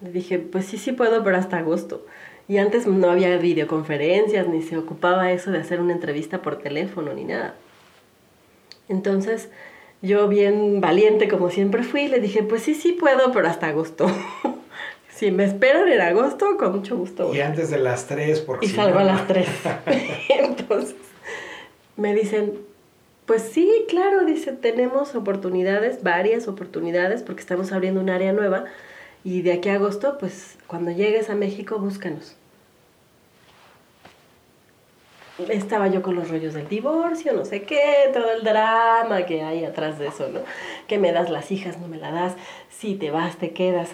Dije, 0.02 0.40
pues 0.40 0.66
sí, 0.66 0.78
sí 0.78 0.92
puedo, 0.92 1.24
pero 1.24 1.38
hasta 1.38 1.60
agosto. 1.60 2.06
Y 2.50 2.58
antes 2.58 2.86
no 2.86 3.10
había 3.10 3.38
videoconferencias, 3.38 4.46
ni 4.50 4.62
se 4.62 4.78
ocupaba 4.78 5.32
eso 5.32 5.52
de 5.52 5.60
hacer 5.60 5.80
una 5.80 5.94
entrevista 5.94 6.42
por 6.42 6.58
teléfono, 6.58 7.14
ni 7.14 7.24
nada. 7.24 7.56
Entonces, 8.94 9.50
yo 10.02 10.28
bien 10.28 10.82
valiente 10.82 11.28
como 11.28 11.50
siempre 11.50 11.84
fui, 11.84 12.08
le 12.08 12.20
dije, 12.20 12.44
pues 12.44 12.62
sí, 12.62 12.76
sí 12.76 12.94
puedo, 12.94 13.32
pero 13.32 13.48
hasta 13.48 13.68
agosto. 13.68 14.06
si 15.10 15.32
me 15.32 15.46
esperan 15.46 15.90
en 15.90 16.00
agosto, 16.00 16.58
con 16.58 16.78
mucho 16.78 16.96
gusto. 16.96 17.34
Y 17.34 17.42
antes 17.42 17.72
de 17.72 17.80
las 17.80 18.08
3, 18.08 18.42
porque... 18.42 18.68
Y 18.68 18.70
salgo 18.70 19.00
a 19.00 19.04
las 19.04 19.28
3. 19.28 19.48
Entonces, 20.30 20.96
me 21.98 22.14
dicen, 22.14 22.54
pues 23.26 23.42
sí, 23.42 23.86
claro, 23.90 24.26
dice, 24.26 24.52
tenemos 24.52 25.16
oportunidades, 25.16 26.04
varias 26.04 26.48
oportunidades, 26.48 27.24
porque 27.24 27.42
estamos 27.42 27.72
abriendo 27.72 28.00
un 28.00 28.12
área 28.12 28.32
nueva. 28.32 28.66
Y 29.24 29.42
de 29.42 29.54
aquí 29.54 29.70
a 29.70 29.76
agosto, 29.76 30.18
pues 30.20 30.58
cuando 30.68 30.92
llegues 30.92 31.30
a 31.30 31.36
México, 31.36 31.80
búscanos 31.80 32.36
estaba 35.50 35.88
yo 35.88 36.02
con 36.02 36.16
los 36.16 36.30
rollos 36.30 36.54
del 36.54 36.68
divorcio, 36.68 37.34
no 37.34 37.46
sé 37.46 37.64
qué, 37.64 38.10
todo 38.14 38.32
el 38.32 38.44
drama 38.44 39.26
que 39.26 39.42
hay 39.42 39.66
atrás 39.66 39.98
de 39.98 40.08
eso, 40.08 40.28
¿no? 40.30 40.42
Que 40.88 41.00
me 41.00 41.12
das 41.12 41.30
las 41.30 41.52
hijas, 41.52 41.80
no 41.80 41.88
me 41.88 41.98
la 41.98 42.12
das, 42.12 42.36
si 42.70 42.96
te 42.96 43.12
vas, 43.12 43.38
te 43.38 43.52
quedas. 43.52 43.90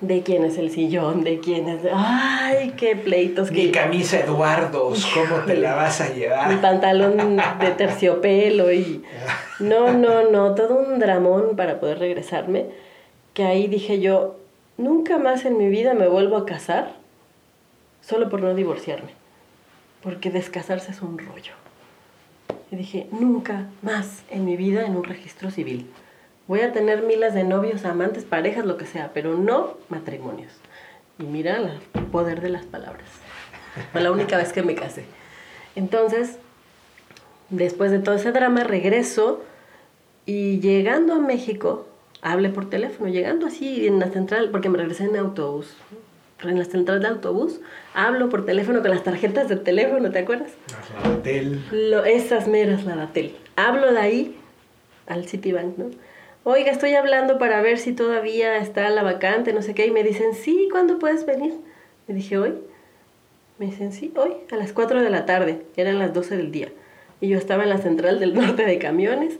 ¿De 0.00 0.22
quién 0.22 0.44
es 0.44 0.58
el 0.58 0.70
sillón? 0.70 1.24
¿De 1.24 1.40
quién 1.40 1.68
es? 1.68 1.80
¡Ay, 1.92 2.74
qué 2.76 2.94
pleitos! 2.94 3.50
Mi 3.50 3.72
camisa 3.72 4.20
Eduardos, 4.20 5.04
¿cómo 5.12 5.42
te 5.44 5.56
la 5.56 5.74
vas 5.74 6.00
a 6.00 6.12
llevar? 6.12 6.48
Mi 6.48 6.56
pantalón 6.56 7.36
de 7.36 7.70
terciopelo 7.76 8.72
y... 8.72 9.04
No, 9.58 9.92
no, 9.92 10.30
no, 10.30 10.54
todo 10.54 10.78
un 10.78 11.00
dramón 11.00 11.56
para 11.56 11.80
poder 11.80 11.98
regresarme. 11.98 12.66
Que 13.34 13.42
ahí 13.42 13.66
dije 13.66 13.98
yo, 13.98 14.36
nunca 14.76 15.18
más 15.18 15.44
en 15.44 15.58
mi 15.58 15.68
vida 15.68 15.94
me 15.94 16.06
vuelvo 16.06 16.36
a 16.36 16.46
casar 16.46 16.92
solo 18.00 18.28
por 18.28 18.40
no 18.40 18.54
divorciarme 18.54 19.18
porque 20.02 20.30
descasarse 20.30 20.92
es 20.92 21.02
un 21.02 21.18
rollo. 21.18 21.52
Y 22.70 22.76
dije, 22.76 23.08
nunca 23.10 23.66
más 23.82 24.22
en 24.30 24.44
mi 24.44 24.56
vida 24.56 24.86
en 24.86 24.96
un 24.96 25.04
registro 25.04 25.50
civil. 25.50 25.90
Voy 26.46 26.60
a 26.60 26.72
tener 26.72 27.02
miles 27.02 27.34
de 27.34 27.44
novios, 27.44 27.84
amantes, 27.84 28.24
parejas, 28.24 28.64
lo 28.64 28.76
que 28.76 28.86
sea, 28.86 29.10
pero 29.12 29.36
no 29.36 29.74
matrimonios. 29.88 30.52
Y 31.18 31.24
mira 31.24 31.56
el 31.56 32.04
poder 32.06 32.40
de 32.40 32.48
las 32.48 32.64
palabras. 32.64 33.08
Fue 33.92 34.00
la 34.00 34.10
única 34.10 34.36
vez 34.36 34.52
que 34.52 34.62
me 34.62 34.74
casé. 34.74 35.04
Entonces, 35.76 36.38
después 37.50 37.90
de 37.90 37.98
todo 37.98 38.14
ese 38.14 38.32
drama, 38.32 38.64
regreso 38.64 39.42
y 40.26 40.60
llegando 40.60 41.14
a 41.14 41.18
México, 41.18 41.86
hablé 42.22 42.50
por 42.50 42.68
teléfono, 42.68 43.10
llegando 43.10 43.46
así 43.46 43.86
en 43.86 43.98
la 43.98 44.10
central, 44.10 44.50
porque 44.50 44.68
me 44.68 44.78
regresé 44.78 45.04
en 45.04 45.16
autobús, 45.16 45.74
en 46.42 46.58
la 46.58 46.64
central 46.64 47.00
de 47.00 47.08
autobús, 47.08 47.60
hablo 47.94 48.28
por 48.28 48.46
teléfono 48.46 48.80
con 48.80 48.90
las 48.90 49.02
tarjetas 49.02 49.48
de 49.48 49.56
teléfono, 49.56 50.10
¿te 50.10 50.20
acuerdas? 50.20 50.52
La 51.02 51.10
Datel. 51.10 51.60
esas 52.06 52.46
meras, 52.46 52.84
la 52.84 52.96
Datel. 52.96 53.34
Hablo 53.56 53.92
de 53.92 53.98
ahí 53.98 54.36
al 55.06 55.26
Citibank, 55.26 55.76
¿no? 55.78 55.90
Oiga, 56.44 56.70
estoy 56.70 56.94
hablando 56.94 57.38
para 57.38 57.60
ver 57.60 57.78
si 57.78 57.92
todavía 57.92 58.56
está 58.58 58.88
la 58.90 59.02
vacante, 59.02 59.52
no 59.52 59.62
sé 59.62 59.74
qué, 59.74 59.86
y 59.86 59.90
me 59.90 60.04
dicen, 60.04 60.34
sí, 60.34 60.68
¿cuándo 60.70 60.98
puedes 60.98 61.26
venir? 61.26 61.54
Me 62.06 62.14
dije, 62.14 62.38
hoy. 62.38 62.54
Me 63.58 63.66
dicen, 63.66 63.92
sí, 63.92 64.12
hoy, 64.16 64.32
a 64.52 64.56
las 64.56 64.72
4 64.72 65.02
de 65.02 65.10
la 65.10 65.26
tarde, 65.26 65.62
eran 65.76 65.98
las 65.98 66.14
12 66.14 66.36
del 66.36 66.52
día. 66.52 66.68
Y 67.20 67.28
yo 67.28 67.36
estaba 67.36 67.64
en 67.64 67.70
la 67.70 67.78
central 67.78 68.20
del 68.20 68.34
norte 68.34 68.64
de 68.64 68.78
camiones, 68.78 69.38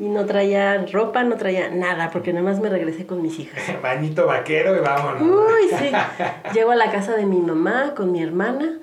y 0.00 0.08
no 0.08 0.24
traía 0.24 0.86
ropa, 0.86 1.22
no 1.24 1.36
traía 1.36 1.68
nada, 1.68 2.10
porque 2.10 2.32
nada 2.32 2.42
más 2.42 2.58
me 2.58 2.70
regresé 2.70 3.04
con 3.04 3.20
mis 3.20 3.38
hijas. 3.38 3.62
Bañito 3.82 4.26
vaquero 4.26 4.74
y 4.74 4.80
vámonos. 4.80 5.22
Uy, 5.22 5.68
sí. 5.78 5.92
Llego 6.54 6.70
a 6.70 6.76
la 6.76 6.90
casa 6.90 7.14
de 7.14 7.26
mi 7.26 7.40
mamá 7.40 7.92
con 7.94 8.10
mi 8.10 8.22
hermana. 8.22 8.78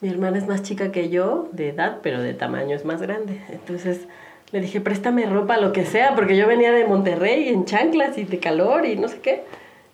Mi 0.00 0.10
hermana 0.10 0.38
es 0.38 0.48
más 0.48 0.62
chica 0.62 0.90
que 0.90 1.08
yo, 1.08 1.48
de 1.52 1.68
edad, 1.68 1.98
pero 2.02 2.20
de 2.20 2.34
tamaño 2.34 2.74
es 2.74 2.84
más 2.84 3.00
grande. 3.00 3.40
Entonces 3.48 4.08
le 4.50 4.60
dije, 4.60 4.80
préstame 4.80 5.24
ropa, 5.26 5.56
lo 5.56 5.72
que 5.72 5.86
sea, 5.86 6.16
porque 6.16 6.36
yo 6.36 6.48
venía 6.48 6.72
de 6.72 6.84
Monterrey 6.84 7.48
en 7.48 7.64
chanclas 7.64 8.18
y 8.18 8.24
de 8.24 8.38
calor 8.38 8.86
y 8.86 8.96
no 8.96 9.06
sé 9.06 9.20
qué. 9.20 9.44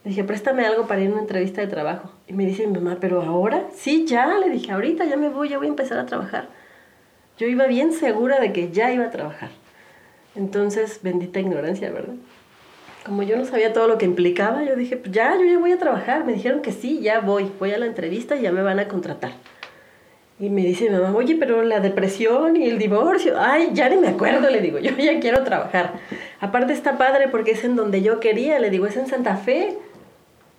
Le 0.04 0.08
dije, 0.08 0.24
préstame 0.24 0.66
algo 0.66 0.86
para 0.86 1.02
ir 1.02 1.10
a 1.10 1.12
una 1.12 1.20
entrevista 1.20 1.60
de 1.60 1.66
trabajo. 1.66 2.10
Y 2.26 2.32
me 2.32 2.46
dice 2.46 2.66
mi 2.66 2.72
mamá, 2.72 2.96
¿pero 2.98 3.22
ahora? 3.22 3.64
Sí, 3.74 4.06
ya. 4.06 4.38
Le 4.38 4.48
dije, 4.48 4.72
ahorita 4.72 5.04
ya 5.04 5.16
me 5.18 5.28
voy, 5.28 5.50
ya 5.50 5.58
voy 5.58 5.66
a 5.66 5.70
empezar 5.70 5.98
a 5.98 6.06
trabajar. 6.06 6.48
Yo 7.36 7.46
iba 7.46 7.66
bien 7.66 7.92
segura 7.92 8.40
de 8.40 8.52
que 8.52 8.70
ya 8.72 8.90
iba 8.90 9.04
a 9.04 9.10
trabajar. 9.10 9.50
Entonces, 10.34 11.00
bendita 11.02 11.40
ignorancia, 11.40 11.90
¿verdad? 11.90 12.14
Como 13.04 13.22
yo 13.22 13.36
no 13.36 13.44
sabía 13.44 13.72
todo 13.72 13.88
lo 13.88 13.98
que 13.98 14.04
implicaba, 14.04 14.62
yo 14.62 14.76
dije, 14.76 14.96
pues 14.96 15.12
ya, 15.12 15.36
yo 15.36 15.44
ya 15.44 15.58
voy 15.58 15.72
a 15.72 15.78
trabajar. 15.78 16.24
Me 16.24 16.32
dijeron 16.32 16.62
que 16.62 16.72
sí, 16.72 17.00
ya 17.00 17.20
voy, 17.20 17.50
voy 17.58 17.72
a 17.72 17.78
la 17.78 17.86
entrevista 17.86 18.36
y 18.36 18.42
ya 18.42 18.52
me 18.52 18.62
van 18.62 18.78
a 18.78 18.88
contratar. 18.88 19.32
Y 20.38 20.50
me 20.50 20.62
dice 20.62 20.88
mi 20.88 20.96
mamá, 20.96 21.14
oye, 21.14 21.36
pero 21.36 21.62
la 21.62 21.80
depresión 21.80 22.56
y 22.56 22.68
el 22.68 22.78
divorcio, 22.78 23.34
ay, 23.38 23.70
ya 23.74 23.88
ni 23.88 23.96
me 23.96 24.08
acuerdo, 24.08 24.48
le 24.50 24.60
digo, 24.60 24.78
yo 24.80 24.90
ya 24.96 25.20
quiero 25.20 25.42
trabajar. 25.44 25.94
Aparte 26.40 26.72
está 26.72 26.96
padre 26.96 27.28
porque 27.28 27.52
es 27.52 27.64
en 27.64 27.76
donde 27.76 28.02
yo 28.02 28.20
quería, 28.20 28.58
le 28.58 28.70
digo, 28.70 28.86
es 28.86 28.96
en 28.96 29.06
Santa 29.06 29.36
Fe. 29.36 29.76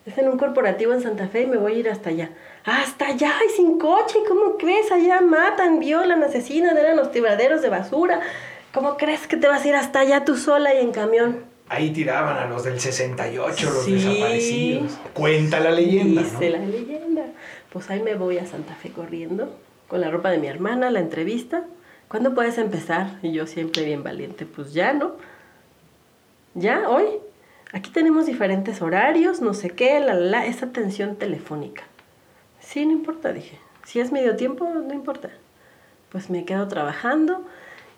Es 0.05 0.17
en 0.17 0.28
un 0.28 0.38
corporativo 0.38 0.93
en 0.93 1.01
Santa 1.01 1.30
Fe 1.30 1.43
y 1.43 1.47
me 1.47 1.55
voy 1.55 1.76
a 1.76 1.78
ir 1.78 1.89
hasta 1.89 2.09
allá. 2.09 2.30
Hasta 2.65 3.07
allá 3.07 3.32
y 3.47 3.55
sin 3.55 3.80
coche, 3.80 4.19
¿cómo 4.28 4.57
crees? 4.57 4.91
Allá 4.91 5.21
matan, 5.21 5.80
violan, 5.80 6.21
asesinan, 6.24 6.78
eran 6.78 6.97
los 6.97 7.11
tiraderos 7.11 7.61
de 7.61 7.69
basura. 7.69 8.19
¿Cómo 8.74 8.97
crees 8.97 9.28
que 9.28 9.38
te 9.38 9.47
vas 9.47 9.63
a 9.63 9.67
ir 9.67 9.76
hasta 9.76 9.99
allá 9.99 10.26
tú 10.26 10.36
sola 10.36 10.74
y 10.74 10.80
en 10.80 10.91
camión? 10.91 11.43
Ahí 11.69 11.91
tiraban 11.91 12.38
a 12.38 12.47
los 12.47 12.63
del 12.63 12.80
68, 12.80 13.69
los 13.69 13.86
desaparecidos. 13.86 14.97
Cuenta 15.13 15.59
la 15.59 15.69
leyenda. 15.69 16.24
Dice 16.24 16.49
la 16.49 16.57
leyenda. 16.57 17.26
Pues 17.71 17.91
ahí 17.91 18.01
me 18.01 18.15
voy 18.15 18.39
a 18.39 18.47
Santa 18.47 18.74
Fe 18.74 18.89
corriendo, 18.89 19.55
con 19.88 20.01
la 20.01 20.09
ropa 20.09 20.32
de 20.32 20.39
mi 20.39 20.47
hermana, 20.47 20.89
la 20.89 21.01
entrevista. 21.01 21.65
¿Cuándo 22.07 22.34
puedes 22.34 22.57
empezar? 22.57 23.19
Y 23.21 23.32
yo 23.32 23.45
siempre 23.45 23.86
bien 23.86 24.01
valiente, 24.01 24.47
pues 24.47 24.74
ya, 24.74 24.93
¿no? 24.93 25.17
Ya, 26.55 26.89
hoy. 26.89 27.05
Aquí 27.74 27.91
tenemos 27.91 28.26
diferentes 28.26 28.82
horarios, 28.82 29.39
no 29.39 29.53
sé 29.53 29.69
qué, 29.69 29.99
la, 29.99 30.15
la, 30.15 30.47
esa 30.47 30.65
atención 30.65 31.15
telefónica. 31.17 31.84
Sí, 32.59 32.88
no 32.88 32.91
importa, 32.91 33.34
dije. 33.34 33.59
Si 33.86 33.99
es 33.99 34.11
medio 34.11 34.36
tiempo, 34.36 34.67
no 34.67 34.93
importa. 34.93 35.30
Pues 36.09 36.32
me 36.32 36.43
quedo 36.43 36.67
trabajando 36.67 37.45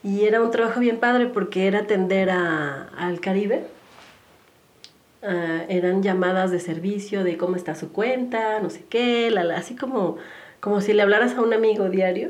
y 0.06 0.26
era 0.26 0.40
un 0.40 0.52
trabajo 0.52 0.80
bien 0.80 1.00
padre 1.00 1.26
porque 1.26 1.66
era 1.66 1.80
atender 1.80 2.30
a, 2.30 2.90
al 2.96 3.20
Caribe. 3.20 3.64
Ah, 5.24 5.64
eran 5.68 6.04
llamadas 6.04 6.52
de 6.52 6.60
servicio 6.60 7.24
de 7.24 7.38
cómo 7.38 7.56
está 7.56 7.74
su 7.74 7.92
cuenta, 7.92 8.60
no 8.60 8.70
sé 8.70 8.84
qué, 8.88 9.34
así 9.56 9.76
como, 9.76 10.18
como 10.60 10.80
si 10.82 10.94
le 10.94 11.02
hablaras 11.02 11.34
a 11.34 11.42
un 11.42 11.52
amigo 11.54 11.90
diario. 11.90 12.30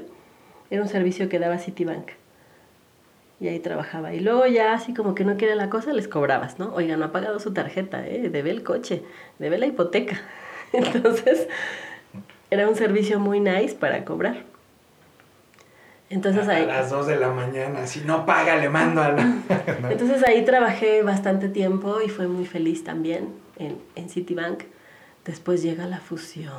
Era 0.69 0.81
un 0.81 0.87
servicio 0.87 1.27
que 1.27 1.37
daba 1.37 1.57
Citibank. 1.57 2.11
Y 3.41 3.49
ahí 3.49 3.59
trabajaba. 3.59 4.13
Y 4.13 4.21
luego 4.21 4.45
ya 4.45 4.71
así 4.71 4.93
como 4.93 5.13
que 5.13 5.25
no 5.25 5.35
quiere 5.35 5.55
la 5.55 5.69
cosa, 5.69 5.91
les 5.91 6.07
cobrabas, 6.07 6.57
¿no? 6.57 6.73
Oiga, 6.73 6.95
no 6.95 7.03
ha 7.03 7.11
pagado 7.11 7.41
su 7.41 7.51
tarjeta, 7.51 8.07
¿eh? 8.07 8.29
Debe 8.29 8.51
el 8.51 8.63
coche, 8.63 9.03
debe 9.37 9.57
la 9.57 9.65
hipoteca. 9.65 10.21
Entonces, 10.71 11.49
era 12.49 12.69
un 12.69 12.77
servicio 12.77 13.19
muy 13.19 13.41
nice 13.41 13.75
para 13.75 14.05
cobrar. 14.05 14.54
Entonces 16.09 16.47
a, 16.47 16.59
las 16.59 16.91
2 16.91 17.07
de 17.07 17.15
la 17.17 17.29
mañana, 17.29 17.87
si 17.87 18.01
no 18.01 18.25
paga, 18.25 18.57
le 18.57 18.69
mando 18.69 19.01
a 19.01 19.11
la... 19.11 19.21
Entonces 19.89 20.23
ahí 20.27 20.45
trabajé 20.45 21.01
bastante 21.01 21.49
tiempo 21.49 21.99
y 22.01 22.09
fue 22.09 22.27
muy 22.27 22.45
feliz 22.45 22.83
también 22.83 23.29
en, 23.57 23.77
en 23.95 24.09
Citibank. 24.09 24.63
Después 25.25 25.63
llega 25.63 25.87
la 25.87 25.99
fusión. 25.99 26.53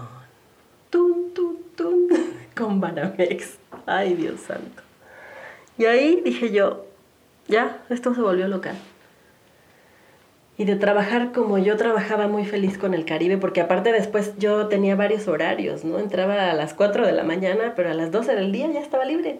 Tum, 0.90 1.32
tum, 1.32 1.56
tum, 1.76 2.08
con 2.56 2.80
Banamex. 2.80 3.58
Ay, 3.86 4.14
Dios 4.14 4.40
santo. 4.40 4.82
Y 5.78 5.84
ahí 5.84 6.22
dije 6.24 6.50
yo, 6.50 6.86
ya, 7.46 7.84
esto 7.88 8.14
se 8.14 8.20
volvió 8.20 8.48
local. 8.48 8.76
Y 10.58 10.64
de 10.64 10.76
trabajar 10.76 11.32
como 11.32 11.58
yo 11.58 11.76
trabajaba 11.76 12.28
muy 12.28 12.46
feliz 12.46 12.78
con 12.78 12.94
el 12.94 13.04
Caribe, 13.04 13.36
porque 13.36 13.60
aparte 13.60 13.92
después 13.92 14.32
yo 14.38 14.68
tenía 14.68 14.96
varios 14.96 15.28
horarios, 15.28 15.84
¿no? 15.84 15.98
Entraba 15.98 16.50
a 16.50 16.54
las 16.54 16.72
4 16.72 17.06
de 17.06 17.12
la 17.12 17.24
mañana, 17.24 17.74
pero 17.76 17.90
a 17.90 17.94
las 17.94 18.10
12 18.10 18.34
del 18.34 18.52
día 18.52 18.70
ya 18.72 18.80
estaba 18.80 19.04
libre. 19.04 19.38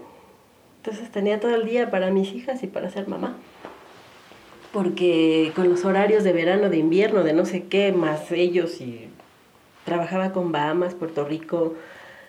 Entonces 0.79 1.11
tenía 1.11 1.41
todo 1.41 1.55
el 1.55 1.65
día 1.65 1.91
para 1.91 2.11
mis 2.11 2.33
hijas 2.33 2.63
y 2.63 2.67
para 2.67 2.91
ser 2.91 3.09
mamá. 3.09 3.37
Porque 4.73 5.53
con 5.57 5.71
los 5.71 5.85
horarios 5.85 6.23
de 6.23 6.33
verano, 6.33 6.69
de 6.69 6.77
invierno, 6.77 7.23
de 7.23 7.33
no 7.33 7.47
sé 7.47 7.65
qué, 7.65 7.93
más 7.93 8.31
ellos 8.31 8.81
y 8.81 9.09
trabajaba 9.85 10.33
con 10.33 10.53
Bahamas, 10.53 10.95
Puerto 10.95 11.25
Rico, 11.25 11.75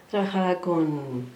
trabajaba 0.09 0.61
con 0.61 1.27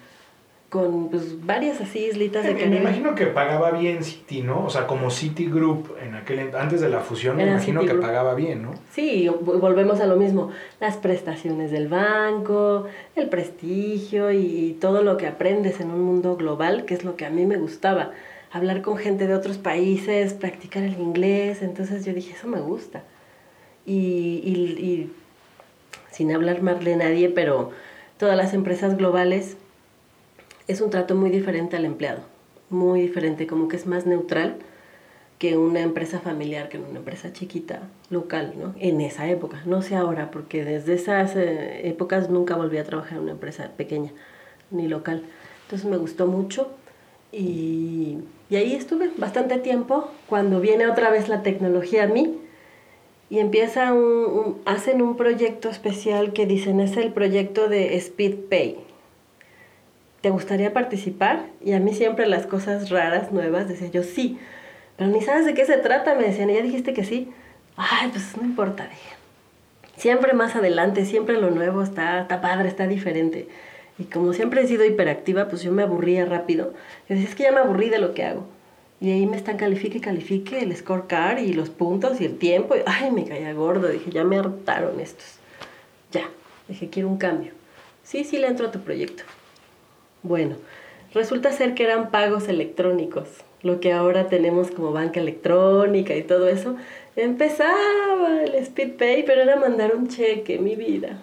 con 0.72 1.10
pues, 1.10 1.44
varias 1.44 1.82
así 1.82 2.06
islitas 2.06 2.44
de 2.44 2.54
Caribe. 2.54 2.70
Me 2.70 2.80
imagino 2.80 3.14
que 3.14 3.26
pagaba 3.26 3.72
bien 3.72 4.02
City, 4.02 4.40
¿no? 4.40 4.64
O 4.64 4.70
sea, 4.70 4.86
como 4.86 5.10
City 5.10 5.44
Group 5.44 5.94
en 6.02 6.14
aquel 6.14 6.56
antes 6.56 6.80
de 6.80 6.88
la 6.88 7.00
fusión, 7.00 7.36
me 7.36 7.46
imagino 7.46 7.82
que 7.82 7.94
pagaba 7.94 8.34
bien, 8.34 8.62
¿no? 8.62 8.70
Sí, 8.90 9.28
volvemos 9.28 10.00
a 10.00 10.06
lo 10.06 10.16
mismo, 10.16 10.50
las 10.80 10.96
prestaciones 10.96 11.72
del 11.72 11.88
banco, 11.88 12.86
el 13.16 13.28
prestigio 13.28 14.32
y 14.32 14.78
todo 14.80 15.02
lo 15.02 15.18
que 15.18 15.26
aprendes 15.26 15.78
en 15.80 15.90
un 15.90 16.00
mundo 16.00 16.36
global, 16.36 16.86
que 16.86 16.94
es 16.94 17.04
lo 17.04 17.16
que 17.16 17.26
a 17.26 17.30
mí 17.30 17.44
me 17.44 17.58
gustaba, 17.58 18.12
hablar 18.50 18.80
con 18.80 18.96
gente 18.96 19.26
de 19.26 19.34
otros 19.34 19.58
países, 19.58 20.32
practicar 20.32 20.84
el 20.84 20.98
inglés, 20.98 21.60
entonces 21.60 22.06
yo 22.06 22.14
dije, 22.14 22.32
eso 22.32 22.48
me 22.48 22.62
gusta. 22.62 23.02
Y, 23.84 24.40
y, 24.42 24.82
y 24.82 25.12
sin 26.10 26.32
hablar 26.32 26.62
mal 26.62 26.82
de 26.82 26.96
nadie, 26.96 27.28
pero 27.28 27.72
todas 28.16 28.38
las 28.38 28.54
empresas 28.54 28.96
globales 28.96 29.58
es 30.68 30.80
un 30.80 30.90
trato 30.90 31.14
muy 31.14 31.30
diferente 31.30 31.76
al 31.76 31.84
empleado. 31.84 32.20
muy 32.70 33.02
diferente, 33.02 33.46
como 33.46 33.68
que 33.68 33.76
es 33.76 33.86
más 33.86 34.06
neutral 34.06 34.56
que 35.38 35.58
una 35.58 35.80
empresa 35.80 36.20
familiar, 36.20 36.68
que 36.70 36.78
una 36.78 37.00
empresa 37.00 37.32
chiquita, 37.32 37.80
local, 38.08 38.54
¿no? 38.58 38.74
En 38.78 39.00
esa 39.02 39.28
época, 39.28 39.60
no 39.66 39.82
sé 39.82 39.94
ahora, 39.94 40.30
porque 40.30 40.64
desde 40.64 40.94
esas 40.94 41.36
eh, 41.36 41.86
épocas 41.88 42.30
nunca 42.30 42.56
volví 42.56 42.78
a 42.78 42.84
trabajar 42.84 43.18
en 43.18 43.24
una 43.24 43.32
empresa 43.32 43.72
pequeña 43.76 44.12
ni 44.70 44.88
local. 44.88 45.22
Entonces 45.64 45.86
me 45.90 45.98
gustó 45.98 46.26
mucho 46.26 46.70
y, 47.30 48.18
y 48.48 48.56
ahí 48.56 48.74
estuve 48.74 49.10
bastante 49.18 49.58
tiempo. 49.58 50.08
Cuando 50.28 50.60
viene 50.60 50.86
otra 50.86 51.10
vez 51.10 51.28
la 51.28 51.42
tecnología 51.42 52.04
a 52.04 52.06
mí, 52.06 52.38
y 53.32 53.38
empieza 53.38 53.94
un, 53.94 54.60
hacen 54.66 55.00
un 55.00 55.16
proyecto 55.16 55.70
especial 55.70 56.34
que 56.34 56.44
dicen 56.44 56.80
es 56.80 56.98
el 56.98 57.14
proyecto 57.14 57.68
de 57.70 57.96
Speed 57.96 58.34
Pay. 58.50 58.76
¿Te 60.22 60.30
gustaría 60.30 60.72
participar? 60.72 61.46
Y 61.64 61.72
a 61.72 61.80
mí 61.80 61.92
siempre 61.94 62.26
las 62.26 62.46
cosas 62.46 62.90
raras, 62.90 63.32
nuevas, 63.32 63.68
decía 63.68 63.88
yo 63.88 64.04
sí, 64.04 64.38
pero 64.96 65.10
ni 65.10 65.20
sabes 65.20 65.44
de 65.44 65.52
qué 65.52 65.64
se 65.64 65.78
trata, 65.78 66.14
me 66.14 66.22
decían, 66.22 66.48
y 66.48 66.54
ya 66.54 66.62
dijiste 66.62 66.94
que 66.94 67.04
sí. 67.04 67.28
Ay, 67.76 68.08
pues 68.10 68.36
no 68.36 68.44
importa, 68.44 68.84
dije. 68.84 69.16
Siempre 69.96 70.32
más 70.32 70.54
adelante, 70.54 71.04
siempre 71.06 71.40
lo 71.40 71.50
nuevo 71.50 71.82
está, 71.82 72.20
está 72.22 72.40
padre, 72.40 72.68
está 72.68 72.86
diferente. 72.86 73.48
Y 73.98 74.04
como 74.04 74.32
siempre 74.32 74.62
he 74.62 74.66
sido 74.68 74.84
hiperactiva, 74.84 75.48
pues 75.48 75.62
yo 75.62 75.72
me 75.72 75.82
aburría 75.82 76.24
rápido. 76.24 76.72
Yo 77.08 77.16
decía, 77.16 77.28
es 77.28 77.34
que 77.34 77.42
ya 77.42 77.52
me 77.52 77.60
aburrí 77.60 77.88
de 77.88 77.98
lo 77.98 78.14
que 78.14 78.24
hago. 78.24 78.46
Y 79.00 79.10
ahí 79.10 79.26
me 79.26 79.36
están 79.36 79.56
califique 79.56 79.98
y 79.98 80.00
califique 80.00 80.60
el 80.60 80.74
scorecard 80.76 81.38
y 81.38 81.52
los 81.52 81.70
puntos 81.70 82.20
y 82.20 82.24
el 82.24 82.38
tiempo. 82.38 82.76
Y, 82.76 82.80
ay, 82.86 83.10
me 83.10 83.24
caía 83.24 83.52
gordo. 83.52 83.88
Dije, 83.88 84.12
ya 84.12 84.22
me 84.22 84.38
hartaron 84.38 85.00
estos. 85.00 85.38
Ya. 86.12 86.28
Dije, 86.68 86.88
quiero 86.88 87.08
un 87.08 87.18
cambio. 87.18 87.50
Sí, 88.04 88.22
sí, 88.22 88.38
le 88.38 88.46
entro 88.46 88.68
a 88.68 88.70
tu 88.70 88.78
proyecto. 88.80 89.24
Bueno, 90.22 90.56
resulta 91.14 91.52
ser 91.52 91.74
que 91.74 91.84
eran 91.84 92.10
pagos 92.10 92.48
electrónicos. 92.48 93.28
Lo 93.62 93.80
que 93.80 93.92
ahora 93.92 94.28
tenemos 94.28 94.70
como 94.70 94.92
banca 94.92 95.20
electrónica 95.20 96.16
y 96.16 96.22
todo 96.22 96.48
eso. 96.48 96.76
Empezaba 97.16 98.42
el 98.44 98.64
SpeedPay, 98.64 99.24
pero 99.24 99.42
era 99.42 99.56
mandar 99.56 99.94
un 99.94 100.08
cheque, 100.08 100.58
mi 100.58 100.76
vida. 100.76 101.18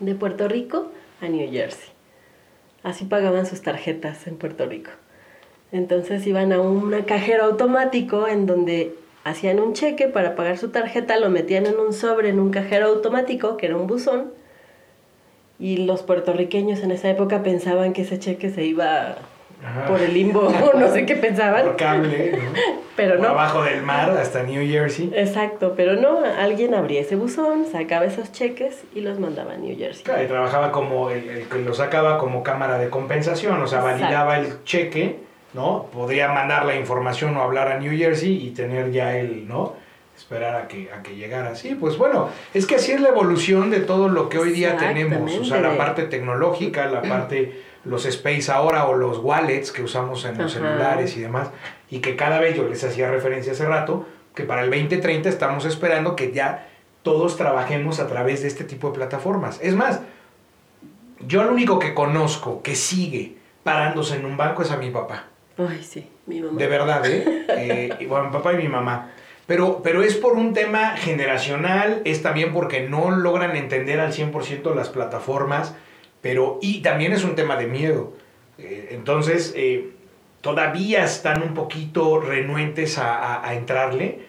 De 0.00 0.14
Puerto 0.14 0.48
Rico 0.48 0.90
a 1.20 1.28
New 1.28 1.50
Jersey. 1.50 1.90
Así 2.82 3.04
pagaban 3.04 3.46
sus 3.46 3.62
tarjetas 3.62 4.26
en 4.26 4.36
Puerto 4.36 4.66
Rico. 4.66 4.90
Entonces 5.72 6.26
iban 6.26 6.52
a 6.52 6.60
un 6.60 6.92
cajero 7.02 7.44
automático 7.44 8.28
en 8.28 8.46
donde 8.46 8.94
hacían 9.24 9.58
un 9.58 9.72
cheque 9.72 10.06
para 10.06 10.36
pagar 10.36 10.58
su 10.58 10.68
tarjeta, 10.68 11.18
lo 11.18 11.30
metían 11.30 11.66
en 11.66 11.80
un 11.80 11.92
sobre 11.92 12.28
en 12.28 12.38
un 12.38 12.50
cajero 12.50 12.86
automático, 12.86 13.56
que 13.56 13.66
era 13.66 13.76
un 13.76 13.86
buzón, 13.86 14.32
y 15.58 15.78
los 15.78 16.02
puertorriqueños 16.02 16.80
en 16.80 16.90
esa 16.90 17.08
época 17.10 17.42
pensaban 17.42 17.92
que 17.92 18.02
ese 18.02 18.18
cheque 18.18 18.50
se 18.50 18.64
iba 18.64 19.16
por 19.88 20.00
el 20.00 20.12
limbo, 20.12 20.52
no 20.78 20.92
sé 20.92 21.06
qué 21.06 21.16
pensaban. 21.16 21.64
Por 21.64 21.76
cable, 21.76 22.32
¿no? 22.32 22.52
pero 22.96 23.18
no. 23.18 23.28
abajo 23.28 23.62
del 23.62 23.82
mar 23.82 24.10
hasta 24.10 24.42
New 24.42 24.66
Jersey. 24.68 25.10
Exacto, 25.14 25.74
pero 25.76 25.96
no, 25.96 26.18
alguien 26.38 26.74
abría 26.74 27.00
ese 27.00 27.16
buzón, 27.16 27.66
sacaba 27.66 28.04
esos 28.04 28.32
cheques 28.32 28.84
y 28.94 29.00
los 29.00 29.18
mandaba 29.18 29.54
a 29.54 29.56
New 29.56 29.76
Jersey. 29.76 30.04
Claro, 30.04 30.22
y 30.22 30.26
trabajaba 30.26 30.70
como, 30.70 31.10
el, 31.10 31.48
que 31.48 31.58
lo 31.58 31.72
sacaba 31.74 32.18
como 32.18 32.42
cámara 32.42 32.78
de 32.78 32.90
compensación, 32.90 33.62
o 33.62 33.66
sea, 33.66 33.80
validaba 33.80 34.38
el 34.38 34.62
cheque 34.64 35.24
¿no? 35.54 35.86
Podría 35.92 36.28
mandar 36.28 36.66
la 36.66 36.74
información 36.74 37.36
o 37.36 37.42
hablar 37.42 37.68
a 37.68 37.78
New 37.78 37.96
Jersey 37.96 38.48
y 38.48 38.50
tener 38.50 38.90
ya 38.90 39.16
el, 39.16 39.48
¿no? 39.48 39.74
Esperar 40.16 40.56
a 40.56 40.68
que, 40.68 40.90
a 40.92 41.02
que 41.02 41.16
llegara. 41.16 41.54
Sí, 41.56 41.76
pues 41.78 41.98
bueno, 41.98 42.28
es 42.54 42.66
que 42.66 42.76
así 42.76 42.92
es 42.92 43.00
la 43.00 43.08
evolución 43.08 43.70
de 43.70 43.80
todo 43.80 44.08
lo 44.08 44.28
que 44.28 44.38
hoy 44.38 44.52
día 44.52 44.76
tenemos. 44.76 45.32
O 45.38 45.44
sea, 45.44 45.60
la 45.60 45.76
parte 45.76 46.04
tecnológica, 46.04 46.86
la 46.86 47.02
parte, 47.02 47.60
los 47.84 48.06
space 48.06 48.50
ahora 48.50 48.86
o 48.86 48.94
los 48.94 49.18
wallets 49.18 49.72
que 49.72 49.82
usamos 49.82 50.24
en 50.24 50.38
los 50.38 50.52
celulares 50.52 51.16
y 51.16 51.20
demás. 51.20 51.50
Y 51.90 51.98
que 51.98 52.16
cada 52.16 52.38
vez 52.38 52.56
yo 52.56 52.68
les 52.68 52.82
hacía 52.84 53.10
referencia 53.10 53.52
hace 53.52 53.66
rato, 53.66 54.06
que 54.34 54.44
para 54.44 54.62
el 54.62 54.70
2030 54.70 55.28
estamos 55.28 55.64
esperando 55.64 56.16
que 56.16 56.32
ya 56.32 56.68
todos 57.02 57.36
trabajemos 57.36 58.00
a 58.00 58.06
través 58.06 58.42
de 58.42 58.48
este 58.48 58.64
tipo 58.64 58.88
de 58.88 58.94
plataformas. 58.94 59.58
Es 59.62 59.74
más, 59.74 60.00
yo 61.26 61.44
lo 61.44 61.52
único 61.52 61.78
que 61.78 61.92
conozco 61.94 62.62
que 62.62 62.74
sigue 62.74 63.36
parándose 63.62 64.16
en 64.16 64.24
un 64.24 64.36
banco 64.36 64.62
es 64.62 64.70
a 64.70 64.76
mi 64.76 64.90
papá. 64.90 65.24
Ay, 65.56 65.82
sí, 65.82 66.08
mi 66.26 66.40
mamá. 66.40 66.58
De 66.58 66.66
verdad, 66.66 67.06
¿eh? 67.06 67.46
eh 67.48 68.06
bueno, 68.08 68.26
mi 68.26 68.32
papá 68.32 68.54
y 68.54 68.56
mi 68.56 68.68
mamá. 68.68 69.12
Pero, 69.46 69.82
pero 69.82 70.02
es 70.02 70.14
por 70.14 70.34
un 70.34 70.54
tema 70.54 70.96
generacional, 70.96 72.00
es 72.04 72.22
también 72.22 72.52
porque 72.52 72.88
no 72.88 73.10
logran 73.10 73.56
entender 73.56 74.00
al 74.00 74.12
100% 74.12 74.74
las 74.74 74.88
plataformas, 74.88 75.74
pero 76.22 76.58
y 76.62 76.80
también 76.80 77.12
es 77.12 77.24
un 77.24 77.34
tema 77.34 77.56
de 77.56 77.66
miedo. 77.66 78.12
Eh, 78.58 78.88
entonces, 78.92 79.52
eh, 79.56 79.90
todavía 80.40 81.04
están 81.04 81.42
un 81.42 81.52
poquito 81.52 82.20
renuentes 82.20 82.96
a, 82.96 83.46
a, 83.46 83.54
entrarle, 83.54 84.20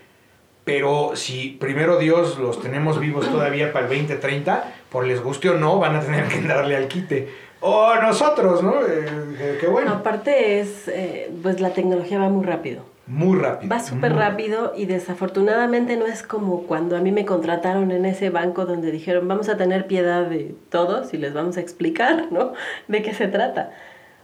pero 0.65 1.15
si 1.15 1.51
primero 1.59 1.97
Dios 1.97 2.37
los 2.37 2.61
tenemos 2.61 2.99
vivos 2.99 3.29
todavía 3.31 3.71
para 3.71 3.85
el 3.85 3.91
2030, 3.91 4.73
por 4.89 5.05
les 5.05 5.21
guste 5.21 5.49
o 5.49 5.57
no, 5.57 5.79
van 5.79 5.95
a 5.95 6.01
tener 6.01 6.27
que 6.27 6.39
entrarle 6.39 6.75
al 6.75 6.87
quite 6.87 7.45
o 7.67 7.95
nosotros, 7.95 8.61
¿no? 8.61 8.75
Eh, 8.87 9.57
qué 9.59 9.67
bueno. 9.67 9.93
Aparte 9.93 10.59
es, 10.59 10.87
eh, 10.87 11.31
pues 11.41 11.59
la 11.61 11.71
tecnología 11.71 12.19
va 12.19 12.29
muy 12.29 12.45
rápido. 12.45 12.83
Muy 13.07 13.37
rápido. 13.37 13.69
Va 13.69 13.79
súper 13.79 14.13
rápido 14.13 14.73
y 14.75 14.85
desafortunadamente 14.85 15.95
no 15.95 16.07
es 16.07 16.23
como 16.23 16.63
cuando 16.63 16.97
a 16.97 17.01
mí 17.01 17.11
me 17.11 17.25
contrataron 17.25 17.91
en 17.91 18.05
ese 18.05 18.31
banco 18.31 18.65
donde 18.65 18.91
dijeron 18.91 19.27
vamos 19.27 19.47
a 19.47 19.57
tener 19.57 19.85
piedad 19.85 20.25
de 20.25 20.55
todos 20.69 21.13
y 21.13 21.17
les 21.17 21.33
vamos 21.33 21.57
a 21.57 21.61
explicar, 21.61 22.31
¿no? 22.31 22.53
De 22.87 23.03
qué 23.03 23.13
se 23.13 23.27
trata. 23.27 23.71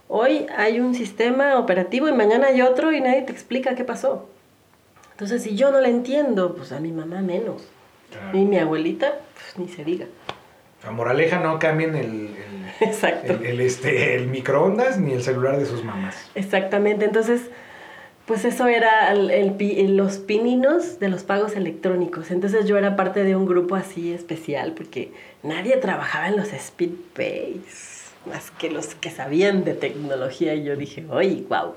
Hoy 0.08 0.46
hay 0.56 0.80
un 0.80 0.94
sistema 0.94 1.58
operativo 1.58 2.08
y 2.08 2.12
mañana 2.12 2.48
hay 2.48 2.60
otro 2.60 2.92
y 2.92 3.00
nadie 3.00 3.22
te 3.22 3.32
explica 3.32 3.74
qué 3.74 3.84
pasó. 3.84 4.28
Entonces, 5.12 5.42
si 5.42 5.54
yo 5.56 5.70
no 5.70 5.80
le 5.80 5.88
entiendo, 5.88 6.54
pues 6.54 6.72
a 6.72 6.80
mi 6.80 6.90
mamá 6.90 7.22
menos. 7.22 7.62
Y 8.32 8.44
mi 8.44 8.58
abuelita, 8.58 9.20
pues 9.34 9.58
ni 9.58 9.68
se 9.72 9.84
diga. 9.84 10.06
A 10.84 10.90
moraleja 10.90 11.38
no 11.38 11.58
cambien 11.58 11.94
el, 11.94 12.34
el, 13.44 13.60
este, 13.60 14.16
el 14.16 14.26
microondas 14.26 14.98
ni 14.98 15.12
el 15.12 15.22
celular 15.22 15.58
de 15.58 15.66
sus 15.66 15.84
mamás. 15.84 16.30
Exactamente, 16.34 17.04
entonces, 17.04 17.50
pues 18.26 18.44
eso 18.44 18.66
era 18.66 19.12
el, 19.12 19.96
los 19.96 20.18
pininos 20.18 20.98
de 21.00 21.08
los 21.08 21.24
pagos 21.24 21.56
electrónicos. 21.56 22.30
Entonces 22.30 22.66
yo 22.66 22.78
era 22.78 22.96
parte 22.96 23.24
de 23.24 23.36
un 23.36 23.46
grupo 23.46 23.74
así 23.74 24.12
especial 24.12 24.72
porque 24.72 25.12
nadie 25.42 25.76
trabajaba 25.76 26.28
en 26.28 26.36
los 26.36 26.48
SpeedPays, 26.48 28.12
más 28.26 28.50
que 28.52 28.70
los 28.70 28.94
que 28.94 29.10
sabían 29.10 29.64
de 29.64 29.74
tecnología. 29.74 30.54
Y 30.54 30.64
yo 30.64 30.76
dije, 30.76 31.04
oye, 31.10 31.44
wow. 31.48 31.74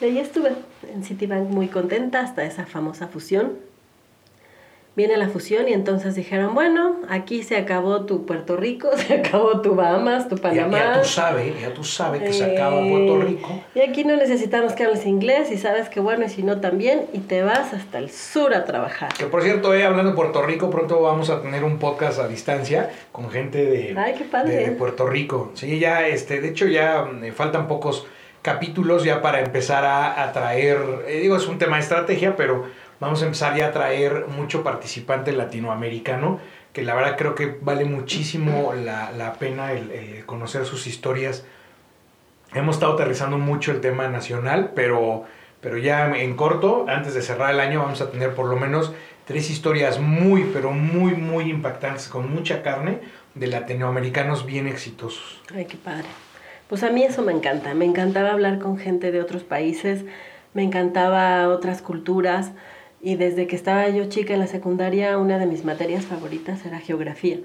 Y 0.00 0.04
ahí 0.04 0.18
estuve 0.18 0.52
en 0.92 1.04
Citibank 1.04 1.48
muy 1.48 1.68
contenta 1.68 2.20
hasta 2.20 2.44
esa 2.44 2.66
famosa 2.66 3.08
fusión 3.08 3.58
viene 4.96 5.16
la 5.16 5.28
fusión 5.28 5.68
y 5.68 5.72
entonces 5.72 6.14
dijeron, 6.14 6.54
bueno, 6.54 6.96
aquí 7.08 7.42
se 7.42 7.56
acabó 7.56 8.04
tu 8.04 8.26
Puerto 8.26 8.56
Rico, 8.56 8.90
se 8.96 9.14
acabó 9.14 9.60
tu 9.60 9.74
Bahamas, 9.74 10.28
tu 10.28 10.36
Panamá. 10.36 10.78
Ya, 10.78 11.00
tú 11.00 11.08
sabes, 11.08 11.60
ya 11.60 11.74
tú 11.74 11.84
sabes 11.84 12.22
que 12.22 12.32
se 12.32 12.44
acaba 12.44 12.80
Puerto 12.80 13.20
eh, 13.20 13.24
Rico. 13.24 13.60
Y 13.74 13.80
aquí 13.80 14.04
no 14.04 14.16
necesitamos 14.16 14.74
que 14.74 14.84
hables 14.84 15.06
inglés 15.06 15.50
y 15.50 15.58
sabes 15.58 15.88
que 15.88 16.00
bueno, 16.00 16.24
y 16.24 16.28
si 16.28 16.42
no 16.42 16.60
también, 16.60 17.06
y 17.12 17.18
te 17.20 17.42
vas 17.42 17.72
hasta 17.72 17.98
el 17.98 18.10
sur 18.10 18.54
a 18.54 18.64
trabajar. 18.64 19.12
Que 19.14 19.26
por 19.26 19.42
cierto, 19.42 19.74
eh, 19.74 19.84
hablando 19.84 20.10
de 20.10 20.16
Puerto 20.16 20.42
Rico, 20.42 20.70
pronto 20.70 21.00
vamos 21.00 21.30
a 21.30 21.42
tener 21.42 21.64
un 21.64 21.78
podcast 21.78 22.20
a 22.20 22.28
distancia 22.28 22.90
con 23.10 23.30
gente 23.30 23.64
de, 23.64 23.94
de, 23.94 24.70
Puerto 24.72 25.06
Rico. 25.06 25.50
Sí, 25.54 25.78
ya, 25.78 26.06
este, 26.06 26.40
de 26.40 26.48
hecho 26.48 26.66
ya 26.66 27.02
mm, 27.02 27.32
faltan 27.32 27.66
pocos 27.66 28.06
capítulos 28.42 29.04
ya 29.04 29.22
para 29.22 29.40
empezar 29.40 29.86
a, 29.86 30.22
a 30.22 30.32
traer, 30.32 30.78
eh, 31.08 31.20
digo, 31.20 31.36
es 31.36 31.48
un 31.48 31.58
tema 31.58 31.76
de 31.76 31.82
estrategia, 31.82 32.36
pero 32.36 32.66
vamos 33.00 33.22
a 33.22 33.26
empezar 33.26 33.56
ya 33.56 33.66
a 33.66 33.72
traer 33.72 34.26
mucho 34.28 34.62
participante 34.62 35.32
latinoamericano, 35.32 36.40
que 36.72 36.82
la 36.82 36.94
verdad 36.94 37.16
creo 37.16 37.34
que 37.34 37.58
vale 37.60 37.84
muchísimo 37.84 38.72
la, 38.74 39.36
pena 39.38 39.72
el, 39.72 40.24
conocer 40.26 40.64
sus 40.64 40.86
historias. 40.86 41.44
Hemos 42.52 42.76
estado 42.76 42.94
aterrizando 42.94 43.38
mucho 43.38 43.72
el 43.72 43.80
tema 43.80 44.08
nacional, 44.08 44.72
pero, 44.74 45.24
pero 45.60 45.78
ya 45.78 46.16
en 46.16 46.36
corto, 46.36 46.86
antes 46.88 47.14
de 47.14 47.22
cerrar 47.22 47.52
el 47.52 47.60
año, 47.60 47.80
vamos 47.80 48.00
a 48.00 48.10
tener 48.10 48.34
por 48.34 48.46
lo 48.46 48.56
menos 48.56 48.92
tres 49.24 49.50
historias 49.50 49.98
muy, 49.98 50.50
pero 50.52 50.70
muy, 50.70 51.14
muy 51.14 51.50
impactantes, 51.50 52.08
con 52.08 52.32
mucha 52.32 52.62
carne, 52.62 53.00
de 53.34 53.46
latinoamericanos 53.48 54.46
bien 54.46 54.66
exitosos. 54.66 55.40
Ay, 55.54 55.64
qué 55.64 55.76
padre. 55.76 56.06
Pues 56.68 56.82
a 56.82 56.90
mí 56.90 57.02
eso 57.02 57.22
me 57.22 57.32
encanta, 57.32 57.74
me 57.74 57.84
encantaba 57.84 58.30
hablar 58.32 58.58
con 58.58 58.78
gente 58.78 59.12
de 59.12 59.20
otros 59.20 59.42
países, 59.42 60.04
me 60.54 60.62
encantaba 60.62 61.48
otras 61.48 61.82
culturas. 61.82 62.52
Y 63.04 63.16
desde 63.16 63.46
que 63.46 63.54
estaba 63.54 63.86
yo 63.90 64.06
chica 64.06 64.32
en 64.32 64.40
la 64.40 64.46
secundaria, 64.46 65.18
una 65.18 65.38
de 65.38 65.44
mis 65.44 65.62
materias 65.62 66.06
favoritas 66.06 66.64
era 66.64 66.78
geografía. 66.78 67.38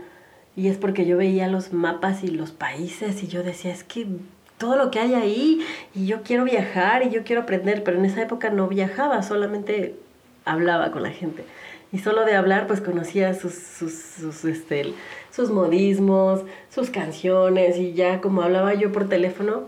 Y 0.55 0.70
es 0.70 0.78
porque 0.78 1.05
yo 1.05 1.18
veía 1.18 1.49
los 1.49 1.74
mapas 1.74 2.24
y 2.24 2.30
los 2.30 2.51
países 2.51 3.22
y 3.24 3.28
yo 3.28 3.43
decía, 3.43 3.74
es 3.74 3.84
que 3.84 4.07
todo 4.57 4.78
lo 4.78 4.89
que 4.89 4.99
hay 4.99 5.16
ahí 5.16 5.60
y 5.93 6.05
yo 6.05 6.24
quiero 6.24 6.45
viajar 6.45 7.03
y 7.03 7.10
yo 7.10 7.26
quiero 7.26 7.41
aprender, 7.41 7.84
pero 7.84 7.99
en 7.99 8.05
esa 8.05 8.22
época 8.22 8.49
no 8.51 8.70
viajaba, 8.70 9.22
solamente 9.22 9.95
hablaba 10.45 10.91
con 10.91 11.03
la 11.03 11.12
gente. 11.12 11.43
Y 11.91 11.99
solo 11.99 12.24
de 12.24 12.36
hablar 12.36 12.66
pues 12.66 12.80
conocía 12.80 13.34
sus, 13.34 13.53
sus, 13.55 13.91
sus, 13.91 14.45
este, 14.45 14.93
sus 15.30 15.51
modismos, 15.51 16.39
sus 16.70 16.89
canciones 16.89 17.76
y 17.76 17.91
ya 17.91 18.22
como 18.22 18.43
hablaba 18.43 18.76
yo 18.76 18.93
por 18.93 19.10
teléfono, 19.10 19.66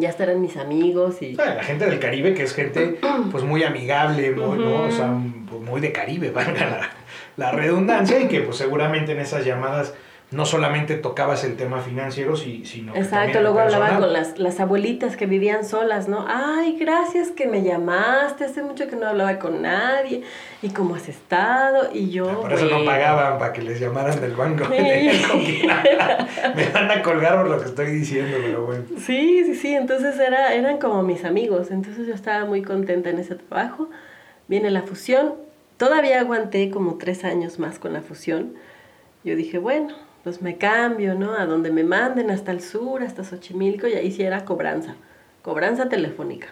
ya 0.00 0.08
estarán 0.10 0.40
mis 0.40 0.56
amigos 0.56 1.22
y... 1.22 1.34
la 1.34 1.62
gente 1.62 1.86
del 1.86 1.98
Caribe, 1.98 2.34
que 2.34 2.42
es 2.42 2.54
gente 2.54 2.98
pues 3.30 3.44
muy 3.44 3.62
amigable, 3.62 4.32
muy, 4.32 4.62
O 4.62 4.90
sea, 4.90 5.08
muy 5.08 5.80
de 5.80 5.92
Caribe, 5.92 6.30
valga 6.34 6.66
la, 6.66 6.90
la 7.36 7.52
redundancia, 7.52 8.20
y 8.20 8.28
que 8.28 8.40
pues 8.40 8.56
seguramente 8.56 9.12
en 9.12 9.20
esas 9.20 9.44
llamadas 9.44 9.94
no 10.30 10.44
solamente 10.44 10.96
tocabas 10.96 11.42
el 11.44 11.56
tema 11.56 11.80
financiero, 11.80 12.36
sino 12.36 12.94
Exacto, 12.94 13.40
luego 13.40 13.60
hablaba 13.60 13.98
con 13.98 14.12
las, 14.12 14.38
las 14.38 14.60
abuelitas 14.60 15.16
que 15.16 15.24
vivían 15.24 15.64
solas, 15.64 16.06
¿no? 16.06 16.26
Ay, 16.28 16.76
gracias 16.78 17.30
que 17.30 17.46
me 17.46 17.62
llamaste, 17.62 18.44
hace 18.44 18.62
mucho 18.62 18.88
que 18.88 18.96
no 18.96 19.08
hablaba 19.08 19.38
con 19.38 19.62
nadie, 19.62 20.20
y 20.60 20.68
cómo 20.68 20.96
has 20.96 21.08
estado, 21.08 21.88
y 21.94 22.10
yo... 22.10 22.28
Ah, 22.28 22.40
por 22.42 22.52
eso 22.52 22.66
no 22.66 22.84
pagaban, 22.84 23.38
para 23.38 23.54
que 23.54 23.62
les 23.62 23.80
llamaran 23.80 24.20
del 24.20 24.34
banco. 24.34 24.68
me 24.68 25.08
van 26.74 26.90
a 26.90 27.02
colgar 27.02 27.38
por 27.38 27.48
lo 27.48 27.58
que 27.58 27.64
estoy 27.64 27.86
diciendo, 27.86 28.36
pero 28.42 28.66
bueno. 28.66 28.84
Sí, 28.98 29.44
sí, 29.46 29.54
sí, 29.54 29.74
entonces 29.74 30.18
era, 30.18 30.52
eran 30.52 30.76
como 30.76 31.02
mis 31.02 31.24
amigos, 31.24 31.70
entonces 31.70 32.06
yo 32.06 32.12
estaba 32.12 32.44
muy 32.44 32.60
contenta 32.60 33.08
en 33.08 33.18
ese 33.18 33.36
trabajo. 33.36 33.88
Viene 34.46 34.70
la 34.70 34.82
fusión, 34.82 35.36
todavía 35.78 36.20
aguanté 36.20 36.70
como 36.70 36.98
tres 36.98 37.24
años 37.24 37.58
más 37.58 37.78
con 37.78 37.94
la 37.94 38.02
fusión. 38.02 38.52
Yo 39.24 39.34
dije, 39.34 39.56
bueno, 39.56 39.94
pues 40.24 40.42
me 40.42 40.56
cambio, 40.56 41.14
¿no? 41.14 41.34
A 41.34 41.46
donde 41.46 41.70
me 41.70 41.84
manden, 41.84 42.30
hasta 42.30 42.52
el 42.52 42.60
sur, 42.60 43.02
hasta 43.02 43.24
Xochimilco, 43.24 43.86
y 43.86 43.94
ahí 43.94 44.10
sí 44.10 44.22
era 44.22 44.44
cobranza, 44.44 44.96
cobranza 45.42 45.88
telefónica. 45.88 46.48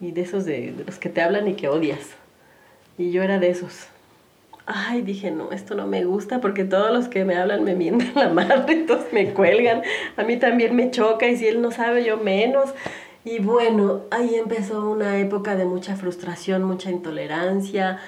Y 0.00 0.12
de 0.12 0.22
esos 0.22 0.44
de, 0.44 0.74
los 0.86 0.98
que 0.98 1.08
te 1.08 1.20
hablan 1.20 1.46
y 1.46 1.54
que 1.54 1.68
odias. 1.68 2.16
Y 2.98 3.10
yo 3.12 3.22
era 3.22 3.38
de 3.38 3.50
esos. 3.50 3.88
Ay, 4.66 5.02
dije, 5.02 5.30
no, 5.30 5.52
esto 5.52 5.74
no 5.74 5.86
me 5.86 6.04
gusta 6.04 6.40
porque 6.40 6.64
todos 6.64 6.92
los 6.92 7.08
que 7.08 7.24
me 7.24 7.36
hablan 7.36 7.64
me 7.64 7.74
mienten 7.74 8.12
la 8.14 8.28
madre, 8.28 8.76
todos 8.86 9.12
me 9.12 9.32
cuelgan. 9.32 9.82
A 10.16 10.22
mí 10.22 10.36
también 10.36 10.74
me 10.76 10.90
choca 10.90 11.26
y 11.26 11.36
si 11.36 11.46
él 11.46 11.60
no 11.60 11.70
sabe, 11.70 12.04
yo 12.04 12.16
menos. 12.16 12.70
Y 13.24 13.38
bueno, 13.40 14.02
ahí 14.10 14.34
empezó 14.36 14.90
una 14.90 15.18
época 15.18 15.54
de 15.54 15.66
mucha 15.66 15.96
frustración, 15.96 16.64
mucha 16.64 16.90
intolerancia, 16.90 17.98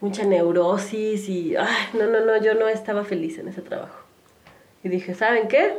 mucha 0.00 0.24
neurosis 0.24 1.28
y, 1.28 1.54
ay, 1.56 1.88
no, 1.94 2.06
no, 2.06 2.24
no, 2.24 2.36
yo 2.42 2.54
no 2.54 2.68
estaba 2.68 3.04
feliz 3.04 3.38
en 3.38 3.48
ese 3.48 3.62
trabajo. 3.62 4.05
Y 4.82 4.88
dije, 4.88 5.14
¿saben 5.14 5.48
qué? 5.48 5.74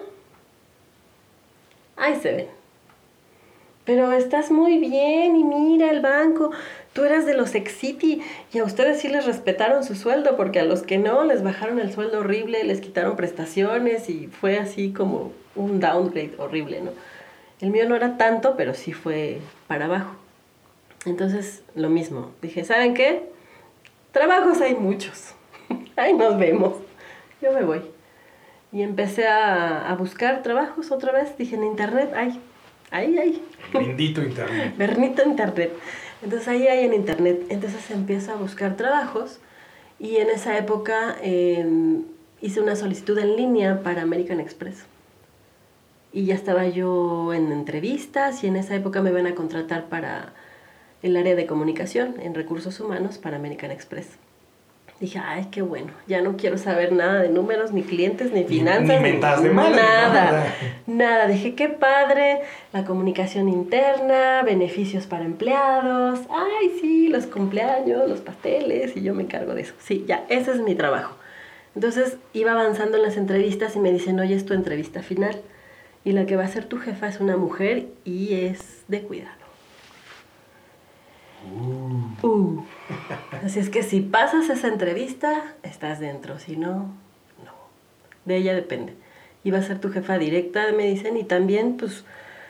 Ahí 1.96 2.16
se 2.16 2.34
ven. 2.34 2.48
Pero 3.86 4.12
estás 4.12 4.52
muy 4.52 4.80
bien 4.80 5.38
y 5.38 5.44
mira 5.46 5.90
el 5.90 6.02
banco, 6.02 6.52
tú 6.92 7.06
eras 7.06 7.26
de 7.26 7.34
los 7.34 7.52
City 7.52 8.22
y 8.52 8.60
a 8.60 8.66
ustedes 8.66 9.00
sí 9.00 9.08
les 9.08 9.26
respetaron 9.26 9.86
su 9.86 9.96
sueldo 9.96 10.36
porque 10.36 10.60
a 10.60 10.66
los 10.66 10.84
que 10.84 10.98
no 10.98 11.24
les 11.24 11.42
bajaron 11.42 11.80
el 11.80 11.94
sueldo 11.94 12.20
horrible, 12.20 12.66
les 12.66 12.82
quitaron 12.82 13.16
prestaciones 13.16 14.10
y 14.10 14.28
fue 14.28 14.58
así 14.58 14.92
como 14.92 15.32
un 15.56 15.80
downgrade 15.80 16.34
horrible, 16.38 16.82
¿no? 16.82 16.92
El 17.62 17.70
mío 17.70 17.88
no 17.88 17.96
era 17.96 18.18
tanto, 18.18 18.56
pero 18.58 18.74
sí 18.74 18.92
fue 18.92 19.40
para 19.68 19.86
abajo. 19.86 20.16
Entonces, 21.06 21.64
lo 21.74 21.90
mismo. 21.90 22.32
Dije, 22.42 22.66
¿saben 22.66 22.94
qué? 22.94 23.24
Trabajos 24.12 24.60
hay 24.60 24.76
muchos. 24.76 25.34
Ahí 25.96 26.14
nos 26.14 26.38
vemos. 26.38 26.74
Yo 27.42 27.54
me 27.54 27.64
voy. 27.64 27.97
Y 28.72 28.82
empecé 28.82 29.28
a, 29.28 29.96
buscar 29.98 30.44
trabajos 30.44 30.92
otra 30.92 31.12
vez. 31.12 31.38
Dije, 31.38 31.56
en 31.56 31.64
internet 31.64 32.12
hay, 32.16 32.40
ahí 32.92 33.18
hay. 33.18 33.44
Bendito 33.74 34.22
internet. 34.22 34.76
Bernito 34.78 35.24
internet. 35.24 35.72
Entonces 36.22 36.48
ahí 36.48 36.68
hay 36.68 36.86
en 36.86 36.94
internet. 36.94 37.46
Entonces 37.50 37.90
empiezo 37.92 38.34
a 38.34 38.36
buscar 38.36 38.76
trabajos. 38.76 39.40
Y 40.00 40.18
en 40.18 40.30
esa 40.30 40.58
época 40.58 41.16
em, 41.22 42.04
hice 42.42 42.62
una 42.62 42.76
solicitud 42.76 43.18
en 43.18 43.36
línea 43.36 43.82
para 43.84 44.02
American 44.02 44.40
Express. 44.40 44.86
Y 46.12 46.26
ya 46.26 46.36
estaba 46.36 46.68
yo 46.68 47.34
en 47.34 47.52
entrevistas 47.52 48.44
y 48.44 48.48
en 48.48 48.56
esa 48.56 48.76
época 48.76 49.02
me 49.02 49.10
iban 49.10 49.28
a 49.28 49.36
contratar 49.36 49.86
para 49.86 50.34
el 51.04 51.16
área 51.16 51.36
de 51.36 51.46
comunicación 51.46 52.16
en 52.20 52.34
recursos 52.34 52.80
humanos 52.80 53.18
para 53.18 53.38
American 53.38 53.72
Express. 53.72 54.18
Dije, 55.00 55.20
ay, 55.24 55.48
qué 55.52 55.62
bueno, 55.62 55.92
ya 56.08 56.22
no 56.22 56.38
quiero 56.38 56.58
saber 56.58 56.92
nada 56.92 57.22
de 57.22 57.30
números, 57.30 57.72
ni 57.72 57.84
clientes, 57.84 58.32
ni 58.32 58.46
finanzas, 58.46 59.00
ni, 59.00 59.12
de 59.12 59.20
nada, 59.20 60.54
nada. 60.88 61.28
Dije, 61.28 61.54
qué 61.54 61.70
padre, 61.70 62.42
la 62.74 62.84
comunicación 62.84 63.48
interna, 63.48 64.42
beneficios 64.42 65.06
para 65.06 65.24
empleados, 65.24 66.22
ay, 66.32 66.72
sí, 66.82 67.10
los 67.10 67.28
cumpleaños, 67.28 68.10
los 68.10 68.22
pasteles, 68.22 68.98
y 68.98 69.04
yo 69.04 69.14
me 69.14 69.22
encargo 69.22 69.54
de 69.54 69.62
eso. 69.62 69.76
Sí, 69.78 70.04
ya, 70.08 70.26
ese 70.30 70.52
es 70.52 70.62
mi 70.62 70.74
trabajo. 70.74 71.16
Entonces 71.76 72.18
iba 72.34 72.54
avanzando 72.54 72.98
en 72.98 73.04
las 73.04 73.18
entrevistas 73.18 73.76
y 73.76 73.80
me 73.80 73.92
dicen, 73.92 74.20
oye, 74.20 74.34
es 74.34 74.48
tu 74.48 74.56
entrevista 74.56 75.04
final. 75.04 75.40
Y 76.04 76.14
la 76.14 76.26
que 76.26 76.36
va 76.36 76.44
a 76.44 76.48
ser 76.48 76.66
tu 76.66 76.78
jefa 76.78 77.08
es 77.08 77.20
una 77.20 77.38
mujer 77.38 77.86
y 78.04 78.34
es 78.34 78.84
de 78.88 79.02
cuidado. 79.02 79.37
Uh. 81.52 82.28
uh. 82.28 82.66
Así 83.44 83.60
es 83.60 83.70
que 83.70 83.84
si 83.84 84.02
pasas 84.02 84.50
esa 84.50 84.68
entrevista, 84.68 85.56
estás 85.64 86.00
dentro. 86.00 86.40
Si 86.40 86.58
no, 86.58 86.94
no. 87.44 87.54
De 88.26 88.38
ella 88.38 88.54
depende. 88.54 88.96
Y 89.44 89.52
va 89.52 89.60
a 89.60 89.64
ser 89.64 89.80
tu 89.80 89.92
jefa 89.92 90.18
directa, 90.18 90.72
me 90.74 90.86
dicen. 90.86 91.18
Y 91.18 91.24
también, 91.24 91.78
pues, 91.78 92.06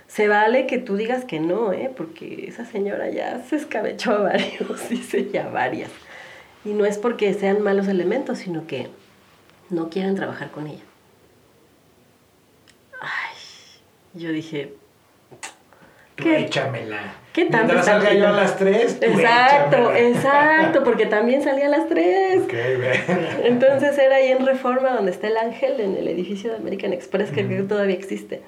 se 0.07 0.27
vale 0.27 0.67
que 0.67 0.77
tú 0.77 0.95
digas 0.95 1.25
que 1.25 1.39
no, 1.39 1.73
¿eh? 1.73 1.91
Porque 1.95 2.45
esa 2.47 2.65
señora 2.65 3.09
ya 3.09 3.43
se 3.43 3.57
escabechó 3.57 4.13
a 4.13 4.21
varios, 4.21 4.89
dice 4.89 5.29
ya 5.31 5.49
varias. 5.49 5.91
Y 6.65 6.69
no 6.69 6.85
es 6.85 6.97
porque 6.97 7.33
sean 7.33 7.61
malos 7.61 7.87
elementos, 7.87 8.39
sino 8.39 8.67
que 8.67 8.89
no 9.69 9.89
quieren 9.89 10.15
trabajar 10.15 10.51
con 10.51 10.67
ella. 10.67 10.83
Ay, 12.99 13.37
yo 14.13 14.31
dije, 14.31 14.73
¿Qué? 16.17 16.39
Échamela. 16.39 17.13
¿Qué 17.31 17.45
tanto 17.45 17.73
Mientras 17.73 17.85
salga 17.85 18.13
yo 18.15 18.27
a 18.27 18.31
las 18.31 18.57
3, 18.57 18.97
Exacto, 18.99 19.93
exacto, 19.93 20.83
porque 20.83 21.05
también 21.17 21.43
salía 21.43 21.67
a 21.67 21.69
las 21.69 21.87
3. 21.87 22.41
Entonces 23.43 23.95
era 23.99 24.15
ahí 24.15 24.29
en 24.31 24.43
Reforma 24.43 24.89
donde 24.89 25.11
está 25.11 25.27
el 25.27 25.37
ángel, 25.37 25.79
en 25.79 25.95
el 25.95 26.07
edificio 26.07 26.49
de 26.49 26.57
American 26.57 26.93
Express, 26.93 27.29
que 27.29 27.43
todavía 27.43 27.93
existe. 27.93 28.41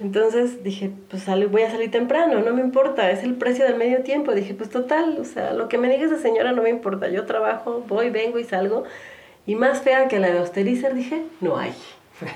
Entonces 0.00 0.64
dije, 0.64 0.90
pues 1.10 1.26
voy 1.50 1.62
a 1.62 1.70
salir 1.70 1.90
temprano, 1.90 2.40
no 2.40 2.54
me 2.54 2.62
importa, 2.62 3.10
es 3.10 3.22
el 3.22 3.34
precio 3.34 3.66
del 3.66 3.76
medio 3.76 4.02
tiempo. 4.02 4.32
Dije, 4.32 4.54
pues 4.54 4.70
total, 4.70 5.18
o 5.20 5.24
sea, 5.24 5.52
lo 5.52 5.68
que 5.68 5.76
me 5.76 5.90
diga 5.90 6.06
esa 6.06 6.18
señora 6.18 6.52
no 6.52 6.62
me 6.62 6.70
importa, 6.70 7.08
yo 7.08 7.26
trabajo, 7.26 7.84
voy, 7.86 8.08
vengo 8.08 8.38
y 8.38 8.44
salgo. 8.44 8.84
Y 9.46 9.54
más 9.54 9.82
fea 9.82 10.08
que 10.08 10.18
la 10.18 10.30
de 10.30 10.38
Austerizer, 10.38 10.94
dije, 10.94 11.22
no 11.42 11.58
hay. 11.58 11.74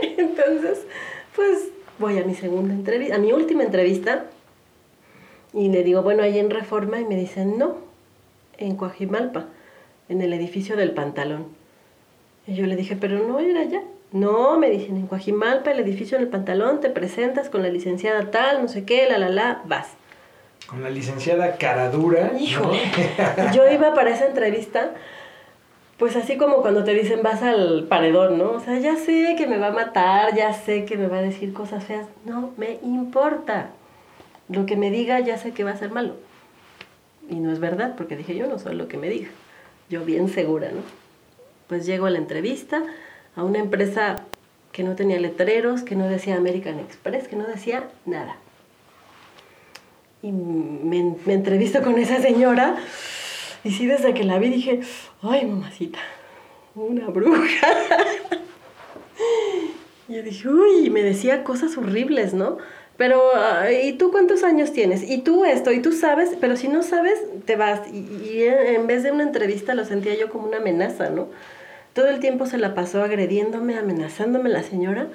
Entonces, 0.16 0.86
pues 1.36 1.68
voy 2.00 2.18
a 2.18 2.24
mi 2.24 2.34
segunda 2.34 2.74
entrevista, 2.74 3.14
a 3.14 3.18
mi 3.18 3.32
última 3.32 3.62
entrevista, 3.62 4.24
y 5.52 5.68
le 5.68 5.84
digo, 5.84 6.02
bueno, 6.02 6.22
ahí 6.22 6.38
en 6.38 6.50
Reforma, 6.50 6.98
y 6.98 7.04
me 7.04 7.14
dicen, 7.14 7.58
no, 7.58 7.76
en 8.58 8.74
Coajimalpa, 8.74 9.46
en 10.08 10.22
el 10.22 10.32
edificio 10.32 10.76
del 10.76 10.92
pantalón. 10.92 11.46
Y 12.46 12.54
yo 12.54 12.66
le 12.66 12.74
dije, 12.74 12.96
pero 12.96 13.26
no 13.26 13.38
era 13.38 13.60
allá. 13.60 13.82
No, 14.12 14.58
me 14.58 14.70
dicen, 14.70 14.96
en 14.96 15.06
Coajimalpa, 15.06 15.70
el 15.70 15.80
edificio 15.80 16.18
del 16.18 16.28
pantalón, 16.28 16.80
te 16.80 16.90
presentas 16.90 17.48
con 17.48 17.62
la 17.62 17.68
licenciada 17.68 18.30
tal, 18.30 18.62
no 18.62 18.68
sé 18.68 18.84
qué, 18.84 19.06
la, 19.08 19.18
la, 19.18 19.28
la, 19.28 19.62
vas. 19.66 19.88
Con 20.66 20.82
la 20.82 20.90
licenciada 20.90 21.56
Caradura. 21.56 22.32
Híjole, 22.38 22.80
yo 23.54 23.70
iba 23.70 23.94
para 23.94 24.10
esa 24.10 24.26
entrevista 24.26 24.94
pues 26.00 26.16
así 26.16 26.38
como 26.38 26.62
cuando 26.62 26.82
te 26.82 26.94
dicen 26.94 27.22
vas 27.22 27.42
al 27.42 27.84
paredón, 27.84 28.38
¿no? 28.38 28.52
O 28.52 28.60
sea, 28.60 28.78
ya 28.78 28.96
sé 28.96 29.34
que 29.36 29.46
me 29.46 29.58
va 29.58 29.66
a 29.66 29.72
matar, 29.72 30.34
ya 30.34 30.54
sé 30.54 30.86
que 30.86 30.96
me 30.96 31.08
va 31.08 31.18
a 31.18 31.22
decir 31.22 31.52
cosas 31.52 31.84
feas, 31.84 32.06
no 32.24 32.54
me 32.56 32.78
importa. 32.82 33.68
Lo 34.48 34.64
que 34.64 34.76
me 34.76 34.90
diga 34.90 35.20
ya 35.20 35.36
sé 35.36 35.52
que 35.52 35.62
va 35.62 35.72
a 35.72 35.76
ser 35.76 35.90
malo. 35.90 36.14
Y 37.28 37.34
no 37.34 37.52
es 37.52 37.60
verdad, 37.60 37.96
porque 37.98 38.16
dije 38.16 38.34
yo 38.34 38.46
no 38.46 38.58
soy 38.58 38.76
lo 38.76 38.88
que 38.88 38.96
me 38.96 39.10
diga. 39.10 39.28
Yo 39.90 40.02
bien 40.06 40.30
segura, 40.30 40.70
¿no? 40.70 40.80
Pues 41.68 41.84
llego 41.84 42.06
a 42.06 42.10
la 42.10 42.16
entrevista 42.18 42.82
a 43.36 43.44
una 43.44 43.58
empresa 43.58 44.24
que 44.72 44.84
no 44.84 44.96
tenía 44.96 45.20
letreros, 45.20 45.82
que 45.82 45.96
no 45.96 46.08
decía 46.08 46.36
American 46.36 46.80
Express, 46.80 47.28
que 47.28 47.36
no 47.36 47.46
decía 47.46 47.90
nada. 48.06 48.36
Y 50.22 50.32
me, 50.32 51.14
me 51.26 51.34
entrevisto 51.34 51.82
con 51.82 51.98
esa 51.98 52.22
señora 52.22 52.78
y 53.64 53.70
sí, 53.70 53.86
desde 53.86 54.14
que 54.14 54.24
la 54.24 54.38
vi 54.38 54.48
dije, 54.48 54.80
ay, 55.22 55.46
mamacita, 55.46 55.98
una 56.74 57.08
bruja. 57.08 57.68
y 60.08 60.14
yo 60.14 60.22
dije, 60.22 60.48
uy, 60.48 60.90
me 60.90 61.02
decía 61.02 61.44
cosas 61.44 61.76
horribles, 61.76 62.34
¿no? 62.34 62.58
Pero, 63.00 63.30
¿y 63.82 63.94
tú 63.94 64.10
cuántos 64.10 64.44
años 64.44 64.74
tienes? 64.74 65.08
Y 65.08 65.22
tú 65.22 65.46
esto, 65.46 65.72
y 65.72 65.80
tú 65.80 65.90
sabes, 65.90 66.36
pero 66.38 66.58
si 66.58 66.68
no 66.68 66.82
sabes, 66.82 67.18
te 67.46 67.56
vas. 67.56 67.88
Y, 67.88 68.42
en 68.42 68.86
vez 68.86 69.02
de 69.02 69.10
una 69.10 69.22
entrevista 69.22 69.74
lo 69.74 69.86
sentía 69.86 70.14
yo 70.16 70.28
como 70.28 70.46
una 70.46 70.58
amenaza, 70.58 71.08
¿no? 71.08 71.28
Todo 71.94 72.08
el 72.08 72.20
tiempo 72.20 72.44
se 72.44 72.58
la 72.58 72.74
pasó 72.74 73.02
agrediéndome, 73.02 73.78
amenazándome 73.78 74.50
la 74.50 74.62
señora. 74.62 75.08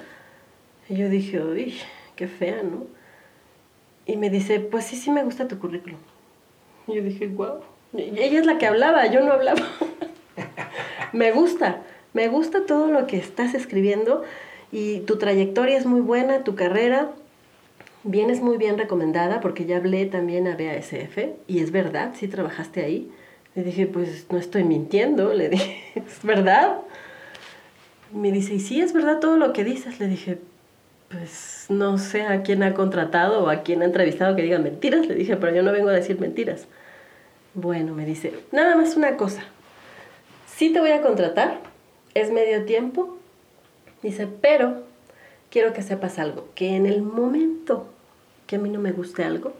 Y 0.88 0.96
yo 0.96 1.08
dije, 1.08 1.40
uy, 1.40 1.76
qué 2.16 2.26
fea, 2.26 2.64
¿no? 2.64 2.88
Y 4.04 4.16
me 4.16 4.30
dice, 4.30 4.58
pues 4.58 4.86
sí, 4.86 4.96
sí 4.96 5.12
me 5.12 5.22
gusta 5.22 5.46
tu 5.46 5.60
currículum. 5.60 6.00
Y 6.88 6.96
yo 6.96 7.02
dije, 7.02 7.28
wow. 7.28 7.60
Ella 7.96 8.40
es 8.40 8.46
la 8.46 8.58
que 8.58 8.66
hablaba, 8.66 9.06
yo 9.06 9.22
no 9.22 9.32
hablaba. 9.32 9.62
me 11.12 11.32
gusta, 11.32 11.82
me 12.12 12.28
gusta 12.28 12.66
todo 12.66 12.90
lo 12.90 13.06
que 13.06 13.16
estás 13.16 13.54
escribiendo 13.54 14.24
y 14.72 15.00
tu 15.00 15.16
trayectoria 15.16 15.76
es 15.76 15.86
muy 15.86 16.00
buena, 16.00 16.44
tu 16.44 16.54
carrera, 16.54 17.10
vienes 18.06 18.40
muy 18.40 18.56
bien 18.56 18.78
recomendada 18.78 19.40
porque 19.40 19.66
ya 19.66 19.78
hablé 19.78 20.06
también 20.06 20.46
a 20.46 20.56
BASF 20.56 21.18
y 21.46 21.60
es 21.60 21.72
verdad, 21.72 22.12
sí 22.14 22.28
trabajaste 22.28 22.84
ahí. 22.84 23.10
Le 23.54 23.64
dije, 23.64 23.86
pues 23.86 24.26
no 24.30 24.38
estoy 24.38 24.64
mintiendo, 24.64 25.32
le 25.32 25.48
dije, 25.50 25.82
es 25.94 26.22
verdad. 26.22 26.78
Me 28.12 28.30
dice, 28.30 28.54
y 28.54 28.60
sí, 28.60 28.80
es 28.80 28.92
verdad 28.92 29.18
todo 29.18 29.36
lo 29.36 29.52
que 29.52 29.64
dices. 29.64 29.98
Le 29.98 30.06
dije, 30.06 30.38
pues 31.10 31.66
no 31.68 31.98
sé 31.98 32.22
a 32.22 32.42
quién 32.42 32.62
ha 32.62 32.74
contratado 32.74 33.44
o 33.44 33.48
a 33.48 33.62
quién 33.62 33.82
ha 33.82 33.86
entrevistado 33.86 34.36
que 34.36 34.42
diga 34.42 34.58
mentiras. 34.58 35.06
Le 35.06 35.14
dije, 35.14 35.36
pero 35.36 35.54
yo 35.54 35.62
no 35.62 35.72
vengo 35.72 35.88
a 35.88 35.92
decir 35.92 36.20
mentiras. 36.20 36.66
Bueno, 37.56 37.94
me 37.94 38.04
dice, 38.04 38.34
nada 38.52 38.76
más 38.76 38.98
una 38.98 39.16
cosa. 39.16 39.42
Sí 40.46 40.74
te 40.74 40.80
voy 40.80 40.90
a 40.90 41.00
contratar, 41.00 41.60
es 42.12 42.30
medio 42.30 42.66
tiempo. 42.66 43.16
Dice, 44.02 44.26
pero 44.26 44.82
quiero 45.48 45.72
que 45.72 45.80
sepas 45.80 46.18
algo, 46.18 46.50
que 46.54 46.76
en 46.76 46.84
el 46.84 47.00
momento 47.00 47.86
que 48.46 48.56
a 48.56 48.58
mí 48.58 48.68
no 48.68 48.78
me 48.78 48.92
guste 48.92 49.24
algo, 49.24 49.54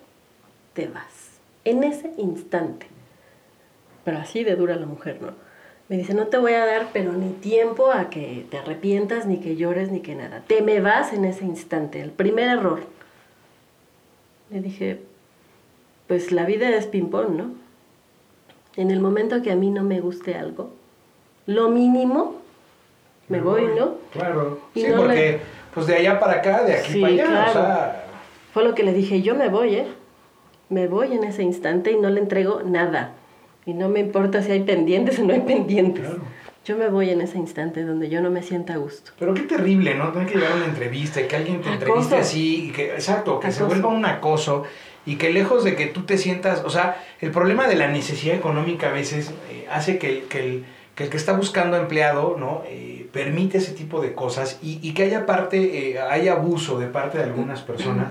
te 0.75 0.89
vas. 0.89 1.39
En 1.65 1.85
ese 1.85 2.13
instante. 2.19 2.87
Pero 4.05 4.19
así 4.19 4.45
de 4.45 4.57
dura 4.57 4.77
la 4.77 4.85
mujer, 4.85 5.23
¿no? 5.23 5.33
Me 5.89 5.97
dice, 5.97 6.13
no 6.13 6.27
te 6.27 6.37
voy 6.37 6.53
a 6.53 6.67
dar, 6.67 6.89
pero 6.93 7.15
ni 7.15 7.31
tiempo 7.31 7.91
a 7.91 8.11
que 8.11 8.45
te 8.51 8.59
arrepientas, 8.59 9.25
ni 9.25 9.39
que 9.39 9.57
llores, 9.57 9.91
ni 9.91 10.01
que 10.01 10.15
nada. 10.15 10.43
Te 10.47 10.61
me 10.61 10.83
vas 10.83 11.15
en 11.15 11.25
ese 11.25 11.47
instante, 11.47 12.03
el 12.03 12.11
primer 12.11 12.51
error. 12.51 12.83
Le 14.51 14.61
dije, 14.61 15.01
pues 16.09 16.31
la 16.31 16.45
vida 16.45 16.69
es 16.69 16.87
ping-pong, 16.87 17.31
¿no? 17.31 17.66
En 18.77 18.91
el 18.91 19.01
momento 19.01 19.43
que 19.43 19.51
a 19.51 19.57
mí 19.57 19.71
no 19.71 19.83
me 19.83 20.01
guste 20.01 20.35
algo, 20.35 20.71
lo 21.47 21.71
mínimo, 21.71 22.37
me, 23.29 23.41
voy, 23.41 23.63
¿no? 23.77 23.95
Claro. 24.13 24.61
sí, 24.75 24.87
porque 24.95 25.41
pues 25.73 25.87
de 25.87 25.97
allá 25.97 26.19
para 26.19 26.35
acá, 26.35 26.63
de 26.65 26.75
aquí 26.75 27.01
para 27.01 27.13
allá, 27.13 27.47
o 27.49 27.53
sea... 27.53 28.07
Fue 28.53 28.65
lo 28.65 28.75
que 28.75 28.83
le 28.83 28.93
dije, 28.93 29.23
yo 29.23 29.35
me 29.35 29.49
voy, 29.49 29.75
¿eh? 29.75 29.87
Me 30.69 30.89
voy 30.89 31.13
en 31.13 31.25
ese 31.25 31.43
instante 31.43 31.93
y 31.93 31.97
no 31.97 32.11
le 32.11 32.21
entrego 32.21 32.63
nada. 32.63 33.13
Y 33.67 33.75
no 33.75 33.89
me 33.89 34.01
importa 34.01 34.43
si 34.43 34.53
hay 34.53 34.63
pendientes 34.63 35.19
o 35.19 35.25
no 35.25 35.35
hay 35.35 35.41
pendientes. 35.41 36.07
Yo 36.65 36.77
me 36.77 36.89
voy 36.89 37.11
en 37.11 37.21
ese 37.21 37.39
instante 37.39 37.85
donde 37.85 38.09
yo 38.09 38.21
no 38.21 38.31
me 38.31 38.43
sienta 38.43 38.75
a 38.75 38.77
gusto. 38.79 39.13
Pero 39.19 39.35
qué 39.35 39.43
terrible, 39.43 39.95
¿no? 39.95 40.13
Tener 40.13 40.27
que 40.27 40.35
llegar 40.35 40.53
a 40.53 40.57
una 40.57 40.65
entrevista 40.65 41.21
y 41.21 41.29
que 41.29 41.37
alguien 41.37 41.61
te 41.61 41.69
entreviste 41.69 42.17
así, 42.17 42.73
que, 42.75 42.95
exacto, 42.95 43.39
que 43.39 43.53
se 43.53 43.63
vuelva 43.63 43.89
un 43.89 44.05
acoso 44.05 44.65
y 45.07 45.17
que 45.17 45.31
lejos 45.31 45.65
de 45.65 45.77
que 45.77 45.87
tú 45.87 46.03
te 46.03 46.19
sientas, 46.19 46.63
o 46.65 46.71
sea, 46.71 47.03
el 47.21 47.31
problema 47.31 47.69
de 47.69 47.77
la 47.77 47.89
necesidad 47.89 48.35
económica 48.37 48.89
a 48.89 48.93
veces 48.93 49.31
eh, 49.51 49.67
hace 49.71 49.99
que, 49.99 50.25
que, 50.25 50.41
el, 50.41 50.65
que, 50.95 51.05
el, 51.05 51.11
que 51.11 51.17
está 51.17 51.33
buscando 51.33 51.77
empleado, 51.77 52.37
¿no? 52.39 52.65
Eh, 52.67 53.07
permite 53.13 53.59
ese 53.59 53.73
tipo 53.73 54.03
de 54.03 54.13
cosas 54.13 54.59
y, 54.63 54.81
y 54.83 54.93
que 54.93 55.05
haya 55.05 55.25
parte, 55.25 55.91
eh, 55.93 56.01
hay 56.01 56.29
abuso 56.29 56.79
de 56.79 56.89
parte 56.89 57.19
de 57.19 57.25
algunas 57.25 57.63
personas 57.63 58.09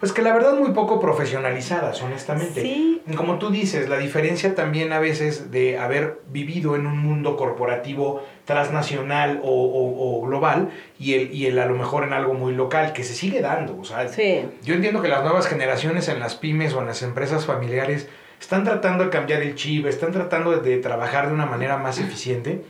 pues 0.00 0.12
que 0.12 0.22
la 0.22 0.32
verdad 0.32 0.56
muy 0.56 0.70
poco 0.70 1.00
profesionalizadas, 1.00 2.00
honestamente. 2.02 2.62
Sí. 2.62 3.02
Como 3.16 3.38
tú 3.38 3.50
dices, 3.50 3.88
la 3.88 3.98
diferencia 3.98 4.54
también 4.54 4.92
a 4.92 5.00
veces 5.00 5.50
de 5.50 5.78
haber 5.78 6.20
vivido 6.28 6.76
en 6.76 6.86
un 6.86 6.98
mundo 6.98 7.36
corporativo 7.36 8.22
transnacional 8.44 9.40
o, 9.42 10.24
global 10.26 10.70
y 11.00 11.14
el, 11.14 11.34
y 11.34 11.46
el 11.46 11.58
a 11.58 11.66
lo 11.66 11.74
mejor 11.74 12.04
en 12.04 12.12
algo 12.12 12.34
muy 12.34 12.54
local, 12.54 12.92
que 12.92 13.02
se 13.02 13.14
sigue 13.14 13.40
dando. 13.40 13.76
O 13.76 13.84
sea, 13.84 14.08
sí. 14.08 14.42
yo 14.62 14.74
entiendo 14.74 15.02
que 15.02 15.08
las 15.08 15.24
nuevas 15.24 15.48
generaciones 15.48 16.08
en 16.08 16.20
las 16.20 16.36
pymes 16.36 16.74
o 16.74 16.80
en 16.80 16.86
las 16.86 17.02
empresas 17.02 17.44
familiares 17.44 18.08
están 18.40 18.62
tratando 18.62 19.04
de 19.04 19.10
cambiar 19.10 19.42
el 19.42 19.56
chip, 19.56 19.86
están 19.86 20.12
tratando 20.12 20.56
de, 20.56 20.78
trabajar 20.78 21.28
de 21.28 21.34
una 21.34 21.46
manera 21.46 21.76
más 21.76 21.98
eficiente, 21.98 22.62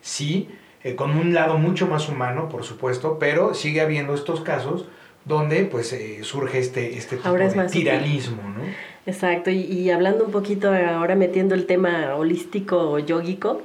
sí, 0.00 0.48
eh, 0.82 0.94
con 0.94 1.10
un 1.16 1.34
lado 1.34 1.58
mucho 1.58 1.86
más 1.86 2.08
humano, 2.08 2.48
por 2.48 2.64
supuesto, 2.64 3.18
pero 3.18 3.52
sigue 3.52 3.82
habiendo 3.82 4.14
estos 4.14 4.40
casos 4.40 4.86
donde 5.30 5.64
pues 5.64 5.94
eh, 5.94 6.18
surge 6.22 6.58
este, 6.58 6.98
este 6.98 7.16
tipo 7.16 7.32
de 7.32 7.68
tiranismo, 7.68 8.42
¿no? 8.42 8.60
Exacto, 9.06 9.50
y, 9.50 9.90
hablando 9.90 10.26
un 10.26 10.30
poquito 10.30 10.72
ahora 10.72 11.14
metiendo 11.16 11.54
el 11.54 11.64
tema 11.64 12.14
holístico 12.14 12.76
o 12.78 12.98
yógico, 12.98 13.62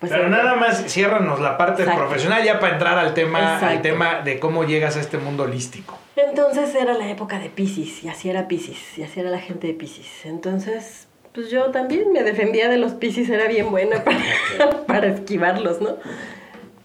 pues 0.00 0.10
Pero 0.10 0.28
nada 0.28 0.56
más 0.56 0.90
ciérranos 0.90 1.40
la 1.40 1.56
parte 1.56 1.84
profesional 1.84 2.42
ya 2.42 2.58
para 2.58 2.74
entrar 2.74 2.98
al 2.98 3.14
tema, 3.14 3.58
al 3.58 3.82
tema 3.82 4.20
de 4.22 4.38
cómo 4.38 4.64
llegas 4.64 4.96
a 4.96 5.00
este 5.00 5.18
mundo 5.18 5.44
holístico. 5.44 5.98
Entonces 6.16 6.74
era 6.74 6.94
la 6.94 7.10
época 7.10 7.38
de 7.38 7.50
Pisces, 7.50 8.02
y 8.04 8.08
así 8.08 8.30
era 8.30 8.48
Pisces, 8.48 8.98
y 8.98 9.02
así 9.02 9.20
era 9.20 9.30
la 9.30 9.38
gente 9.38 9.66
de 9.66 9.74
Pisces. 9.74 10.24
Entonces, 10.24 11.08
pues 11.32 11.50
yo 11.50 11.66
también 11.66 12.12
me 12.12 12.22
defendía 12.22 12.68
de 12.68 12.78
los 12.78 12.92
Pisces, 12.92 13.28
era 13.28 13.46
bien 13.48 13.70
buena 13.70 14.02
para, 14.58 14.86
para 14.86 15.06
esquivarlos, 15.08 15.80
¿no? 15.80 15.96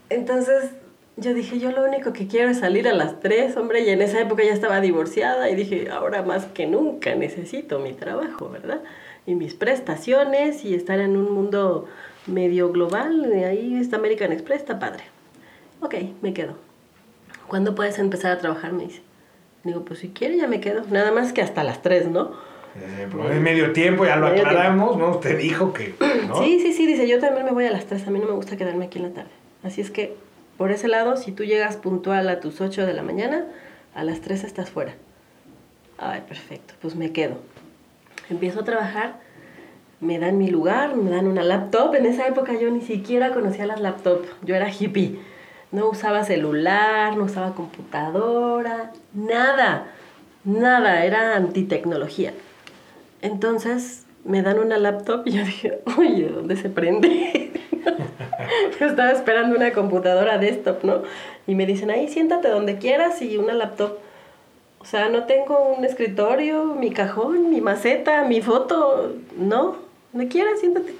Entonces, 0.09 0.71
yo 1.19 1.33
dije, 1.33 1.59
yo 1.59 1.71
lo 1.71 1.83
único 1.83 2.13
que 2.13 2.27
quiero 2.27 2.49
es 2.49 2.59
salir 2.59 2.87
a 2.87 2.93
las 2.93 3.19
tres, 3.19 3.57
hombre, 3.57 3.81
y 3.81 3.89
en 3.89 4.01
esa 4.01 4.19
época 4.19 4.43
ya 4.43 4.53
estaba 4.53 4.81
divorciada 4.81 5.49
y 5.49 5.55
dije, 5.55 5.89
ahora 5.89 6.23
más 6.23 6.45
que 6.45 6.67
nunca 6.67 7.15
necesito 7.15 7.79
mi 7.79 7.93
trabajo, 7.93 8.49
¿verdad? 8.49 8.81
Y 9.25 9.35
mis 9.35 9.53
prestaciones 9.53 10.65
y 10.65 10.73
estar 10.73 10.99
en 10.99 11.17
un 11.17 11.31
mundo 11.33 11.85
medio 12.27 12.71
global, 12.71 13.31
y 13.35 13.43
ahí 13.43 13.75
está 13.75 13.97
American 13.97 14.31
Express, 14.31 14.61
está 14.61 14.79
padre. 14.79 15.03
Ok, 15.81 15.95
me 16.21 16.33
quedo. 16.33 16.55
¿Cuándo 17.47 17.75
puedes 17.75 17.99
empezar 17.99 18.31
a 18.31 18.37
trabajar? 18.37 18.73
Me 18.73 18.85
dice. 18.85 19.01
Digo, 19.63 19.83
pues 19.83 19.99
si 19.99 20.09
quiere 20.09 20.37
ya 20.37 20.47
me 20.47 20.61
quedo, 20.61 20.83
nada 20.89 21.11
más 21.11 21.33
que 21.33 21.41
hasta 21.41 21.63
las 21.63 21.81
tres, 21.81 22.07
¿no? 22.07 22.31
Eh, 22.75 23.07
pues 23.11 23.31
en 23.31 23.43
medio 23.43 23.73
tiempo, 23.73 24.05
ya 24.05 24.15
lo 24.15 24.27
aclaramos, 24.27 24.97
¿no? 24.97 25.11
Usted 25.11 25.37
dijo 25.37 25.73
que... 25.73 25.95
Sí, 26.39 26.59
sí, 26.61 26.73
sí, 26.73 26.85
dice, 26.85 27.07
yo 27.07 27.19
también 27.19 27.45
me 27.45 27.51
voy 27.51 27.65
a 27.65 27.71
las 27.71 27.85
tres, 27.85 28.07
a 28.07 28.11
mí 28.11 28.19
no 28.19 28.27
me 28.27 28.33
gusta 28.33 28.55
quedarme 28.55 28.85
aquí 28.85 28.99
en 28.99 29.05
la 29.05 29.13
tarde. 29.13 29.31
Así 29.63 29.81
es 29.81 29.91
que 29.91 30.15
por 30.59 30.71
ese 30.73 30.89
lado, 30.89 31.15
si 31.15 31.31
tú 31.31 31.45
llegas 31.45 31.77
puntual 31.77 32.27
a 32.27 32.41
tus 32.41 32.59
8 32.59 32.85
de 32.85 32.93
la 32.93 33.01
mañana, 33.01 33.45
a 33.95 34.03
las 34.03 34.19
3 34.19 34.43
estás 34.43 34.69
fuera. 34.69 34.93
Ay, 35.97 36.21
perfecto, 36.27 36.73
pues 36.81 36.97
me 36.97 37.13
quedo. 37.13 37.37
Empiezo 38.29 38.59
a 38.59 38.65
trabajar, 38.65 39.21
me 40.01 40.19
dan 40.19 40.37
mi 40.37 40.49
lugar, 40.49 40.97
me 40.97 41.11
dan 41.11 41.27
una 41.27 41.43
laptop. 41.43 41.95
En 41.95 42.05
esa 42.05 42.27
época 42.27 42.59
yo 42.59 42.69
ni 42.71 42.81
siquiera 42.81 43.31
conocía 43.31 43.65
las 43.65 43.79
laptops, 43.79 44.27
yo 44.43 44.53
era 44.53 44.69
hippie. 44.69 45.21
No 45.71 45.87
usaba 45.87 46.25
celular, 46.25 47.15
no 47.15 47.23
usaba 47.23 47.55
computadora, 47.55 48.91
nada, 49.13 49.87
nada, 50.43 51.05
era 51.05 51.37
antitecnología. 51.37 52.33
Entonces 53.21 54.05
me 54.25 54.41
dan 54.41 54.59
una 54.59 54.77
laptop 54.77 55.25
y 55.25 55.31
yo 55.31 55.45
dije, 55.45 55.79
oye, 55.97 56.27
¿dónde 56.27 56.57
se 56.57 56.69
prende? 56.69 57.48
Yo 58.79 58.85
estaba 58.87 59.11
esperando 59.11 59.55
una 59.55 59.73
computadora 59.73 60.37
desktop, 60.37 60.83
¿no? 60.83 61.03
Y 61.47 61.55
me 61.55 61.65
dicen, 61.65 61.91
ahí 61.91 62.07
siéntate 62.07 62.49
donde 62.49 62.77
quieras 62.77 63.21
y 63.21 63.37
una 63.37 63.53
laptop. 63.53 63.97
O 64.79 64.85
sea, 64.85 65.09
no 65.09 65.25
tengo 65.25 65.73
un 65.77 65.83
escritorio, 65.83 66.63
mi 66.75 66.91
cajón, 66.91 67.49
mi 67.49 67.59
maceta, 67.59 68.23
mi 68.23 68.41
foto. 68.41 69.13
No, 69.37 69.75
donde 70.13 70.29
quieras, 70.29 70.59
siéntate. 70.59 70.93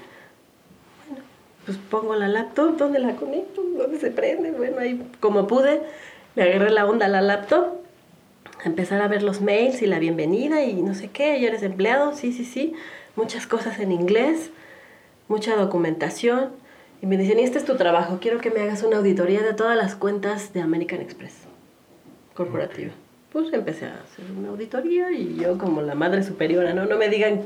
Bueno, 1.08 1.24
pues 1.66 1.78
pongo 1.78 2.16
la 2.16 2.28
laptop, 2.28 2.78
¿dónde 2.78 3.00
la 3.00 3.16
conecto? 3.16 3.62
¿Dónde 3.78 4.00
se 4.00 4.12
prende? 4.12 4.52
Bueno, 4.52 4.80
ahí 4.80 5.02
como 5.22 5.48
pude, 5.48 5.82
le 6.36 6.44
agarré 6.44 6.72
la 6.72 6.86
onda 6.86 7.06
a 7.06 7.10
la 7.10 7.22
laptop. 7.22 7.68
empezar 8.66 9.02
a 9.02 9.08
ver 9.08 9.24
los 9.24 9.40
mails 9.40 9.82
y 9.82 9.88
la 9.88 10.00
bienvenida 10.00 10.64
y 10.64 10.82
no 10.82 10.94
sé 10.94 11.08
qué, 11.08 11.40
ya 11.40 11.48
eres 11.48 11.64
empleado, 11.64 12.14
sí, 12.14 12.34
sí, 12.34 12.44
sí. 12.44 12.74
Muchas 13.16 13.48
cosas 13.48 13.80
en 13.80 13.94
inglés, 13.94 14.50
mucha 15.30 15.56
documentación 15.56 16.50
y 17.02 17.06
me 17.06 17.18
dicen, 17.18 17.40
y 17.40 17.44
este 17.44 17.60
es 17.60 17.66
tu 17.66 17.76
trabajo, 17.76 18.20
quiero 18.22 18.40
que 18.40 18.52
me 18.52 18.62
hagas 18.62 18.84
una 18.84 18.98
auditoría 18.98 19.42
de 19.42 19.54
todas 19.54 19.78
las 19.78 19.96
cuentas 19.96 20.54
de 20.54 20.62
American 20.62 21.02
Express 21.02 21.50
corporativa. 22.34 22.92
Pues 23.32 23.54
empecé 23.54 23.86
a 23.86 24.00
hacer 24.04 24.26
una 24.36 24.50
auditoría 24.50 25.12
y 25.12 25.36
yo 25.36 25.58
como 25.58 25.82
la 25.82 25.94
madre 25.94 26.24
superiora, 26.24 26.74
¿no? 26.74 26.86
No 26.86 26.98
me 26.98 27.10
digan, 27.10 27.42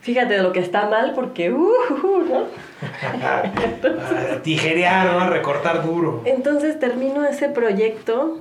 fíjate 0.00 0.34
de 0.34 0.42
lo 0.42 0.52
que 0.52 0.60
está 0.60 0.88
mal 0.88 1.12
porque, 1.14 1.52
uh, 1.52 1.68
¿no? 2.30 2.46
Tijerear, 4.42 5.12
¿no? 5.12 5.28
Recortar 5.28 5.84
duro. 5.84 6.22
Entonces 6.24 6.78
termino 6.78 7.24
ese 7.26 7.48
proyecto 7.48 8.40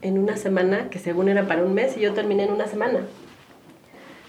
en 0.00 0.18
una 0.18 0.36
semana, 0.36 0.88
que 0.90 0.98
según 0.98 1.28
era 1.28 1.46
para 1.46 1.64
un 1.64 1.74
mes, 1.74 1.96
y 1.96 2.00
yo 2.00 2.14
terminé 2.14 2.44
en 2.44 2.52
una 2.52 2.66
semana. 2.66 3.00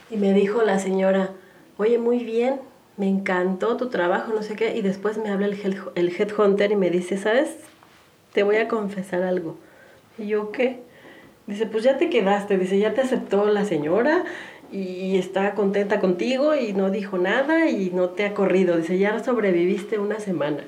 Y 0.09 0.17
me 0.17 0.33
dijo 0.33 0.61
la 0.63 0.79
señora, 0.79 1.29
oye, 1.77 1.99
muy 1.99 2.23
bien, 2.23 2.59
me 2.97 3.07
encantó 3.07 3.77
tu 3.77 3.89
trabajo, 3.89 4.33
no 4.33 4.43
sé 4.43 4.55
qué, 4.55 4.75
y 4.75 4.81
después 4.81 5.17
me 5.17 5.29
habla 5.29 5.47
el, 5.47 5.77
el 5.95 6.09
headhunter 6.09 6.71
y 6.71 6.75
me 6.75 6.89
dice, 6.89 7.17
¿sabes? 7.17 7.55
Te 8.33 8.43
voy 8.43 8.57
a 8.57 8.67
confesar 8.67 9.23
algo. 9.23 9.57
Y 10.17 10.27
yo, 10.27 10.51
¿qué? 10.51 10.79
Dice, 11.47 11.65
pues 11.65 11.83
ya 11.83 11.97
te 11.97 12.09
quedaste, 12.09 12.57
dice, 12.57 12.77
ya 12.79 12.93
te 12.93 13.01
aceptó 13.01 13.45
la 13.47 13.65
señora 13.65 14.23
y 14.71 15.17
está 15.17 15.53
contenta 15.53 15.99
contigo 15.99 16.55
y 16.55 16.73
no 16.73 16.89
dijo 16.89 17.17
nada 17.17 17.69
y 17.69 17.91
no 17.91 18.09
te 18.09 18.25
ha 18.25 18.33
corrido, 18.33 18.77
dice, 18.77 18.97
ya 18.97 19.23
sobreviviste 19.23 19.99
una 19.99 20.19
semana. 20.19 20.63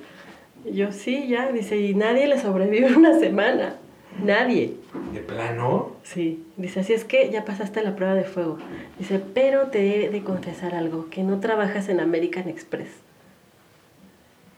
Y 0.66 0.74
yo, 0.74 0.92
sí, 0.92 1.28
ya, 1.28 1.52
dice, 1.52 1.78
y 1.78 1.96
nadie 1.96 2.28
le 2.28 2.40
sobrevive 2.40 2.94
una 2.98 3.18
semana. 3.20 3.78
Nadie. 4.24 4.78
¿De 5.14 5.20
plano? 5.20 5.92
Sí. 6.04 6.46
Dice, 6.58 6.80
así 6.80 6.94
es 6.94 7.04
que 7.04 7.30
ya 7.30 7.46
pasaste 7.46 7.84
la 7.84 7.96
prueba 7.96 8.14
de 8.14 8.24
fuego. 8.24 8.58
Dice, 8.98 9.20
pero 9.20 9.68
te 9.68 10.06
he 10.06 10.10
de 10.10 10.24
confesar 10.24 10.74
algo, 10.74 11.10
que 11.10 11.24
no 11.24 11.40
trabajas 11.40 11.90
en 11.90 12.00
American 12.00 12.48
Express. 12.48 12.90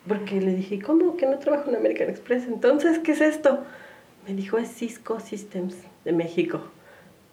Porque 0.08 0.40
le 0.40 0.54
dije, 0.54 0.82
¿cómo 0.82 1.18
que 1.18 1.26
no 1.26 1.40
trabajo 1.40 1.70
en 1.70 1.76
American 1.76 2.10
Express? 2.10 2.46
Entonces, 2.48 3.00
¿qué 3.00 3.12
es 3.12 3.22
esto? 3.22 3.64
Me 4.28 4.34
dijo, 4.34 4.58
es 4.58 4.70
Cisco 4.70 5.20
Systems 5.20 5.76
de 6.06 6.12
México. 6.14 6.62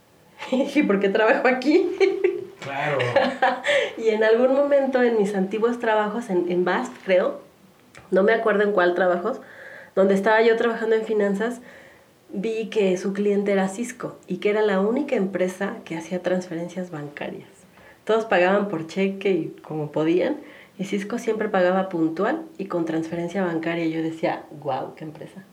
¿Y 0.51 0.83
por 0.83 1.01
qué 1.01 1.09
trabajo 1.09 1.49
aquí? 1.49 1.89
Claro. 2.64 2.97
y 3.99 4.09
en 4.09 4.25
algún 4.25 4.55
momento 4.55 5.03
en 5.03 5.18
mis 5.18 5.35
antiguos 5.35 5.79
trabajos, 5.81 6.31
en, 6.31 6.51
en 6.51 6.64
BASF 6.64 7.05
creo, 7.05 7.43
no 8.11 8.22
me 8.22 8.33
acuerdo 8.33 8.62
en 8.62 8.72
cuál 8.72 8.95
trabajos, 8.95 9.43
donde 9.95 10.14
estaba 10.14 10.41
yo 10.41 10.57
trabajando 10.57 10.97
en 10.97 11.05
finanzas, 11.05 11.61
vi 12.35 12.66
que 12.66 12.97
su 12.97 13.12
cliente 13.12 13.53
era 13.53 13.68
Cisco 13.68 14.16
y 14.26 14.39
que 14.39 14.51
era 14.51 14.61
la 14.61 14.80
única 14.80 15.14
empresa 15.14 15.76
que 15.85 15.97
hacía 15.97 16.22
transferencias 16.22 16.91
bancarias. 16.91 17.49
Todos 18.05 18.24
pagaban 18.24 18.68
por 18.68 18.87
cheque 18.87 19.30
y 19.30 19.57
como 19.62 19.93
podían, 19.93 20.37
y 20.76 20.85
Cisco 20.85 21.18
siempre 21.18 21.49
pagaba 21.49 21.89
puntual 21.89 22.43
y 22.59 22.66
con 22.66 22.85
transferencia 22.85 23.45
bancaria. 23.45 23.87
Yo 23.87 24.03
decía, 24.03 24.45
wow, 24.62 24.95
qué 24.97 25.05
empresa. 25.05 25.45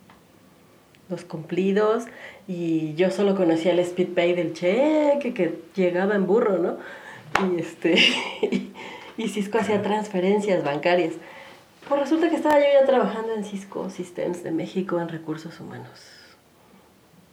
Los 1.10 1.24
cumplidos, 1.24 2.06
y 2.48 2.96
yo 2.96 3.12
solo 3.12 3.36
conocía 3.36 3.74
el 3.74 3.86
speedpay 3.86 4.34
del 4.34 4.54
cheque 4.54 5.34
que 5.34 5.60
llegaba 5.76 6.16
en 6.16 6.26
burro, 6.26 6.58
¿no? 6.58 6.78
Y, 7.48 7.60
este, 7.60 7.96
y 9.18 9.28
Cisco 9.28 9.60
hacía 9.60 9.82
transferencias 9.82 10.64
bancarias. 10.64 11.14
Pues 11.88 12.02
resulta 12.02 12.30
que 12.30 12.38
estaba 12.38 12.60
yo 12.60 12.66
ya 12.74 12.86
trabajando 12.86 13.34
en 13.34 13.44
Cisco 13.44 13.90
Systems 13.90 14.44
de 14.44 14.52
México 14.52 15.00
en 15.00 15.10
recursos 15.10 15.60
humanos. 15.60 16.21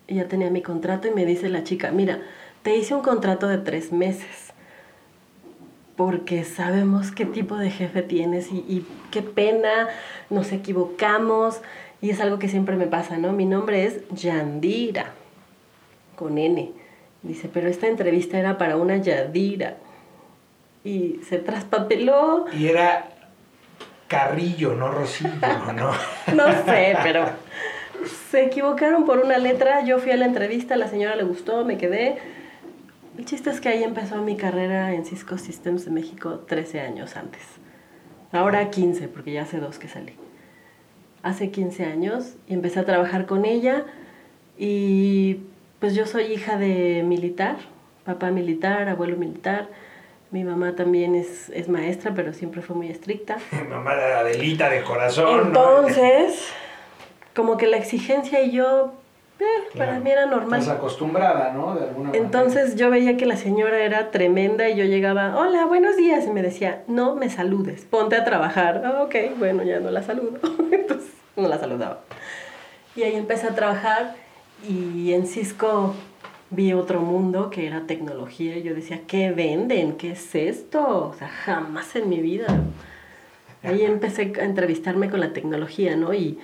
Y 0.08 0.16
ya 0.16 0.26
tenía 0.26 0.50
mi 0.50 0.62
contrato 0.62 1.06
y 1.06 1.12
me 1.12 1.24
dice 1.24 1.48
la 1.48 1.62
chica, 1.62 1.92
mira, 1.92 2.20
te 2.62 2.74
hice 2.74 2.94
un 2.94 3.02
contrato 3.02 3.46
de 3.46 3.58
tres 3.58 3.92
meses 3.92 4.52
porque 5.96 6.44
sabemos 6.44 7.12
qué 7.12 7.24
tipo 7.24 7.56
de 7.56 7.70
jefe 7.70 8.02
tienes 8.02 8.50
y, 8.50 8.58
y, 8.68 8.86
qué 9.10 9.22
pena, 9.22 9.88
nos 10.30 10.52
equivocamos 10.52 11.60
y 12.00 12.10
es 12.10 12.20
algo 12.20 12.38
que 12.38 12.48
siempre 12.48 12.76
me 12.76 12.86
pasa, 12.86 13.18
¿no? 13.18 13.32
Mi 13.32 13.44
nombre 13.44 13.84
es 13.84 14.08
Yandira, 14.10 15.12
con 16.16 16.38
N. 16.38 16.72
Dice, 17.22 17.50
pero 17.52 17.68
esta 17.68 17.88
entrevista 17.88 18.38
era 18.38 18.58
para 18.58 18.76
una 18.76 18.96
Yadira. 18.96 19.76
Y 20.84 21.20
se 21.28 21.38
traspapeló. 21.38 22.46
Y 22.56 22.68
era 22.68 23.08
Carrillo, 24.06 24.74
no 24.74 24.90
Rosillo, 24.90 25.72
¿no? 25.74 25.92
no 26.34 26.64
sé, 26.64 26.96
pero 27.02 27.26
se 28.06 28.44
equivocaron 28.44 29.04
por 29.04 29.18
una 29.18 29.38
letra. 29.38 29.84
Yo 29.84 29.98
fui 29.98 30.12
a 30.12 30.16
la 30.16 30.26
entrevista, 30.26 30.76
la 30.76 30.88
señora 30.88 31.16
le 31.16 31.24
gustó, 31.24 31.64
me 31.64 31.78
quedé. 31.78 32.18
El 33.16 33.24
chiste 33.24 33.50
es 33.50 33.60
que 33.60 33.68
ahí 33.68 33.82
empezó 33.82 34.22
mi 34.22 34.36
carrera 34.36 34.94
en 34.94 35.04
Cisco 35.04 35.38
Systems 35.38 35.84
de 35.84 35.90
México 35.90 36.40
13 36.46 36.80
años 36.80 37.16
antes. 37.16 37.42
Ahora 38.30 38.70
15, 38.70 39.08
porque 39.08 39.32
ya 39.32 39.42
hace 39.42 39.58
dos 39.58 39.78
que 39.78 39.88
salí. 39.88 40.14
Hace 41.22 41.50
15 41.50 41.84
años 41.84 42.36
y 42.46 42.54
empecé 42.54 42.80
a 42.80 42.84
trabajar 42.84 43.26
con 43.26 43.44
ella 43.44 43.84
y 44.56 45.40
pues 45.80 45.94
yo 45.94 46.06
soy 46.06 46.24
hija 46.24 46.58
de 46.58 47.02
militar, 47.04 47.56
papá 48.04 48.30
militar, 48.30 48.88
abuelo 48.88 49.16
militar 49.16 49.68
mi 50.30 50.44
mamá 50.44 50.76
también 50.76 51.14
es, 51.14 51.48
es 51.50 51.68
maestra, 51.68 52.12
pero 52.14 52.32
siempre 52.32 52.60
fue 52.60 52.76
muy 52.76 52.90
estricta. 52.90 53.38
mamá 53.68 53.94
era 53.94 54.20
Adelita 54.20 54.68
de 54.68 54.82
corazón. 54.82 55.46
Entonces, 55.46 56.52
como 57.38 57.56
que 57.56 57.68
la 57.68 57.76
exigencia 57.76 58.42
y 58.42 58.50
yo, 58.50 58.94
eh, 59.38 59.44
para 59.78 60.00
mí 60.00 60.10
era 60.10 60.26
normal. 60.26 60.58
Estás 60.58 60.76
acostumbrada, 60.76 61.52
¿no? 61.52 61.76
De 61.76 61.84
alguna 61.84 62.10
Entonces 62.12 62.74
yo 62.74 62.90
veía 62.90 63.16
que 63.16 63.26
la 63.26 63.36
señora 63.36 63.78
era 63.78 64.10
tremenda 64.10 64.68
y 64.68 64.74
yo 64.74 64.84
llegaba, 64.84 65.36
hola, 65.36 65.64
buenos 65.66 65.96
días. 65.96 66.26
Y 66.26 66.30
me 66.30 66.42
decía, 66.42 66.82
no 66.88 67.14
me 67.14 67.30
saludes, 67.30 67.84
ponte 67.84 68.16
a 68.16 68.24
trabajar. 68.24 68.82
Ah, 68.84 69.04
ok, 69.04 69.38
bueno, 69.38 69.62
ya 69.62 69.78
no 69.78 69.92
la 69.92 70.02
saludo. 70.02 70.40
Entonces 70.72 71.12
no 71.36 71.46
la 71.46 71.60
saludaba. 71.60 72.00
Y 72.96 73.04
ahí 73.04 73.14
empecé 73.14 73.46
a 73.46 73.54
trabajar 73.54 74.16
y 74.68 75.12
en 75.12 75.24
Cisco 75.24 75.94
vi 76.50 76.72
otro 76.72 77.02
mundo 77.02 77.50
que 77.50 77.68
era 77.68 77.86
tecnología 77.86 78.56
y 78.56 78.64
yo 78.64 78.74
decía, 78.74 79.02
¿qué 79.06 79.30
venden? 79.30 79.92
¿Qué 79.92 80.10
es 80.10 80.34
esto? 80.34 81.10
O 81.10 81.14
sea, 81.16 81.28
jamás 81.28 81.94
en 81.94 82.08
mi 82.08 82.18
vida. 82.18 82.48
Ahí 83.62 83.84
empecé 83.84 84.32
a 84.40 84.44
entrevistarme 84.44 85.08
con 85.08 85.20
la 85.20 85.32
tecnología, 85.32 85.94
¿no? 85.94 86.12
Y, 86.12 86.40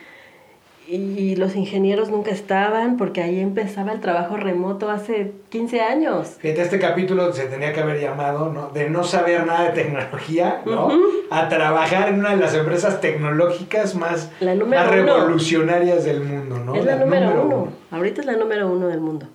y 0.87 1.37
los 1.37 1.57
ingenieros 1.57 2.11
nunca 2.11 2.31
estaban 2.31 2.97
porque 2.97 3.23
ahí 3.23 3.41
empezaba 3.41 3.93
el 3.93 4.01
trabajo 4.01 4.37
remoto 4.37 4.91
hace 4.91 5.33
15 5.49 5.81
años. 5.81 6.37
Fíjate, 6.39 6.63
este 6.63 6.79
capítulo 6.79 7.33
se 7.33 7.47
tenía 7.47 7.73
que 7.73 7.81
haber 7.81 8.01
llamado, 8.01 8.53
¿no? 8.53 8.69
De 8.69 8.91
no 8.91 9.03
saber 9.03 9.47
nada 9.47 9.71
de 9.71 9.83
tecnología, 9.83 10.63
¿no? 10.67 10.91
A 11.31 11.49
trabajar 11.49 12.09
en 12.09 12.21
una 12.21 12.31
de 12.31 12.37
las 12.37 12.55
empresas 12.55 13.01
tecnológicas 13.01 13.95
más, 13.95 14.31
más 14.41 14.91
revolucionarias 14.91 16.05
del 16.05 16.21
mundo, 16.21 16.59
¿no? 16.59 16.75
Es 16.75 16.85
la, 16.85 16.97
número, 16.97 17.45
uno. 17.45 17.69
Ahorita 17.91 18.21
es 18.21 18.27
la 18.27 18.37
número 18.37 18.71
uno 18.71 18.89
del 18.89 19.01
mundo. 19.01 19.27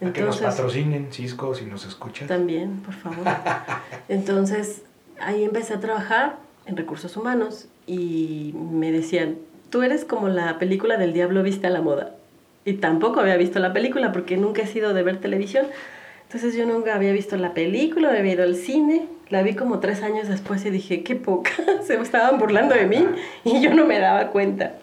Entonces, 0.00 0.14
que 0.14 0.26
nos 0.26 0.40
patrocinen, 0.40 1.08
Cisco, 1.12 1.54
si 1.54 1.64
nos 1.64 1.84
escuchas. 1.86 2.28
También, 2.28 2.80
por 2.82 2.94
favor. 2.94 3.24
Entonces, 4.08 4.82
ahí 5.20 5.44
empecé 5.44 5.74
a 5.74 5.80
trabajar 5.80 6.36
en 6.66 6.76
recursos 6.76 7.16
humanos 7.16 7.66
y 7.86 8.54
me 8.54 8.92
decían, 8.92 9.38
tú 9.72 9.82
eres 9.82 10.04
como 10.04 10.28
la 10.28 10.58
película 10.58 10.98
del 10.98 11.14
diablo 11.14 11.42
viste 11.42 11.66
a 11.66 11.70
la 11.70 11.80
moda. 11.80 12.14
Y 12.66 12.74
tampoco 12.74 13.20
había 13.20 13.38
visto 13.38 13.58
la 13.58 13.72
película 13.72 14.12
porque 14.12 14.36
nunca 14.36 14.62
he 14.62 14.66
sido 14.66 14.92
de 14.92 15.02
ver 15.02 15.18
televisión. 15.18 15.66
Entonces 16.24 16.54
yo 16.54 16.66
nunca 16.66 16.94
había 16.94 17.10
visto 17.12 17.36
la 17.38 17.54
película, 17.54 18.10
había 18.10 18.34
ido 18.34 18.44
al 18.44 18.54
cine, 18.54 19.08
la 19.30 19.42
vi 19.42 19.54
como 19.54 19.80
tres 19.80 20.02
años 20.02 20.28
después 20.28 20.64
y 20.66 20.70
dije, 20.70 21.02
qué 21.02 21.16
poca, 21.16 21.52
se 21.82 21.94
estaban 21.94 22.38
burlando 22.38 22.74
de 22.74 22.86
mí 22.86 23.04
y 23.44 23.62
yo 23.62 23.74
no 23.74 23.86
me 23.86 23.98
daba 23.98 24.28
cuenta. 24.28 24.74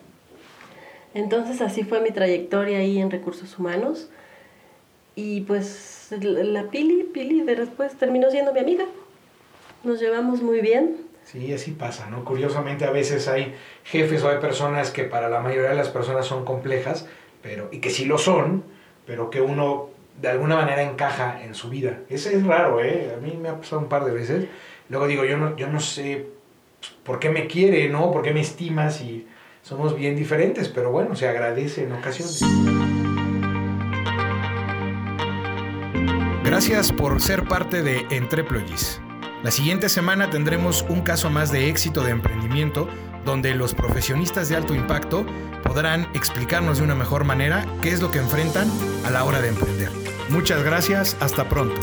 Entonces 1.14 1.62
así 1.62 1.84
fue 1.84 2.02
mi 2.02 2.10
trayectoria 2.10 2.80
ahí 2.80 3.00
en 3.00 3.12
recursos 3.12 3.58
humanos 3.60 4.10
y 5.16 5.42
pues 5.42 6.08
la 6.20 6.64
Pili, 6.64 7.04
Pili 7.04 7.42
de 7.42 7.56
después 7.56 7.94
terminó 7.94 8.32
siendo 8.32 8.54
mi 8.54 8.60
amiga. 8.60 8.86
Nos 9.84 10.00
llevamos 10.00 10.42
muy 10.42 10.62
bien. 10.62 11.09
Sí, 11.32 11.54
así 11.54 11.72
pasa, 11.74 12.08
¿no? 12.10 12.26
Curiosamente 12.26 12.86
a 12.86 12.90
veces 12.90 13.28
hay 13.28 13.54
jefes 13.84 14.24
o 14.24 14.30
hay 14.30 14.40
personas 14.40 14.90
que 14.90 15.04
para 15.04 15.30
la 15.30 15.42
mayoría 15.42 15.70
de 15.70 15.76
las 15.76 15.90
personas 15.90 16.26
son 16.26 16.44
complejas, 16.44 17.06
pero, 17.44 17.70
y 17.72 17.82
que 17.82 17.92
sí 17.92 18.06
lo 18.06 18.18
son, 18.18 18.64
pero 19.06 19.30
que 19.30 19.40
uno 19.40 19.90
de 20.20 20.30
alguna 20.30 20.56
manera 20.56 20.82
encaja 20.82 21.44
en 21.44 21.54
su 21.54 21.70
vida. 21.70 22.00
Ese 22.10 22.36
es 22.36 22.44
raro, 22.48 22.84
¿eh? 22.84 23.14
A 23.16 23.22
mí 23.22 23.38
me 23.40 23.50
ha 23.50 23.58
pasado 23.58 23.80
un 23.80 23.90
par 23.90 24.06
de 24.06 24.12
veces. 24.12 24.48
Luego 24.90 25.06
digo, 25.06 25.24
yo 25.24 25.38
no, 25.38 25.56
yo 25.56 25.68
no 25.68 25.80
sé 25.80 26.26
por 27.04 27.20
qué 27.20 27.30
me 27.30 27.46
quiere, 27.46 27.90
¿no? 27.90 28.12
¿Por 28.12 28.24
qué 28.24 28.34
me 28.34 28.42
estima 28.42 28.90
si 28.90 29.28
somos 29.62 29.96
bien 29.96 30.16
diferentes? 30.16 30.68
Pero 30.68 30.90
bueno, 30.90 31.16
se 31.16 31.28
agradece 31.28 31.84
en 31.84 31.92
ocasiones. 31.92 32.44
Gracias 36.44 36.92
por 36.92 37.22
ser 37.22 37.44
parte 37.44 37.84
de 37.84 38.04
Entreployis. 38.10 39.00
La 39.44 39.52
siguiente 39.52 39.88
semana 39.88 40.30
tendremos 40.30 40.86
un 40.90 41.02
caso 41.02 41.30
más 41.30 41.50
de 41.50 41.70
éxito 41.70 42.04
de 42.04 42.12
emprendimiento 42.12 42.90
donde 43.24 43.56
los 43.56 43.74
profesionistas 43.74 44.50
de 44.50 44.58
alto 44.58 44.76
impacto 44.76 45.26
podrán 45.64 46.10
explicarnos 46.14 46.80
de 46.80 46.84
una 46.84 46.96
mejor 46.96 47.24
manera 47.24 47.66
qué 47.82 47.92
es 47.92 48.02
lo 48.02 48.12
que 48.12 48.20
enfrentan 48.20 48.70
a 49.06 49.12
la 49.12 49.24
hora 49.24 49.42
de 49.42 49.50
emprender. 49.50 49.92
Muchas 50.30 50.62
gracias, 50.64 51.16
hasta 51.22 51.48
pronto. 51.48 51.80